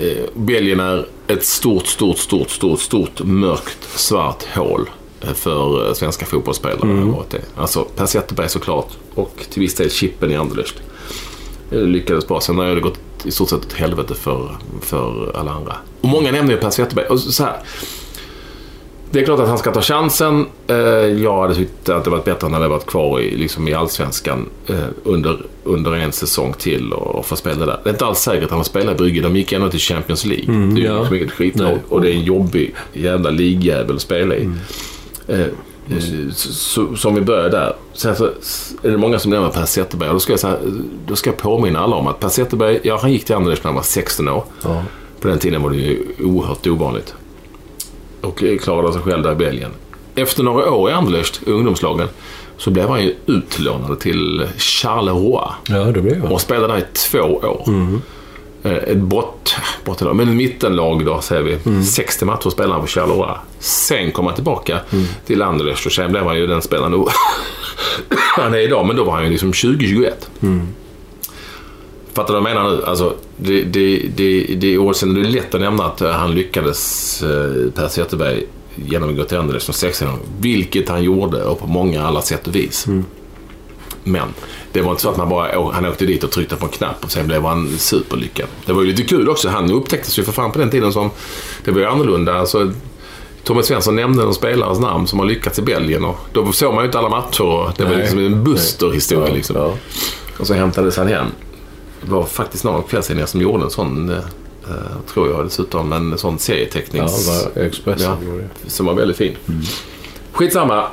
Eh, 0.00 0.24
Belgien 0.34 0.80
är 0.80 1.06
ett 1.26 1.44
stort, 1.44 1.86
stort, 1.86 2.18
stort, 2.18 2.50
stort, 2.50 2.80
stort 2.80 3.20
mörkt 3.24 3.98
svart 3.98 4.44
hål 4.54 4.90
eh, 5.20 5.32
för 5.32 5.88
eh, 5.88 5.94
svenska 5.94 6.26
fotbollsspelare. 6.26 6.90
Mm. 6.90 7.14
Alltså 7.56 7.84
Per 7.84 8.06
Zetterberg 8.06 8.48
såklart 8.48 8.88
och 9.14 9.46
till 9.50 9.60
viss 9.60 9.74
del 9.74 9.90
Chippen 9.90 10.30
i 10.30 10.36
Anderlecht. 10.36 10.74
Eh, 11.70 11.78
Lyckades 11.78 12.28
bra. 12.28 12.40
Sen 12.40 12.58
har 12.58 12.66
det 12.66 12.80
gått 12.80 12.98
i 13.24 13.30
stort 13.30 13.48
sett 13.48 13.58
åt 13.58 13.72
helvete 13.72 14.14
för, 14.14 14.56
för 14.80 15.36
alla 15.36 15.50
andra. 15.50 15.76
Och 16.00 16.08
många 16.08 16.32
nämner 16.32 16.54
ju 16.54 16.60
Per 16.60 16.70
Zetterberg. 16.70 17.06
Och 17.06 17.20
så 17.20 17.42
här, 17.42 17.56
det 19.10 19.20
är 19.20 19.24
klart 19.24 19.40
att 19.40 19.48
han 19.48 19.58
ska 19.58 19.72
ta 19.72 19.80
chansen. 19.82 20.46
Eh, 20.66 20.76
Jag 21.22 21.40
hade 21.42 21.54
tyckt 21.54 21.88
att 21.88 22.04
det 22.04 22.10
varit 22.10 22.24
bättre 22.24 22.46
om 22.46 22.52
han 22.52 22.62
hade 22.62 22.74
varit 22.74 22.86
kvar 22.86 23.20
i, 23.20 23.36
liksom 23.36 23.68
i 23.68 23.74
Allsvenskan 23.74 24.48
eh, 24.66 24.76
under, 25.04 25.38
under 25.64 25.92
en 25.92 26.12
säsong 26.12 26.54
till 26.58 26.92
och, 26.92 27.14
och 27.14 27.26
få 27.26 27.36
spela 27.36 27.66
där. 27.66 27.80
Det 27.84 27.90
är 27.90 27.92
inte 27.92 28.06
alls 28.06 28.18
säkert 28.18 28.44
att 28.44 28.50
han 28.50 28.58
får 28.58 28.64
spela 28.64 28.92
i 28.92 28.94
Brygge. 28.94 29.20
De 29.20 29.36
gick 29.36 29.52
ändå 29.52 29.68
till 29.70 29.80
Champions 29.80 30.24
League. 30.24 30.44
det 30.46 30.80
är 30.80 30.84
ju 30.84 30.84
ja. 30.84 30.98
liksom 30.98 31.16
inget 31.16 31.30
skitlag. 31.32 31.78
Och 31.88 32.00
det 32.00 32.10
är 32.10 32.14
en 32.14 32.24
jobbig 32.24 32.74
jävla 32.92 33.30
ligjävel 33.30 33.96
att 33.96 34.02
spela 34.02 34.34
i. 34.34 34.48
Eh, 35.28 35.40
eh, 35.40 35.46
som 36.96 37.14
vi 37.14 37.20
börjar 37.20 37.50
där. 37.50 37.76
Sen 37.94 38.16
så 38.16 38.24
är 38.82 38.90
det 38.90 38.96
många 38.98 39.18
som 39.18 39.30
nämner 39.30 39.48
Per 39.50 39.64
Zetterberg. 39.64 40.08
Då 40.08 40.20
ska, 40.20 40.32
jag, 40.32 40.56
då 41.06 41.16
ska 41.16 41.30
jag 41.30 41.36
påminna 41.36 41.80
alla 41.80 41.96
om 41.96 42.06
att 42.06 42.20
Per 42.20 42.28
Zetterberg, 42.28 42.80
ja 42.82 42.98
han 43.02 43.12
gick 43.12 43.24
till 43.24 43.34
Anderlecht 43.34 43.64
när 43.64 43.68
han 43.68 43.76
var 43.76 43.82
16 43.82 44.28
år. 44.28 44.44
Ja. 44.62 44.82
På 45.20 45.28
den 45.28 45.38
tiden 45.38 45.62
var 45.62 45.70
det 45.70 45.76
ju 45.76 46.06
oerhört 46.24 46.66
ovanligt. 46.66 47.14
Och 48.20 48.42
eh, 48.42 48.58
klarade 48.58 48.92
sig 48.92 49.02
själv 49.02 49.22
där 49.22 49.32
i 49.32 49.34
Belgien. 49.34 49.70
Efter 50.14 50.42
några 50.42 50.70
år 50.72 50.90
i 50.90 50.92
Anderlecht, 50.92 51.40
ungdomslagen, 51.46 52.08
så 52.56 52.70
blev 52.70 52.88
han 52.88 53.02
ju 53.02 53.14
utlånad 53.26 54.00
till 54.00 54.46
Charleroi. 54.56 55.48
ja, 55.68 55.78
det 55.84 56.00
blev 56.00 56.18
jag. 56.18 56.32
Och 56.32 56.40
spelade 56.40 56.72
där 56.74 56.78
i 56.80 56.84
två 56.92 57.18
år. 57.20 57.62
Eh, 58.62 58.72
Ett 58.72 58.96
brott, 58.98 59.54
brottenlag, 59.84 60.16
men 60.16 60.28
ett 60.28 60.34
mittenlag 60.36 61.04
då 61.06 61.20
säger 61.20 61.42
vi. 61.42 61.84
60 61.84 62.24
matcher 62.24 62.50
spelade 62.50 62.74
han 62.74 62.86
för 62.86 63.00
Charleroi. 63.00 63.36
Sen 63.58 64.12
kom 64.12 64.26
han 64.26 64.34
tillbaka 64.34 64.80
till 65.26 65.42
Anderlecht 65.42 65.86
och 65.86 65.92
sen 65.92 66.12
blev 66.12 66.24
han 66.24 66.36
ju 66.38 66.46
den 66.46 66.62
spelaren 66.62 66.94
han 68.36 68.54
är 68.54 68.58
idag. 68.58 68.86
Men 68.86 68.96
då 68.96 69.04
var 69.04 69.12
han 69.12 69.24
ju 69.24 69.30
liksom 69.30 69.52
20-21. 69.52 70.10
Fattar 72.12 72.34
du 72.34 72.40
vad 72.40 72.50
jag 72.50 72.56
menar 72.56 72.70
nu? 72.70 72.84
Alltså, 72.84 73.14
det, 73.36 73.62
det, 73.62 74.02
det, 74.16 74.42
det 74.58 74.74
är 74.74 74.78
år 74.78 74.92
sedan. 74.92 75.14
Det 75.14 75.20
är 75.20 75.24
lätt 75.24 75.54
att 75.54 75.60
nämna 75.60 75.84
att 75.84 76.00
eh, 76.00 76.10
han 76.10 76.34
lyckades, 76.34 77.22
eh, 77.22 77.70
Per 77.74 77.88
Zetterberg, 77.88 78.42
genomgå 78.74 79.24
till 79.24 79.38
Anderlecht 79.38 79.64
som 79.64 79.74
16 79.74 80.08
år. 80.08 80.18
Vilket 80.40 80.88
han 80.88 81.02
gjorde 81.02 81.44
och 81.44 81.58
på 81.58 81.66
många 81.66 82.06
alla 82.06 82.22
sätt 82.22 82.46
och 82.46 82.54
vis. 82.54 82.86
Men 84.04 84.28
det 84.72 84.82
var 84.82 84.90
inte 84.90 85.02
så 85.02 85.10
att 85.10 85.16
man 85.16 85.28
bara 85.28 85.70
han 85.72 85.86
åkte 85.86 86.06
dit 86.06 86.24
och 86.24 86.30
tryckte 86.30 86.56
på 86.56 86.66
en 86.66 86.72
knapp 86.72 87.04
och 87.04 87.10
sen 87.10 87.26
blev 87.26 87.42
han 87.44 87.68
superlyckad. 87.78 88.46
Det 88.66 88.72
var 88.72 88.82
ju 88.82 88.86
lite 88.88 89.02
kul 89.02 89.28
också. 89.28 89.48
Han 89.48 89.70
upptäcktes 89.72 90.18
ju 90.18 90.22
för 90.24 90.32
fan 90.32 90.52
på 90.52 90.58
den 90.58 90.70
tiden 90.70 90.92
som... 90.92 91.10
Det 91.64 91.70
var 91.70 91.80
ju 91.80 91.86
annorlunda. 91.86 92.34
Alltså, 92.34 92.72
Thomas 93.44 93.66
Svensson 93.66 93.96
nämnde 93.96 94.22
en 94.22 94.34
spelares 94.34 94.78
namn 94.78 95.06
som 95.06 95.18
har 95.18 95.26
lyckats 95.26 95.58
i 95.58 95.62
Belgien 95.62 96.04
och 96.04 96.16
då 96.32 96.52
såg 96.52 96.74
man 96.74 96.82
ju 96.84 96.86
inte 96.86 96.98
alla 96.98 97.08
matcher 97.08 97.44
och 97.44 97.70
det 97.76 97.84
var 97.84 97.94
liksom 97.96 98.18
en 98.18 98.44
Buster-historia 98.44 99.28
Ja, 99.28 99.34
liksom. 99.34 99.56
ja. 99.56 99.74
Och 100.38 100.46
så 100.46 100.54
hämtades 100.54 100.96
han 100.96 101.06
hem. 101.08 101.26
Det 102.02 102.10
var 102.10 102.24
faktiskt 102.24 102.64
några 102.64 102.82
kvällstidningar 102.82 103.26
som 103.26 103.40
gjorde 103.40 103.64
en 103.64 103.70
sån, 103.70 104.08
eh, 104.10 104.16
eh, 104.68 104.74
tror 105.12 105.30
jag 105.30 105.44
dessutom, 105.46 105.92
en 105.92 106.18
sån 106.18 106.32
Ja, 106.32 106.38
serietecknings... 106.38 107.28
vad 107.56 107.64
Expressen 107.66 108.16
Ja. 108.20 108.26
gjorde 108.30 108.48
det. 108.64 108.70
Som 108.70 108.86
var 108.86 108.94
väldigt 108.94 109.16
fin. 109.16 109.36
Skitsamma. 110.32 110.86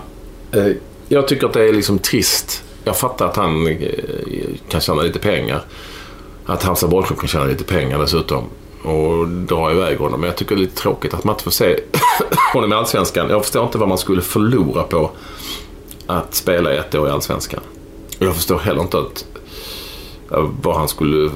Eh, 0.51 0.67
Jag 1.09 1.27
tycker 1.27 1.47
att 1.47 1.53
det 1.53 1.69
är 1.69 1.73
liksom 1.73 1.99
trist 1.99 2.63
jag 2.83 2.97
fattar 2.97 3.25
att 3.25 3.35
han 3.35 3.77
kan 4.69 4.81
tjäna 4.81 5.01
lite 5.01 5.19
pengar. 5.19 5.61
Att 6.45 6.63
Halmstad 6.63 6.89
bollklubb 6.89 7.19
kan 7.19 7.27
tjäna 7.27 7.45
lite 7.45 7.63
pengar 7.63 7.99
dessutom. 7.99 8.43
Och 8.83 9.27
dra 9.27 9.71
iväg 9.71 9.97
honom. 9.97 10.19
Men 10.21 10.27
jag 10.27 10.37
tycker 10.37 10.55
det 10.55 10.59
är 10.59 10.63
lite 10.63 10.75
tråkigt 10.81 11.13
att 11.13 11.23
man 11.23 11.33
inte 11.35 11.43
får 11.43 11.51
se 11.51 11.79
honom 12.53 12.73
i 12.73 12.75
Allsvenskan. 12.75 13.29
Jag 13.29 13.41
förstår 13.41 13.63
inte 13.65 13.77
vad 13.77 13.89
man 13.89 13.97
skulle 13.97 14.21
förlora 14.21 14.83
på 14.83 15.11
att 16.07 16.35
spela 16.35 16.71
ett 16.73 16.95
år 16.95 17.07
i 17.07 17.11
Allsvenskan. 17.11 17.59
Jag 18.19 18.35
förstår 18.35 18.59
heller 18.59 18.81
inte 18.81 18.97
att, 18.97 19.25
vad 20.61 20.75
han 20.75 20.87
skulle 20.87 21.29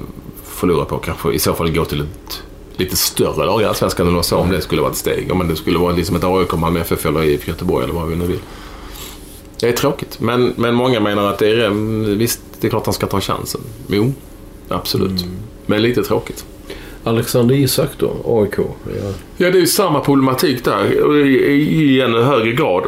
förlora 0.44 0.86
på. 0.86 0.98
Kanske 0.98 1.32
i 1.32 1.40
så 1.40 1.54
fall 1.54 1.72
gå 1.72 1.86
till 1.86 2.02
ett 2.02 2.44
lite 2.78 2.96
större 2.96 3.46
lag 3.46 3.62
i 3.62 3.66
Allsvenskan 3.66 4.16
än 4.18 4.24
så 4.24 4.38
om 4.38 4.50
det 4.50 4.62
skulle 4.62 4.82
vara 4.82 4.92
ett 4.92 4.98
steg. 4.98 5.32
Om 5.32 5.48
det 5.48 5.56
skulle 5.56 5.78
vara 5.78 5.96
liksom 5.96 6.16
ett 6.16 6.24
AIK, 6.24 6.54
Malmö 6.54 6.80
FF 6.80 7.06
eller 7.06 7.24
IFK 7.24 7.52
Göteborg 7.52 7.84
eller 7.84 7.94
vad 7.94 8.08
vi 8.08 8.16
nu 8.16 8.26
vill. 8.26 8.40
Det 9.60 9.68
är 9.68 9.72
tråkigt, 9.72 10.20
men, 10.20 10.54
men 10.58 10.76
många 10.76 11.00
menar 11.00 11.28
att 11.28 11.38
det 11.38 11.50
är, 11.50 11.70
visst, 12.16 12.42
det 12.60 12.68
är 12.68 12.70
klart 12.70 12.86
han 12.86 12.94
ska 12.94 13.08
ta 13.08 13.22
chansen. 13.22 13.62
Jo, 13.88 14.14
absolut. 14.70 15.26
Men 15.66 15.82
lite 15.82 16.04
tråkigt. 16.04 16.46
Alexander 17.04 17.56
Isak 17.56 17.90
då, 17.98 18.12
AIK. 18.26 18.58
Ja. 18.58 19.12
Ja, 19.38 19.52
det 19.52 19.58
är 19.58 19.62
ju 19.62 19.68
samma 19.68 20.00
problematik 20.00 20.66
där 20.66 21.16
i, 21.26 21.38
i 21.82 22.02
ännu 22.02 22.22
högre 22.22 22.52
grad. 22.52 22.84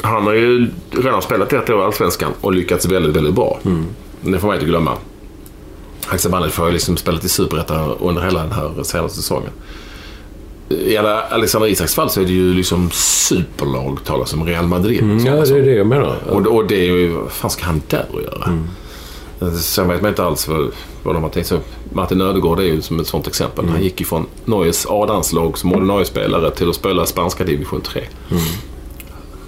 Han 0.00 0.22
har 0.22 0.32
ju 0.32 0.70
redan 0.90 1.22
spelat 1.22 1.52
ett 1.52 1.70
år 1.70 1.80
i 1.80 1.82
Allsvenskan 1.82 2.32
och 2.40 2.52
lyckats 2.52 2.86
väldigt, 2.86 3.16
väldigt 3.16 3.34
bra. 3.34 3.58
Det 4.20 4.38
får 4.38 4.46
man 4.46 4.56
inte 4.56 4.66
glömma. 4.66 4.92
Haksabanovic 6.06 6.56
har 6.56 6.66
ju 6.66 6.72
liksom 6.72 6.96
spelat 6.96 7.24
i 7.24 7.28
Superettan 7.28 7.90
under 8.00 8.22
hela 8.22 8.40
den 8.42 8.52
här 8.52 8.82
senaste 8.82 9.16
säsongen. 9.16 9.50
I 10.68 10.96
alla 10.96 11.20
Alexander 11.22 11.68
Isaks 11.68 11.94
fall 11.94 12.10
så 12.10 12.20
är 12.20 12.24
det 12.24 12.32
ju 12.32 12.54
liksom 12.54 12.90
superlag 12.90 13.98
talas 14.04 14.32
om 14.34 14.44
Real 14.46 14.66
Madrid. 14.66 15.02
Mm, 15.02 15.26
ja, 15.26 15.32
det 15.32 15.58
är 15.58 15.62
det 15.62 15.72
jag 15.72 15.86
menar. 15.86 16.16
Och, 16.30 16.46
och 16.46 16.66
det 16.66 16.74
är 16.74 16.84
ju, 16.84 17.08
vad 17.08 17.32
fan 17.32 17.50
ska 17.50 17.64
han 17.64 17.82
där 17.88 18.06
att 18.14 18.22
göra? 18.22 18.58
Sen 19.60 19.88
vet 19.88 20.02
man 20.02 20.08
inte 20.08 20.24
alls 20.24 20.48
vad, 20.48 20.70
vad 21.02 21.14
de 21.14 21.22
har 21.22 21.30
tänkt 21.30 21.46
sig. 21.46 21.58
Martin 21.92 22.20
Ödegård 22.20 22.60
är 22.60 22.64
ju 22.64 22.82
som 22.82 23.00
ett 23.00 23.06
sånt 23.06 23.26
exempel. 23.26 23.68
Han 23.68 23.82
gick 23.82 24.00
ju 24.00 24.06
från 24.06 24.26
Norges 24.44 24.86
A-danslag 24.90 25.58
som 25.58 25.72
ordinarie 25.72 26.04
spelare 26.04 26.50
till 26.50 26.68
att 26.68 26.74
spela 26.74 27.06
spanska 27.06 27.44
division 27.44 27.80
3. 27.80 28.02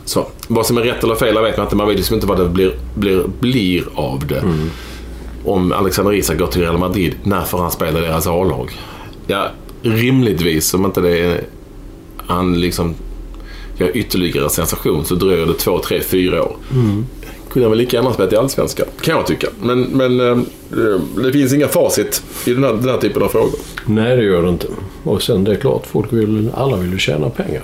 Så, 0.05 0.27
vad 0.49 0.67
som 0.67 0.79
är 0.79 0.83
rätt 0.83 1.05
eller 1.05 1.15
fel 1.15 1.43
vet 1.43 1.57
man 1.57 1.67
inte. 1.67 1.77
Man 1.77 1.89
vet 1.89 1.97
liksom 1.97 2.15
inte 2.15 2.27
vad 2.27 2.39
det 2.39 2.49
blir, 2.49 2.75
blir, 2.95 3.25
blir 3.41 3.85
av 3.95 4.27
det. 4.27 4.45
Om 5.47 5.73
Alexander 5.73 6.13
Isak 6.13 6.39
går 6.39 6.47
till 6.47 6.61
Real 6.61 6.79
Madrid, 6.79 7.15
när 7.23 7.45
får 7.45 7.59
han 7.59 7.71
spela 7.71 8.01
deras 8.01 8.27
A-lag? 8.27 8.71
Ja, 9.27 9.49
rimligtvis 9.83 10.75
om 10.75 10.85
inte 10.85 11.01
det 11.01 11.19
är... 11.19 11.45
Han 12.27 12.61
liksom 12.61 12.95
gör 13.79 13.97
ytterligare 13.97 14.51
sensation 14.51 15.05
så 15.05 15.15
dröjer 15.15 15.47
det 15.47 15.55
två, 15.55 15.79
tre, 15.79 16.01
fyra 16.01 16.43
år. 16.45 16.57
Kunde 17.51 17.67
han 17.67 17.71
väl 17.71 17.79
lika 17.79 17.97
gärna 17.97 18.13
spelat 18.13 18.33
i 18.33 18.37
Allsvenskan, 18.37 18.87
kan 19.01 19.17
jag 19.17 19.27
tycka. 19.27 19.47
Men, 19.61 19.83
men 19.83 20.21
eh, 20.21 20.39
det 21.23 21.33
finns 21.33 21.53
inga 21.53 21.69
facit 21.69 22.23
i 22.47 22.53
den 22.53 22.65
här, 22.65 22.73
den 22.73 22.89
här 22.89 22.99
typen 22.99 23.23
av 23.23 23.29
frågor. 23.29 23.59
Nej, 23.85 24.17
det 24.17 24.23
gör 24.23 24.43
det 24.43 24.49
inte. 24.49 24.67
Och 25.03 25.23
sen 25.23 25.45
det 25.45 25.53
är 25.53 25.57
klart, 25.57 25.87
folk 25.87 26.13
vill, 26.13 26.51
alla 26.55 26.77
vill 26.77 26.93
ju 26.93 26.99
tjäna 26.99 27.31
pengar. 27.31 27.63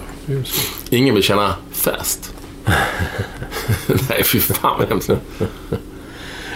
Ingen 0.91 1.15
vill 1.15 1.25
känna 1.25 1.55
fast. 1.73 2.35
Nej, 4.09 4.25
fy 4.25 4.41
fan 4.41 4.79
vad 4.79 4.89
hemskt. 4.89 5.11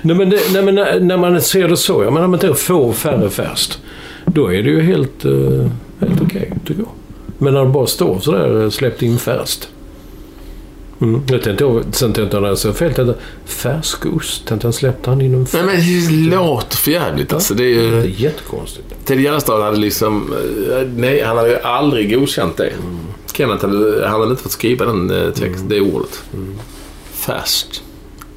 Nej, 0.02 0.16
men, 0.16 0.30
det, 0.30 0.40
nej, 0.52 0.62
men 0.62 0.74
när, 0.74 1.00
när 1.00 1.16
man 1.16 1.40
ser 1.40 1.68
det 1.68 1.76
så, 1.76 2.04
jag 2.04 2.12
menar 2.12 2.28
med 2.28 2.40
det 2.40 2.54
få 2.54 2.92
färre 2.92 3.30
fast, 3.30 3.78
då 4.26 4.52
är 4.52 4.62
det 4.62 4.70
ju 4.70 4.80
helt, 4.80 5.24
uh, 5.24 5.66
helt 6.00 6.20
okej, 6.22 6.52
tycker 6.66 6.80
jag. 6.82 6.90
Men 7.38 7.54
när 7.54 7.64
det 7.64 7.70
bara 7.70 7.86
står 7.86 8.18
sådär, 8.20 8.62
eh, 8.62 8.70
släppt 8.70 9.02
in 9.02 9.18
färskt. 9.18 9.68
Mm. 11.00 11.20
Jag 11.28 11.42
tänkte, 11.42 11.82
sen 11.92 12.12
tänkte 12.12 12.36
jag 12.36 12.42
när 12.42 12.48
jag 12.48 12.58
såg 12.58 12.76
fel, 12.76 13.14
färskost, 13.44 14.46
tänkte 14.46 14.66
jag 14.66 14.74
släppte 14.74 15.10
han 15.10 15.20
in 15.20 15.34
en 15.34 15.46
Nej, 15.52 15.62
men 15.62 15.76
det 16.30 16.36
låter 16.36 16.76
för 16.76 16.90
jävligt 16.90 17.32
alltså. 17.32 17.54
Det 17.54 17.64
är 17.64 17.76
Det 17.76 17.82
ju... 17.82 17.98
är 18.00 18.04
jättekonstigt. 18.04 18.84
Ted 19.04 19.20
Gärdestad 19.20 19.62
hade 19.62 19.76
liksom... 19.76 20.34
eh, 20.72 20.88
Nej, 20.96 21.22
han 21.22 21.36
hade 21.36 21.48
ju 21.48 21.58
aldrig 21.58 22.14
godkänt 22.14 22.56
det. 22.56 22.72
Kenneth 23.32 23.66
hade, 23.66 24.08
han 24.08 24.20
hade 24.20 24.30
inte 24.30 24.42
fått 24.42 24.52
skriva 24.52 24.84
den 24.84 25.10
eh, 25.10 25.30
text, 25.30 25.64
det 25.68 25.80
ordet. 25.80 26.22
Fast. 27.12 27.82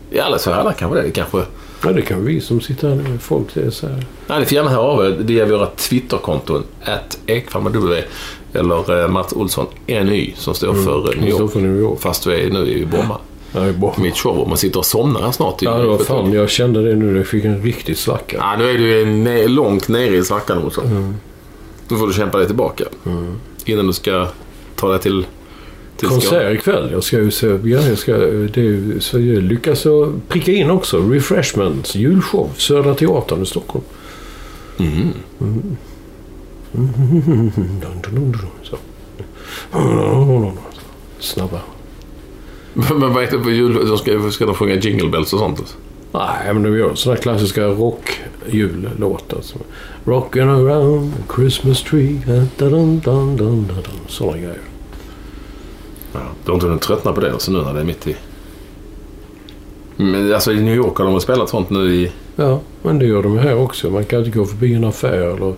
Ja, 0.09 0.25
eller 0.25 0.37
så 0.37 0.51
han 0.51 0.73
kanske 0.73 1.01
det. 1.01 1.11
Kanske... 1.11 1.43
Ja, 1.83 1.91
det 1.91 2.01
kan 2.01 2.25
vi 2.25 2.41
som 2.41 2.61
sitter 2.61 2.89
här 2.89 2.95
nu. 2.95 3.17
Folk 3.17 3.47
det 3.53 3.61
är 3.61 3.69
så 3.69 3.87
här. 3.87 4.05
Ja, 4.27 4.39
ni 4.39 4.45
får 4.45 4.53
gärna 4.55 4.69
höra 4.69 4.81
av 4.81 5.05
er 5.05 5.09
via 5.19 5.45
våra 5.45 5.65
Twitterkonton. 5.65 6.63
Att 6.83 7.17
med 7.59 7.71
W 7.73 8.03
eller 8.53 9.01
eh, 9.03 9.07
Mats 9.07 9.33
Olsson 9.33 9.65
NY 9.87 10.33
som 10.37 10.53
står 10.55 10.73
för 10.73 11.13
eh, 11.15 11.21
New 11.21 11.29
York. 11.29 11.51
för 11.51 11.59
New 11.59 11.79
York. 11.79 11.99
Fast 11.99 12.27
vi 12.27 12.45
är 12.45 12.49
nu 12.49 12.67
i 12.67 12.85
Bromma. 12.85 13.17
Ja, 13.51 13.59
är 13.61 13.71
bra. 13.73 13.95
Mitt 13.97 14.17
show. 14.17 14.47
Man 14.49 14.57
sitter 14.57 14.79
och 14.79 14.85
somnar 14.85 15.21
här 15.21 15.31
snart. 15.31 15.61
i- 15.61 15.65
Ja, 15.65 15.77
var 15.87 15.97
fan. 15.97 16.33
Jag 16.33 16.49
kände 16.49 16.89
det 16.89 16.95
nu. 16.95 17.17
Jag 17.17 17.27
fick 17.27 17.45
en 17.45 17.61
riktig 17.61 17.97
svacka. 17.97 18.37
Ja, 18.39 18.55
nu 18.57 18.69
är 18.69 18.77
du 18.77 19.05
ne- 19.05 19.47
långt 19.47 19.87
nere 19.87 20.15
i 20.15 20.23
svackan 20.23 20.63
Olsson. 20.63 21.15
Då 21.87 21.95
får 21.97 22.07
du 22.07 22.13
kämpa 22.13 22.37
dig 22.37 22.47
tillbaka. 22.47 22.83
Innan 23.65 23.87
du 23.87 23.93
ska 23.93 24.27
ta 24.75 24.89
dig 24.91 24.99
till... 24.99 25.25
till 25.99 26.07
Skåne. 26.07 26.21
Konsert 26.21 26.53
ikväll. 26.55 26.89
Jag 26.91 27.03
ska 27.03 27.17
ju 27.17 27.31
se... 27.31 27.47
Ja, 27.47 27.81
jag 27.81 27.97
ska... 27.97 28.17
Det 28.17 28.57
är 28.57 28.99
så 28.99 29.19
jag 29.19 29.43
lyckas 29.43 29.87
pricka 30.27 30.51
in 30.51 30.69
också. 30.69 31.09
Refreshments. 31.09 31.95
Julshow. 31.95 32.49
Södra 32.57 32.95
Teatern 32.95 33.43
i 33.43 33.45
Stockholm. 33.45 33.85
Mm. 34.77 35.13
Så. 38.63 38.77
Snabba. 41.19 41.59
Men 42.73 43.13
vad 43.13 43.23
är 43.23 43.31
det 43.31 43.39
på 43.39 43.51
jul? 43.51 43.87
De 43.87 43.97
ska, 43.97 44.31
ska 44.31 44.45
de 44.45 44.55
sjunga 44.55 44.75
Jingle 44.75 45.09
Bells 45.09 45.33
och 45.33 45.39
sånt? 45.39 45.77
Nej, 46.11 46.53
men 46.53 46.63
de 46.63 46.77
gör 46.77 46.95
sådana 46.95 47.21
klassiska 47.21 47.63
rock-jullåtar. 47.65 49.41
som 49.41 49.61
Rockin' 50.05 50.49
around 50.49 51.13
Christmas 51.35 51.83
tree. 51.83 52.21
Da, 52.27 52.33
da, 52.33 52.69
dun, 52.69 52.99
dun, 52.99 53.37
dun, 53.37 53.67
dun, 53.67 53.67
dun. 53.67 53.83
Sådana 54.07 54.37
grejer. 54.37 54.59
Ja, 56.13 56.19
de 56.45 56.51
har 56.51 56.53
inte 56.53 56.67
hunnit 56.67 56.81
tröttna 56.81 57.13
på 57.13 57.21
det 57.21 57.31
alltså 57.31 57.51
nu 57.51 57.61
när 57.61 57.73
det 57.73 57.79
är 57.79 57.83
mitt 57.83 58.07
i... 58.07 58.15
Men 59.97 60.33
alltså 60.33 60.51
i 60.51 60.61
New 60.61 60.75
York 60.75 60.97
har 60.97 61.05
de 61.05 61.13
väl 61.13 61.21
spelat 61.21 61.49
sånt 61.49 61.69
nu 61.69 61.93
i... 61.95 62.11
Ja, 62.35 62.59
men 62.81 62.99
det 62.99 63.05
gör 63.05 63.23
de 63.23 63.37
här 63.37 63.57
också. 63.57 63.89
Man 63.89 64.05
kan 64.05 64.19
inte 64.19 64.37
gå 64.37 64.45
förbi 64.45 64.73
en 64.73 64.83
affär 64.83 65.35
eller 65.35 65.53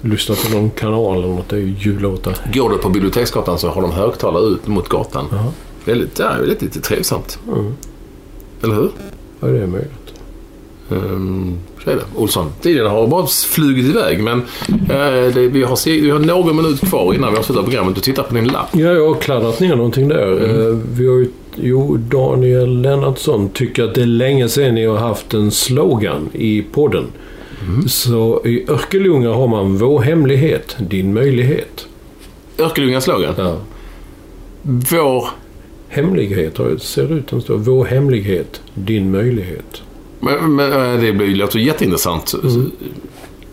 lyssna 0.00 0.34
på 0.34 0.56
någon 0.56 0.70
kanal 0.70 1.18
eller 1.18 1.28
något. 1.28 1.48
Det 1.48 1.56
är 1.56 1.60
ju 1.60 1.74
jullåtar. 1.78 2.36
Går 2.54 2.70
du 2.70 2.78
på 2.78 2.88
Biblioteksgatan 2.88 3.58
så 3.58 3.68
har 3.68 3.82
de 3.82 3.92
högtalare 3.92 4.44
ut 4.44 4.66
mot 4.66 4.88
gatan. 4.88 5.26
Ja. 5.30 5.52
Väldigt, 5.84 6.18
ja, 6.18 6.32
väldigt 6.40 6.62
lite 6.62 6.80
trivsamt. 6.80 7.38
Mm. 7.48 7.74
Eller 8.62 8.74
hur? 8.74 8.90
Ja, 9.40 9.46
det 9.46 9.62
är 9.62 9.66
möjligt. 9.66 9.92
Um, 10.90 11.58
så 11.84 11.90
är 11.90 11.94
det. 11.94 12.02
Olsson, 12.16 12.46
tiden 12.60 12.86
har 12.86 13.06
bara 13.06 13.26
flugit 13.26 13.86
iväg 13.86 14.22
men 14.22 14.38
eh, 14.68 15.34
det, 15.34 15.48
vi, 15.48 15.62
har, 15.62 16.00
vi 16.00 16.10
har 16.10 16.18
någon 16.18 16.56
minut 16.56 16.80
kvar 16.80 17.14
innan 17.14 17.30
vi 17.30 17.36
har 17.36 17.42
slutat 17.42 17.64
programmet. 17.64 17.94
Du 17.94 18.00
tittar 18.00 18.22
på 18.22 18.34
din 18.34 18.48
lapp. 18.48 18.68
Ja, 18.72 18.80
jag 18.92 19.08
har 19.08 19.20
kladdat 19.20 19.60
ner 19.60 19.76
någonting 19.76 20.08
där. 20.08 20.32
Eh, 20.32 20.76
Vi 20.92 21.06
har 21.08 21.14
ju, 21.14 21.28
jo, 21.56 21.96
Daniel 21.96 22.80
Lennartsson 22.80 23.48
tycker 23.48 23.84
att 23.84 23.94
det 23.94 24.02
är 24.02 24.06
länge 24.06 24.48
sedan 24.48 24.74
ni 24.74 24.86
har 24.86 24.96
haft 24.96 25.34
en 25.34 25.50
slogan 25.50 26.28
i 26.32 26.62
podden. 26.72 27.04
Så 27.86 28.42
i 28.44 28.64
Örkelljunga 28.70 29.32
har 29.32 29.48
man 29.48 29.76
Vår 29.78 30.00
hemlighet, 30.00 30.76
din 30.78 31.14
möjlighet. 31.14 31.86
Örkelljungas 32.58 33.04
slogan. 33.04 33.34
Ja. 33.38 33.56
Vår... 34.62 35.24
Hemlighet 35.90 36.58
ser 36.80 37.12
ut 37.12 37.30
som 37.30 37.40
står. 37.40 37.56
Vår 37.56 37.84
hemlighet, 37.84 38.60
din 38.74 39.10
möjlighet. 39.10 39.82
Men, 40.20 40.54
men 40.56 40.72
eh, 40.94 41.00
det 41.00 41.12
blir, 41.12 41.36
låter 41.36 41.58
jätteintressant. 41.58 42.34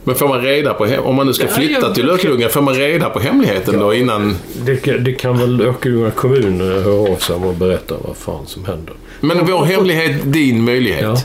Men 0.04 0.16
får 0.16 0.28
man 0.28 0.42
reda 0.42 0.74
på... 0.74 0.84
Om 1.04 1.16
man 1.16 1.28
nu 1.28 1.34
ska 1.34 1.44
Ja, 1.46 1.50
flytta 1.52 1.74
jag- 1.82 1.96
till 1.96 2.10
Örkelljunga, 2.10 2.50
får 2.50 2.62
man 2.62 2.74
reda 2.76 3.10
på 3.10 3.20
hemligheten 3.20 3.80
då 3.80 3.94
innan... 3.94 4.36
Det, 4.66 4.76
kan- 4.76 5.04
det 5.04 5.12
kan 5.14 5.38
väl 5.38 5.62
Örkelljunga 5.62 6.12
kommun 6.12 6.62
eh, 6.62 6.68
höra 6.84 7.12
av 7.14 7.16
sig 7.18 7.36
och 7.36 7.56
berätta 7.56 7.96
vad 8.08 8.18
fan 8.18 8.46
som 8.48 8.66
händer. 8.66 8.94
Men 9.22 9.46
vår 9.46 9.66
hemlighet, 9.66 10.22
din 10.34 10.64
möjlighet. 10.66 11.02
Ja. 11.04 11.18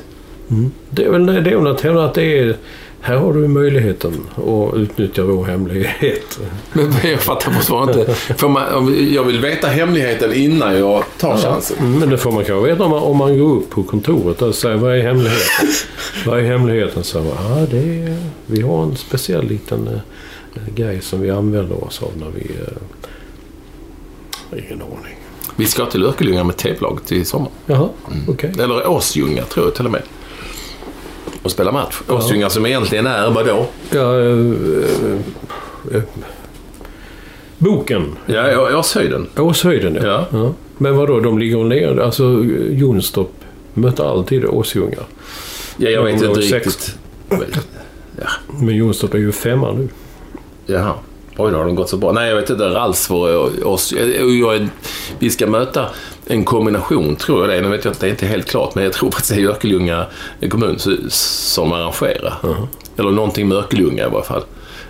Mm. 0.51 0.71
Det 0.91 1.05
är 1.05 1.11
väl 1.11 1.27
det 1.27 1.33
är 1.51 1.57
väl 1.57 1.67
att 1.67 1.81
hävda 1.81 2.05
att 2.05 2.15
det 2.15 2.39
är... 2.39 2.57
Här 3.03 3.17
har 3.17 3.33
du 3.33 3.49
möjligheten 3.49 4.13
att 4.37 4.75
utnyttja 4.75 5.25
vår 5.25 5.45
hemlighet. 5.45 6.39
Men 6.73 6.93
jag 7.03 7.21
fattar 7.21 7.53
fortfarande 7.53 8.01
inte. 8.01 8.15
Får 8.15 8.49
man, 8.49 9.13
jag 9.13 9.25
vill 9.25 9.41
veta 9.41 9.69
hemligheten 9.69 10.33
innan 10.33 10.79
jag 10.79 11.05
tar 11.19 11.37
chansen. 11.37 11.77
Mm, 11.79 11.99
Men 11.99 12.11
det 12.11 12.19
får 12.19 12.33
man 12.33 12.45
kanske 12.45 12.71
veta 12.71 12.85
om 12.85 12.91
man, 12.91 13.03
om 13.03 13.17
man 13.17 13.39
går 13.39 13.57
upp 13.57 13.71
på 13.71 13.83
kontoret 13.83 14.43
och 14.43 14.55
säger 14.55 14.77
vad 14.77 14.97
är 14.97 15.03
hemligheten? 15.03 15.69
vad 16.27 16.39
är 16.39 16.43
hemligheten? 16.43 17.05
Så 17.05 17.19
man, 17.19 17.33
ah, 17.33 17.67
det 17.71 17.79
är, 17.79 18.17
vi 18.47 18.63
har 18.63 18.83
en 18.83 18.97
speciell 18.97 19.49
liten 19.49 19.89
uh, 19.89 19.99
grej 20.75 21.01
som 21.01 21.21
vi 21.21 21.31
använder 21.31 21.85
oss 21.85 22.03
av 22.03 22.11
när 22.17 22.31
vi... 22.35 22.43
Uh, 22.43 22.59
ingen 24.65 24.83
aning. 24.83 25.17
Vi 25.57 25.67
ska 25.67 25.87
till 25.87 26.05
Örkelljunga 26.05 26.45
med 26.45 26.57
tv-laget 26.57 27.13
i 27.13 27.25
sommar. 27.25 27.51
Jaha, 27.67 27.89
okej. 28.29 28.53
Eller 28.59 28.89
Åsljunga 28.89 29.45
tror 29.45 29.67
jag 29.67 29.75
till 29.75 29.87
och 29.87 29.93
med. 29.93 30.03
Och 31.43 31.51
spela 31.51 31.73
match. 31.73 32.01
Åsljunga 32.09 32.51
som 32.51 32.67
egentligen 32.67 33.07
är 33.07 33.31
vadå? 33.31 33.67
Ja, 33.91 34.21
eh, 34.21 34.29
eh, 34.29 35.97
eh, 35.97 36.03
boken. 37.59 38.17
Ja, 38.27 38.79
Åshöjden. 38.79 39.27
Åshöjden, 39.39 39.95
ja. 39.95 40.03
Ja. 40.07 40.27
ja. 40.31 40.53
Men 40.79 40.97
vad 40.97 41.09
då 41.09 41.21
de 41.21 41.39
ligger 41.39 41.65
ner? 41.65 42.01
Alltså 42.01 42.25
Jonstorp 42.71 43.29
Mötte 43.75 44.05
alltid 44.05 44.45
Åsjunga. 44.45 44.97
Ja, 45.77 45.91
jag 45.91 46.03
vet 46.05 46.21
De 46.21 46.27
inte 46.27 46.43
sex. 46.43 46.67
riktigt. 46.67 46.99
Ja, 48.17 48.27
Men 48.61 48.77
Jonstorp 48.77 49.15
är 49.15 49.19
ju 49.19 49.33
femma 49.33 49.73
nu. 49.73 49.89
jaha. 50.67 50.95
Oj, 51.37 51.51
då 51.53 51.57
har 51.59 51.65
de 51.65 51.75
gått 51.75 51.89
så 51.89 51.97
bra. 51.97 52.13
Nej, 52.13 52.29
jag 52.29 52.37
vet 52.37 52.51
inte 52.51 52.79
alls 52.79 53.11
vad 53.11 53.63
oss... 53.63 53.95
Vi 55.19 55.31
ska 55.31 55.47
möta 55.47 55.87
en 56.31 56.45
kombination, 56.45 57.17
tror 57.17 57.41
jag 57.41 57.49
det 57.49 57.57
är. 57.57 57.63
Nu 57.63 57.69
vet 57.69 57.85
jag 57.85 57.93
att 57.93 58.01
det 58.01 58.07
är 58.07 58.11
inte 58.11 58.27
helt 58.27 58.49
klart, 58.51 58.75
men 58.75 58.85
jag 58.85 58.93
tror 58.93 59.11
faktiskt 59.11 59.35
det 59.35 59.41
är 59.43 59.47
Örkelljunga 59.49 60.07
kommun 60.51 60.79
som 61.09 61.73
arrangerar. 61.73 62.35
Eller 62.97 63.11
någonting 63.11 63.49
med 63.49 63.59
Örkelljunga 63.59 64.07
i 64.07 64.11
varje 64.11 64.25
fall. 64.27 64.43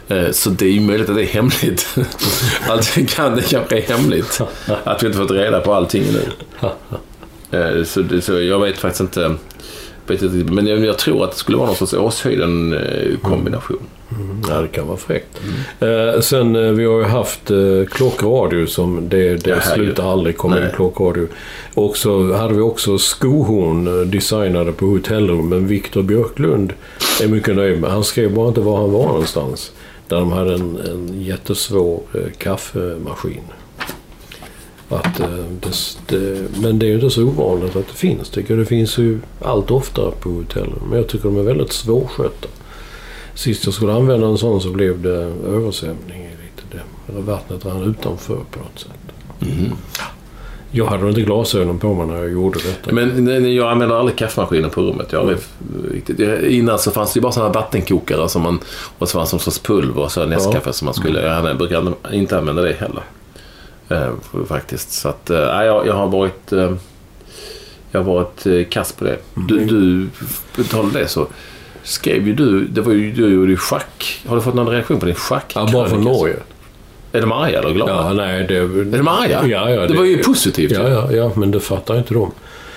Eh, 0.08 0.30
Så 0.30 0.50
det 0.50 0.64
är 0.66 0.70
ju 0.70 0.80
möjligt 0.80 1.08
att 1.08 1.16
det 1.16 1.22
är 1.22 1.26
hemligt. 1.26 1.96
Allting 2.68 3.06
kan, 3.06 3.36
det 3.36 3.42
kanske 3.50 3.76
är 3.78 3.82
hemligt. 3.82 4.40
Att 4.84 5.02
vi 5.02 5.06
inte 5.06 5.18
fått 5.18 5.30
reda 5.30 5.60
på 5.60 5.74
allting 5.74 6.04
nu. 6.12 6.22
Eh, 7.58 7.84
Så, 7.84 8.00
det, 8.02 8.22
så 8.22 8.40
jag 8.40 8.58
vet 8.60 8.78
faktiskt 8.78 9.00
inte. 9.00 9.34
Inte 10.12 10.52
men 10.52 10.66
jag, 10.66 10.84
jag 10.84 10.98
tror 10.98 11.24
att 11.24 11.30
det 11.30 11.36
skulle 11.36 11.56
vara 11.58 11.66
någon 11.66 11.76
sorts 11.76 11.94
Åshöjden-kombination. 11.94 13.78
Ja, 14.48 14.60
det 14.60 14.68
kan 14.68 14.86
vara 14.86 14.96
fräckt. 14.96 15.40
Eh, 15.80 16.20
sen, 16.20 16.56
eh, 16.56 16.72
vi 16.72 16.84
har 16.84 16.98
ju 16.98 17.04
haft 17.04 17.50
eh, 17.50 17.58
klockradio 17.90 18.66
som 18.66 19.08
det, 19.08 19.36
det 19.36 19.50
Ja, 19.50 19.60
slutar 19.60 20.12
aldrig 20.12 20.36
komma 20.36 20.58
in 20.58 20.68
klockradio. 20.76 21.26
Och 21.74 21.96
så 21.96 22.32
hade 22.32 22.54
vi 22.54 22.60
också 22.60 22.98
skohorn 22.98 23.86
eh, 23.86 24.06
designade 24.06 24.72
på 24.72 24.86
hotellrum. 24.86 25.48
Men 25.48 25.66
Viktor 25.66 26.02
Björklund 26.02 26.72
är 27.22 27.28
mycket 27.28 27.56
nöjd 27.56 27.80
med. 27.80 27.90
Han 27.90 28.04
skrev 28.04 28.34
bara 28.34 28.48
inte 28.48 28.60
var 28.60 28.76
han 28.76 28.92
var 28.92 29.06
någonstans. 29.06 29.72
Där 30.08 30.16
de 30.16 30.32
hade 30.32 30.54
en, 30.54 30.78
en 30.90 31.22
jättesvår 31.22 32.00
eh, 32.14 32.20
kaffemaskin. 32.38 33.42
Att, 34.90 35.20
eh, 35.20 35.28
det, 35.60 35.96
det, 36.06 36.48
men 36.62 36.78
det 36.78 36.86
är 36.86 36.88
ju 36.88 36.94
inte 36.94 37.10
så 37.10 37.22
ovanligt 37.24 37.76
att 37.76 37.88
det 37.88 37.94
finns. 37.94 38.30
Tycker 38.30 38.54
jag. 38.54 38.62
Det 38.62 38.66
finns 38.66 38.98
ju 38.98 39.18
allt 39.42 39.70
oftare 39.70 40.10
på 40.20 40.28
hotellrum. 40.30 40.82
Men 40.88 40.98
jag 40.98 41.08
tycker 41.08 41.24
de 41.24 41.38
är 41.38 41.42
väldigt 41.42 41.72
svårskötta. 41.72 42.48
Sist 43.34 43.64
jag 43.64 43.74
skulle 43.74 43.92
använda 43.92 44.26
en 44.26 44.38
sån 44.38 44.60
så 44.60 44.70
blev 44.70 45.02
det 45.02 45.32
översvämning 45.48 46.22
i 46.24 46.28
lite 46.30 46.62
det. 46.76 47.12
Eller 47.12 47.20
vattnet 47.22 47.64
rann 47.64 47.82
utanför 47.82 48.34
på 48.50 48.58
något 48.58 48.78
sätt. 48.78 48.90
Jag 50.72 50.86
hade 50.86 51.08
inte 51.08 51.20
glasögon 51.20 51.78
på 51.78 51.94
mig 51.94 52.06
när 52.06 52.16
jag 52.16 52.32
gjorde 52.32 52.58
detta. 52.58 52.92
Men 52.92 53.24
nej, 53.24 53.56
jag 53.56 53.70
använder 53.72 53.96
aldrig 53.96 54.16
kaffemaskinen 54.18 54.70
på 54.70 54.80
rummet. 54.82 55.12
Jag 55.12 55.34
riktigt, 55.92 56.18
jag- 56.18 56.42
innan 56.42 56.78
så 56.78 56.90
fanns 56.90 57.12
det 57.12 57.20
bara 57.20 57.32
sådana 57.32 57.52
vattenkokare 57.52 58.28
som 58.28 58.42
man, 58.42 58.58
och 58.98 59.08
så 59.08 59.18
fanns 59.18 59.30
det 59.30 59.34
någon 59.34 59.40
sorts 59.40 59.58
pulver 59.58 60.02
och 60.02 60.12
så 60.12 60.26
Nescafé 60.26 60.72
som 60.72 60.84
man 60.84 60.94
skulle... 60.94 61.22
Jag 61.22 61.34
hade- 61.34 61.54
brukar 61.54 61.94
inte 62.12 62.38
använda 62.38 62.62
det 62.62 62.72
heller. 62.72 63.02
Eh, 63.90 64.44
faktiskt. 64.46 64.92
Så 64.92 65.08
att, 65.08 65.30
eh, 65.30 65.38
jag, 65.38 65.86
jag 65.86 65.94
har 65.94 66.08
varit... 66.08 66.52
Eh, 66.52 66.72
jag 67.92 68.00
har 68.00 68.14
varit 68.14 68.46
eh, 68.46 68.64
kass 68.70 68.92
på 68.92 69.04
det. 69.04 69.16
Du, 69.34 69.66
du 70.56 70.64
tal 70.64 70.80
om 70.80 70.92
det 70.92 71.08
så 71.08 71.26
skrev 71.82 72.26
ju 72.26 72.34
du... 72.34 72.64
Det 72.64 72.80
var 72.80 72.92
ju, 72.92 73.12
du 73.12 73.28
gjorde 73.28 73.50
ju 73.50 73.56
schack. 73.56 74.22
Har 74.26 74.36
du 74.36 74.42
fått 74.42 74.54
någon 74.54 74.68
reaktion 74.68 75.00
på 75.00 75.06
din 75.06 75.14
schack? 75.14 75.52
Ja, 75.54 75.68
bara 75.72 75.88
från 75.88 76.04
Norge. 76.04 76.36
Är 77.12 77.20
de 77.20 77.32
arga 77.32 77.58
eller 77.58 77.70
glada? 77.70 77.92
Ja, 77.92 78.12
nej, 78.12 78.44
det... 78.48 78.56
Är 78.56 78.98
de 78.98 79.08
arga? 79.08 79.46
Ja, 79.46 79.70
ja. 79.70 79.86
det, 79.86 79.94
var 79.94 80.04
ju 80.04 80.22
positivt. 80.22 80.72
Ja, 80.72 80.88
ja, 80.88 81.12
ja, 81.12 81.32
men 81.34 81.50
det 81.50 81.60
fattar 81.60 81.98
inte 81.98 82.14
de. 82.14 82.32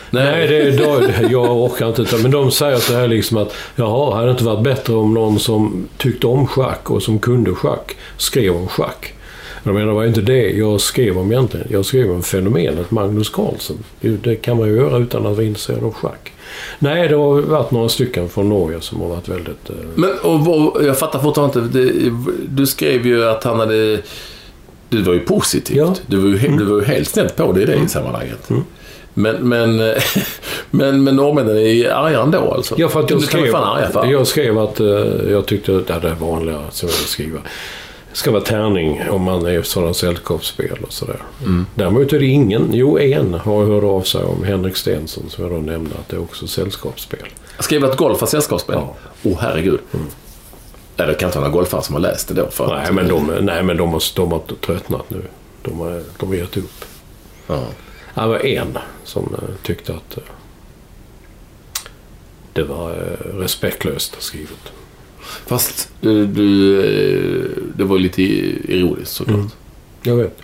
Nej, 0.09 0.47
det, 0.47 0.71
då, 0.71 1.01
jag 1.29 1.57
orkar 1.57 1.87
inte. 1.87 2.17
Men 2.17 2.31
de 2.31 2.51
säger 2.51 2.77
så 2.77 2.93
här 2.93 3.07
liksom 3.07 3.37
att 3.37 3.55
jaha, 3.75 4.15
hade 4.15 4.27
det 4.27 4.31
inte 4.31 4.43
varit 4.43 4.63
bättre 4.63 4.93
om 4.93 5.13
någon 5.13 5.39
som 5.39 5.87
tyckte 5.97 6.27
om 6.27 6.47
schack 6.47 6.91
och 6.91 7.03
som 7.03 7.19
kunde 7.19 7.55
schack 7.55 7.95
skrev 8.17 8.55
om 8.55 8.67
schack? 8.67 9.13
Jag 9.63 9.73
menar, 9.73 9.87
det 9.87 9.93
var 9.93 10.05
inte 10.05 10.21
det 10.21 10.49
jag 10.49 10.81
skrev 10.81 11.17
om 11.17 11.31
egentligen. 11.31 11.67
Jag 11.69 11.85
skrev 11.85 12.11
om 12.11 12.23
fenomenet 12.23 12.91
Magnus 12.91 13.29
Carlsen. 13.29 13.75
Det, 14.01 14.09
det 14.09 14.35
kan 14.35 14.57
man 14.57 14.67
ju 14.67 14.75
göra 14.75 14.97
utan 14.97 15.25
att 15.27 15.35
vara 15.35 15.45
intresserad 15.45 15.83
av 15.83 15.93
schack. 15.93 16.31
Nej, 16.79 17.07
det 17.07 17.15
har 17.15 17.41
varit 17.41 17.71
några 17.71 17.89
stycken 17.89 18.29
från 18.29 18.49
Norge 18.49 18.81
som 18.81 19.01
har 19.01 19.07
varit 19.09 19.27
väldigt... 19.29 19.69
Eh, 19.69 19.75
Men 19.95 20.09
och, 20.21 20.75
och, 20.75 20.85
jag 20.85 20.99
fattar 20.99 21.19
fortfarande 21.19 21.59
inte. 21.59 21.79
Det, 21.79 22.11
du 22.49 22.65
skrev 22.65 23.07
ju 23.07 23.25
att 23.25 23.43
han 23.43 23.59
hade... 23.59 23.99
Du 24.89 25.01
var 25.01 25.13
ju 25.13 25.19
positivt. 25.19 25.77
Ja. 25.77 25.95
Du, 26.07 26.17
var 26.17 26.29
ju, 26.29 26.37
he- 26.37 26.57
du 26.57 26.65
var 26.65 26.79
ju 26.79 26.85
helt 26.85 27.07
snett 27.07 27.35
på 27.35 27.51
det 27.51 27.61
i 27.61 27.65
det 27.65 27.75
i 27.75 27.87
sammanhanget. 27.87 28.49
Men, 29.13 29.35
men, 29.35 29.77
men, 30.71 31.03
men 31.03 31.15
norrmännen 31.15 31.57
är 31.57 31.89
arga 31.89 32.21
ändå 32.21 32.51
alltså? 32.51 32.75
Ja, 32.77 32.89
för 32.89 32.99
att 32.99 33.09
jag 33.09 33.19
det 33.19 33.25
skrev, 33.25 33.55
jag 34.11 34.27
skrev 34.27 34.59
att 34.59 34.79
eh, 34.79 34.87
jag 35.29 35.45
tyckte 35.45 35.75
att 35.75 35.89
ja, 35.89 35.99
det 36.01 36.07
är 36.09 36.15
vanliga 36.15 36.59
som 36.71 36.89
jag 36.89 36.95
skriva. 36.97 37.39
Ska 38.13 38.31
vara 38.31 38.41
tärning 38.41 39.01
om 39.09 39.21
man 39.21 39.45
är 39.45 39.59
i 39.59 39.63
sådana 39.63 39.93
sällskapsspel 39.93 40.77
och 40.83 40.93
sådär. 40.93 41.21
Mm. 41.41 41.65
Däremot 41.75 42.13
är 42.13 42.19
det 42.19 42.25
ingen, 42.25 42.69
jo 42.73 42.99
en 42.99 43.33
har 43.33 43.65
hört 43.65 43.83
av 43.83 44.01
sig 44.01 44.23
om 44.23 44.43
Henrik 44.43 44.75
Stenson 44.75 45.29
som 45.29 45.43
jag 45.43 45.53
då 45.53 45.57
nämnde 45.57 45.95
att 45.95 46.09
det 46.09 46.15
är 46.15 46.21
också 46.21 46.47
sällskapsspel. 46.47 47.27
Skrev 47.59 47.85
att 47.85 47.97
golf 47.97 48.21
var 48.21 48.27
sällskapsspel? 48.27 48.75
Ja. 48.75 48.95
Oh, 49.23 49.37
herregud. 49.39 49.79
Ja, 50.95 51.05
det 51.05 51.13
kan 51.13 51.27
inte 51.27 51.39
vara 51.39 51.47
några 51.47 51.59
golfare 51.59 51.81
som 51.81 51.95
har 51.95 52.01
läst 52.01 52.27
det 52.27 52.33
då. 52.33 52.49
För 52.49 52.67
Nej, 52.67 52.93
men 52.93 53.07
de, 53.07 53.25
nej, 53.41 53.63
men 53.63 53.77
de, 53.77 53.93
har, 53.93 54.03
de 54.15 54.31
har 54.31 54.41
tröttnat 54.61 55.09
nu. 55.09 55.21
De 55.61 55.79
har, 55.79 56.03
de 56.19 56.29
har 56.29 56.35
gett 56.35 56.57
upp. 56.57 56.85
Ja. 57.47 57.63
Det 58.15 58.27
var 58.27 58.45
en 58.45 58.77
som 59.03 59.23
eh, 59.23 59.55
tyckte 59.63 59.93
att 59.93 60.17
eh, 60.17 60.23
det 62.53 62.63
var 62.63 62.91
eh, 62.91 63.37
respektlöst 63.37 64.15
skrivet. 64.19 64.71
Fast 65.45 65.89
eh, 66.01 66.09
du, 66.11 66.79
eh, 66.79 67.63
det 67.75 67.83
var 67.83 67.99
lite 67.99 68.21
ironiskt 68.23 69.11
såklart. 69.11 69.35
Mm. 69.35 69.49
Jag 70.03 70.15
vet. 70.15 70.37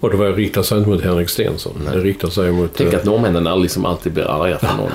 Och 0.00 0.10
det 0.10 0.16
var 0.16 0.32
riktar 0.32 0.62
sig 0.62 0.78
inte 0.78 0.90
mot 0.90 1.02
Henrik 1.02 1.28
Stenson. 1.28 1.88
Det 1.92 1.98
riktar 1.98 2.28
sig 2.28 2.52
mot... 2.52 2.70
Tänk 2.76 2.92
eh, 2.92 2.98
att 2.98 3.04
norrmännen 3.04 3.62
liksom 3.62 3.84
alltid 3.84 4.12
blir 4.12 4.24
arga 4.24 4.58
för 4.58 4.76
något. 4.76 4.92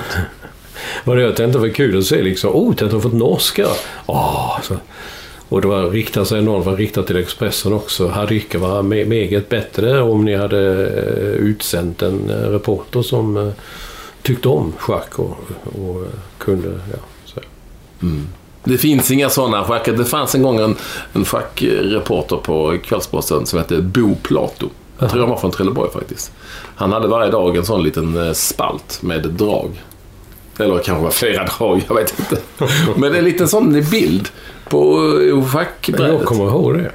Vad 1.04 1.16
det 1.16 1.22
jag 1.22 1.36
tänkte 1.36 1.58
var 1.58 1.68
kul 1.68 1.98
att 1.98 2.04
se 2.04 2.22
liksom. 2.22 2.50
Oh, 2.50 2.74
tänk 2.76 2.88
att 2.88 2.92
ha 2.94 3.00
fått 3.00 3.12
norska. 3.12 3.66
Åh, 4.06 4.60
så. 4.62 4.74
Och 5.48 5.60
det 5.60 5.68
var 5.68 5.90
riktat 5.90 6.28
sig 6.28 6.42
någon 6.42 6.62
var 6.64 6.76
riktat 6.76 7.06
till 7.06 7.16
Expressen 7.16 7.72
också. 7.72 8.08
Hade 8.08 8.34
icke 8.34 8.58
varit 8.58 8.84
me- 8.84 9.06
meget 9.08 9.48
bättre 9.48 10.00
om 10.02 10.24
ni 10.24 10.36
hade 10.36 10.58
utsänt 11.38 12.02
en 12.02 12.28
reporter 12.28 13.02
som 13.02 13.52
tyckte 14.22 14.48
om 14.48 14.72
schack 14.78 15.18
och, 15.18 15.36
och 15.64 16.06
kunde... 16.38 16.68
Ja, 16.68 16.98
så. 17.24 17.40
Det 18.68 18.78
finns 18.78 19.10
inga 19.10 19.28
sådana 19.30 19.64
schackar. 19.64 19.92
Det 19.92 20.04
fanns 20.04 20.34
en 20.34 20.42
gång 20.42 20.58
en, 20.60 20.76
en 21.12 21.24
schackreporter 21.24 22.36
på 22.36 22.76
Kvällsposten 22.84 23.46
som 23.46 23.58
hette 23.58 23.80
Bo 23.82 24.14
Plato. 24.22 24.68
Jag 24.98 25.10
tror 25.10 25.20
han 25.20 25.30
var 25.30 25.36
från 25.36 25.50
Trelleborg 25.50 25.90
faktiskt. 25.92 26.32
Han 26.76 26.92
hade 26.92 27.08
varje 27.08 27.30
dag 27.30 27.56
en 27.56 27.64
sån 27.64 27.82
liten 27.82 28.26
eh, 28.26 28.32
spalt 28.32 28.98
med 29.02 29.22
drag. 29.30 29.82
Eller 30.58 30.78
kanske 30.78 31.04
var 31.04 31.10
flera 31.10 31.44
drag, 31.58 31.82
jag 31.88 31.94
vet 31.94 32.18
inte. 32.18 32.36
Men 32.96 33.12
det 33.12 33.16
är 33.16 33.18
en 33.18 33.24
liten 33.24 33.48
sån 33.48 33.84
bild 33.90 34.28
på 34.68 34.98
eh, 35.20 35.28
Jag 35.28 35.50
schackbrädet. 35.50 36.24
kommer 36.24 36.44
ihåg 36.44 36.74
det. 36.74 36.90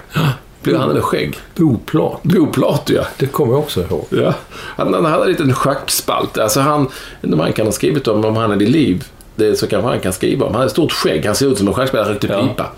Blev 0.61 0.78
han 0.78 0.88
hade 0.88 1.01
skägg. 1.01 1.38
Bo 1.55 2.47
Plato, 2.51 2.93
ja. 2.93 3.03
Det 3.17 3.28
kommer 3.28 3.53
jag 3.53 3.59
också 3.59 3.82
ihåg. 3.82 4.05
Ja. 4.09 4.34
Han, 4.51 4.93
han 4.93 5.05
hade 5.05 5.24
en 5.24 5.30
liten 5.30 5.53
schackspalt. 5.53 6.38
Alltså 6.38 6.59
han, 6.59 6.88
man 7.21 7.53
kan 7.53 7.65
ha 7.65 7.71
skrivit 7.74 8.07
om 8.07 8.26
om 8.26 8.36
han 8.36 8.49
hade 8.49 8.65
liv. 8.65 9.03
Det 9.36 9.55
så 9.55 9.67
kanske 9.67 9.89
han 9.89 9.99
kan 9.99 10.13
skriva 10.13 10.45
om. 10.45 10.51
Han 10.51 10.59
hade 10.59 10.69
stort 10.71 10.91
skägg. 10.91 11.25
Han 11.25 11.36
ser 11.36 11.47
ut 11.47 11.57
som 11.57 11.67
en 11.67 11.73
schackspelare. 11.73 12.05
Han 12.05 12.13
rökte 12.13 12.27
Ja. 12.27 12.47
pipa. 12.47 12.69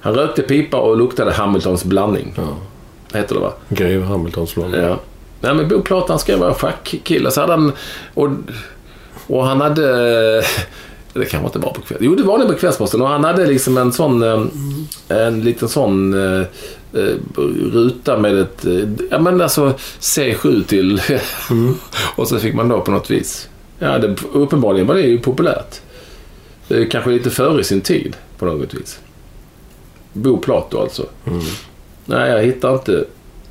Han 0.00 0.14
rökte 0.14 0.42
pipa 0.42 0.76
och 0.80 0.96
luktade 0.96 1.32
Hamiltons 1.32 1.84
blandning. 1.84 2.34
Heter 3.14 3.34
det 3.34 3.40
va? 3.40 3.52
Greve 3.68 4.04
Hamiltons 4.04 4.54
blandning. 4.54 4.80
Ja. 4.80 4.98
Nej 5.40 5.54
men 5.54 5.68
Bo 5.68 5.82
Plato 5.82 6.06
han 6.08 6.18
skrev 6.18 6.38
vara 6.38 6.54
schackkille. 6.54 7.30
Så 7.30 7.40
hade 7.40 7.52
han... 7.52 7.72
Och, 8.14 8.28
och 9.26 9.46
han 9.46 9.60
hade... 9.60 10.42
Det 11.12 11.24
kanske 11.24 11.46
inte 11.46 11.58
var 11.58 11.72
på 11.72 11.80
kväll. 11.80 11.98
Jo, 12.00 12.14
det 12.14 12.22
var 12.22 12.38
det 12.38 12.44
på 12.46 12.54
Kvällsposten. 12.54 13.02
Och 13.02 13.08
han 13.08 13.24
hade 13.24 13.46
liksom 13.46 13.78
en 13.78 13.92
sån... 13.92 14.22
eh, 14.22 14.42
En 15.08 15.40
liten 15.40 15.68
sån 15.68 16.14
eh, 16.14 16.40
eh, 16.92 17.14
ruta 17.72 18.18
med 18.18 18.38
ett... 18.38 18.64
Ja 19.10 19.18
men 19.18 19.40
alltså 19.40 19.74
C7 20.00 20.64
till... 20.64 21.00
och 22.16 22.28
så 22.28 22.38
fick 22.38 22.54
man 22.54 22.68
då 22.68 22.80
på 22.80 22.90
något 22.90 23.10
vis... 23.10 23.48
Ja, 23.78 23.98
det, 23.98 24.16
uppenbarligen 24.32 24.86
var 24.86 24.94
det 24.94 25.00
ju 25.00 25.18
populärt. 25.18 25.80
Det 26.68 26.74
är 26.76 26.90
kanske 26.90 27.10
lite 27.10 27.30
före 27.30 27.64
sin 27.64 27.80
tid 27.80 28.16
på 28.38 28.46
något 28.46 28.74
vis. 28.74 28.98
Bo 30.12 30.38
Plato 30.38 30.80
alltså. 30.80 31.06
Nej, 32.04 32.30
jag 32.30 32.42
hittar 32.42 32.72
inte 32.72 33.04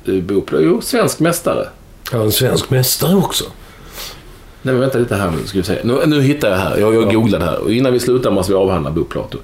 eh, 0.04 0.14
Bo 0.14 0.40
Plato. 0.40 0.64
Jo, 0.64 0.80
svensk 0.80 1.20
mästare. 1.20 1.68
Ja, 2.12 2.22
en 2.22 2.32
svensk 2.32 2.70
mästare 2.70 3.16
också. 3.16 3.44
Nej 4.62 4.74
men 4.74 4.80
vänta 4.80 4.98
lite 4.98 5.14
här 5.16 5.30
nu 5.30 5.46
ska 5.46 5.58
vi 5.58 5.64
se. 5.64 5.78
Nu, 5.84 5.98
nu 6.06 6.20
hittar 6.22 6.50
jag 6.50 6.56
här. 6.56 6.78
Jag, 6.78 6.94
jag 6.94 7.14
googlade 7.14 7.44
här. 7.44 7.58
Och 7.58 7.72
innan 7.72 7.92
vi 7.92 8.00
slutar 8.00 8.30
måste 8.30 8.52
vi 8.52 8.58
avhandla 8.58 8.90
Bo 8.90 9.04
Plato. 9.04 9.38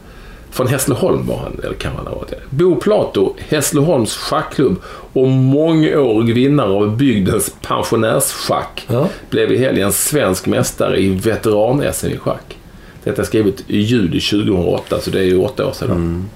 Från 0.51 0.67
Hässleholm 0.67 1.27
var 1.27 1.37
han, 1.37 1.61
eller 1.65 1.75
kan 1.75 1.97
han 1.97 2.07
ha 2.07 2.15
varit. 2.15 2.33
Bo 2.51 2.77
Plato, 2.77 3.35
Hässleholms 3.39 4.17
schackklubb 4.17 4.77
och 5.13 5.29
mångårig 5.29 6.35
vinnare 6.35 6.71
av 6.71 6.97
bygdens 6.97 7.55
pensionärsschack. 7.63 8.87
Ja. 8.91 9.09
Blev 9.31 9.53
i 9.53 9.57
helgen 9.59 9.93
svensk 9.93 10.47
mästare 10.47 11.01
i 11.01 11.09
veteran-SM 11.09 12.07
i 12.07 12.19
schack. 12.19 12.59
Detta 13.05 13.23
är 13.23 13.27
skrivet 13.27 13.65
i 13.67 13.79
juli 13.79 14.21
2008, 14.21 15.01
så 15.01 15.11
det 15.11 15.19
är 15.19 15.25
ju 15.25 15.39
åtta 15.39 15.67
år 15.67 15.73
sedan. 15.73 16.29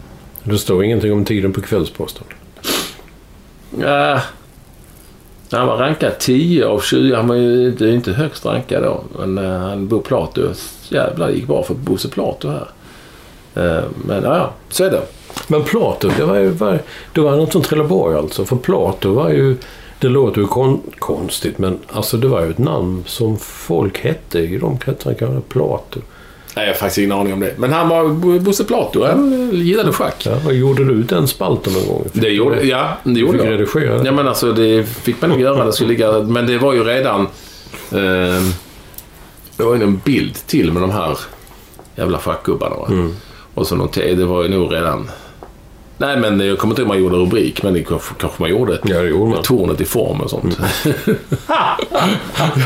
Det 0.42 0.58
står 0.58 0.84
ingenting 0.84 1.12
om 1.12 1.24
tiden 1.24 1.52
på 1.52 1.60
Kvällsposten. 1.60 2.24
Äh, 3.80 4.20
Han 5.50 5.66
var 5.66 5.76
rankad 5.76 6.18
10 6.18 6.66
av 6.66 6.80
20. 6.80 7.14
Han 7.14 7.28
var 7.28 7.34
ju 7.34 7.68
inte, 7.68 7.88
inte 7.88 8.12
högst 8.12 8.46
rankad 8.46 8.82
då. 8.82 9.04
Men 9.18 9.38
uh, 9.38 9.58
han 9.58 9.88
Bo 9.88 10.00
Plato, 10.00 10.42
jävlar 10.88 11.26
det 11.28 11.32
gick 11.32 11.46
bra 11.46 11.62
för 11.62 11.74
Bosse 11.74 12.08
Plato 12.08 12.48
här. 12.48 12.68
Uh, 13.56 13.84
men 14.04 14.22
ja, 14.22 14.36
ja, 14.36 14.52
så 14.68 14.84
är 14.84 14.90
det. 14.90 15.02
Men 15.48 15.64
Plato, 15.64 16.10
det 16.16 16.24
var 16.24 16.36
ju 16.36 16.48
var, 16.48 16.78
det 17.12 17.20
var 17.20 17.36
något 17.36 17.52
som 17.52 17.62
Trelleborg 17.62 18.16
alltså. 18.16 18.44
För 18.44 18.56
Plato 18.56 19.12
var 19.12 19.30
ju, 19.30 19.56
det 19.98 20.08
låter 20.08 20.40
ju 20.40 20.46
kon, 20.46 20.82
konstigt 20.98 21.58
men 21.58 21.78
alltså 21.88 22.16
det 22.16 22.28
var 22.28 22.42
ju 22.42 22.50
ett 22.50 22.58
namn 22.58 23.04
som 23.06 23.36
folk 23.38 23.98
hette 23.98 24.38
i 24.38 24.58
de 24.58 24.78
kretsarna. 24.78 25.40
Plato. 25.48 26.00
Nej, 26.57 26.66
jag 26.66 26.72
har 26.72 26.78
faktiskt 26.78 26.98
ingen 26.98 27.12
aning 27.12 27.32
om 27.32 27.40
det. 27.40 27.54
Men 27.57 27.72
han 27.72 27.88
var 27.88 28.09
Bosse 28.38 28.64
Plato. 28.64 29.04
Han 29.04 29.50
gillade 29.52 29.92
schack. 29.92 30.26
Ja, 30.44 30.52
gjorde 30.52 30.84
du 30.84 31.02
den 31.02 31.28
spalten 31.28 31.72
någon 31.72 31.86
gång? 31.86 32.09
Det 32.12 32.28
gjorde, 32.28 32.62
ja, 32.62 32.96
det 33.04 33.20
gjorde 33.20 33.38
fick 33.38 33.46
jag. 33.46 33.52
redigera 33.52 34.04
Ja, 34.07 34.12
men 34.12 34.28
alltså 34.28 34.52
det 34.52 34.84
fick 34.88 35.20
man 35.20 35.30
nog 35.30 35.40
göra. 35.40 35.64
Det 35.64 35.72
skulle 35.72 35.88
ligga, 35.88 36.12
men 36.12 36.46
det 36.46 36.59
var 36.59 36.72
ju 36.72 36.84
redan... 36.84 37.20
Eh, 37.90 38.42
det 39.57 39.64
var 39.64 39.74
ju 39.74 39.82
en 39.82 40.00
bild 40.04 40.34
till 40.46 40.72
med 40.72 40.82
de 40.82 40.90
här 40.90 41.18
jävla 41.96 42.18
schackgubbarna. 42.18 42.76
Mm. 42.88 43.16
Och 43.54 43.66
så 43.66 43.76
någon 43.76 43.88
det 44.14 44.24
var 44.24 44.42
ju 44.42 44.48
nog 44.48 44.72
redan... 44.72 45.11
Nej, 45.99 46.16
men 46.16 46.40
jag 46.40 46.59
kommer 46.59 46.72
inte 46.72 46.82
ihåg 46.82 46.90
om 46.90 46.97
man 46.97 46.99
gjorde 46.99 47.16
rubrik, 47.16 47.62
men 47.62 47.74
det 47.74 47.82
kanske, 47.82 48.14
kanske 48.18 48.42
man 48.42 48.51
gjorde. 48.51 48.78
Ja, 48.84 48.99
det 49.03 49.09
gjorde 49.09 49.30
man. 49.30 49.42
Tornet 49.42 49.80
i 49.80 49.84
form 49.84 50.20
och 50.20 50.30
sånt. 50.30 50.59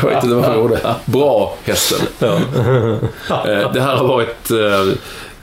jag 0.01 0.09
vet 0.09 0.23
inte 0.23 0.35
vad 0.35 0.47
man 0.47 0.59
gjorde. 0.59 0.95
Bra 1.05 1.57
hästen. 1.63 1.99
Eh, 3.29 3.73
det 3.73 3.81
här 3.81 3.95
har 3.95 4.07
varit 4.07 4.51
eh, 4.51 4.93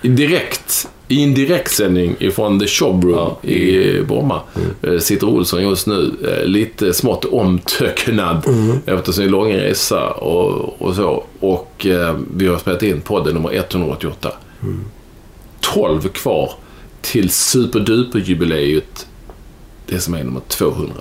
direkt, 0.03 0.89
i 1.09 1.25
en 1.25 1.35
direktsändning 1.35 2.17
ifrån 2.19 2.61
The 2.61 2.67
Showroom 2.67 3.33
i 3.43 4.01
Bromma. 4.03 4.41
Eh, 4.83 4.99
sitter 4.99 5.27
Olsson 5.29 5.63
just 5.63 5.87
nu 5.87 6.13
lite 6.45 6.93
smått 6.93 7.25
omtöcknad 7.25 8.45
efter 8.87 9.13
sin 9.13 9.29
långa 9.29 9.57
resa 9.57 10.11
och, 10.11 10.83
och 10.83 10.95
så. 10.95 11.25
Och 11.41 11.87
eh, 11.87 12.17
vi 12.37 12.47
har 12.47 12.59
spelat 12.59 12.83
in 12.83 13.01
podden 13.01 13.35
nummer 13.35 13.55
188. 13.55 14.33
12 15.61 16.09
kvar 16.09 16.53
till 17.01 17.31
superduper-jubileet. 17.31 19.07
Det 19.87 20.01
som 20.01 20.15
är 20.15 20.25
nummer 20.25 20.41
200. 20.49 20.95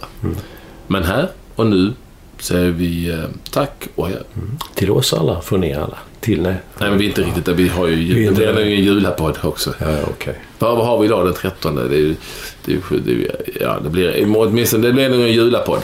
Men 0.88 1.04
här 1.04 1.30
och 1.56 1.68
nu 1.68 1.94
säger 2.40 2.72
vi 2.72 3.10
eh, 3.10 3.24
tack 3.52 3.88
och 3.96 4.08
hej. 4.08 4.18
Till 4.76 4.92
oss 4.92 5.14
alla, 5.14 5.42
från 5.42 5.64
er 5.64 5.78
alla. 5.78 5.98
Till 6.20 6.42
nej. 6.42 6.56
Nej, 6.80 6.90
men 6.90 7.00
vi 7.00 7.06
är 7.06 7.10
inte 7.10 7.22
riktigt 7.22 7.46
där. 7.46 7.54
Vi 7.54 7.68
har 7.68 7.88
ju 7.88 7.96
Vi 7.96 8.28
är 8.44 8.60
ju 8.60 8.76
en 8.76 8.84
julapodd 8.84 9.38
också. 9.42 9.74
Ja, 9.80 9.98
okej. 10.08 10.42
Vad, 10.60 10.78
vad 10.78 10.86
har 10.86 11.00
vi 11.00 11.06
idag 11.06 11.26
den 11.26 11.34
13? 11.34 11.76
Det 11.76 11.82
är. 11.82 12.16
Det 12.66 12.74
är, 12.74 12.80
det 13.06 13.12
är, 13.12 13.62
ja, 13.62 13.80
det 13.84 13.90
blir 13.90 14.38
åtminstone 14.38 14.88
det 14.88 14.94
blir 14.94 15.10
nog 15.10 15.22
en 15.22 15.34
julapodd. 15.34 15.82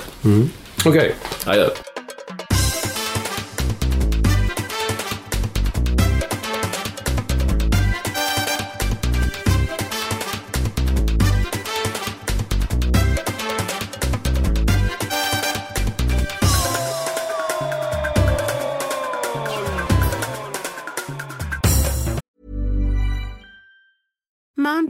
Okej. 0.86 1.16
Adjö. 1.46 1.70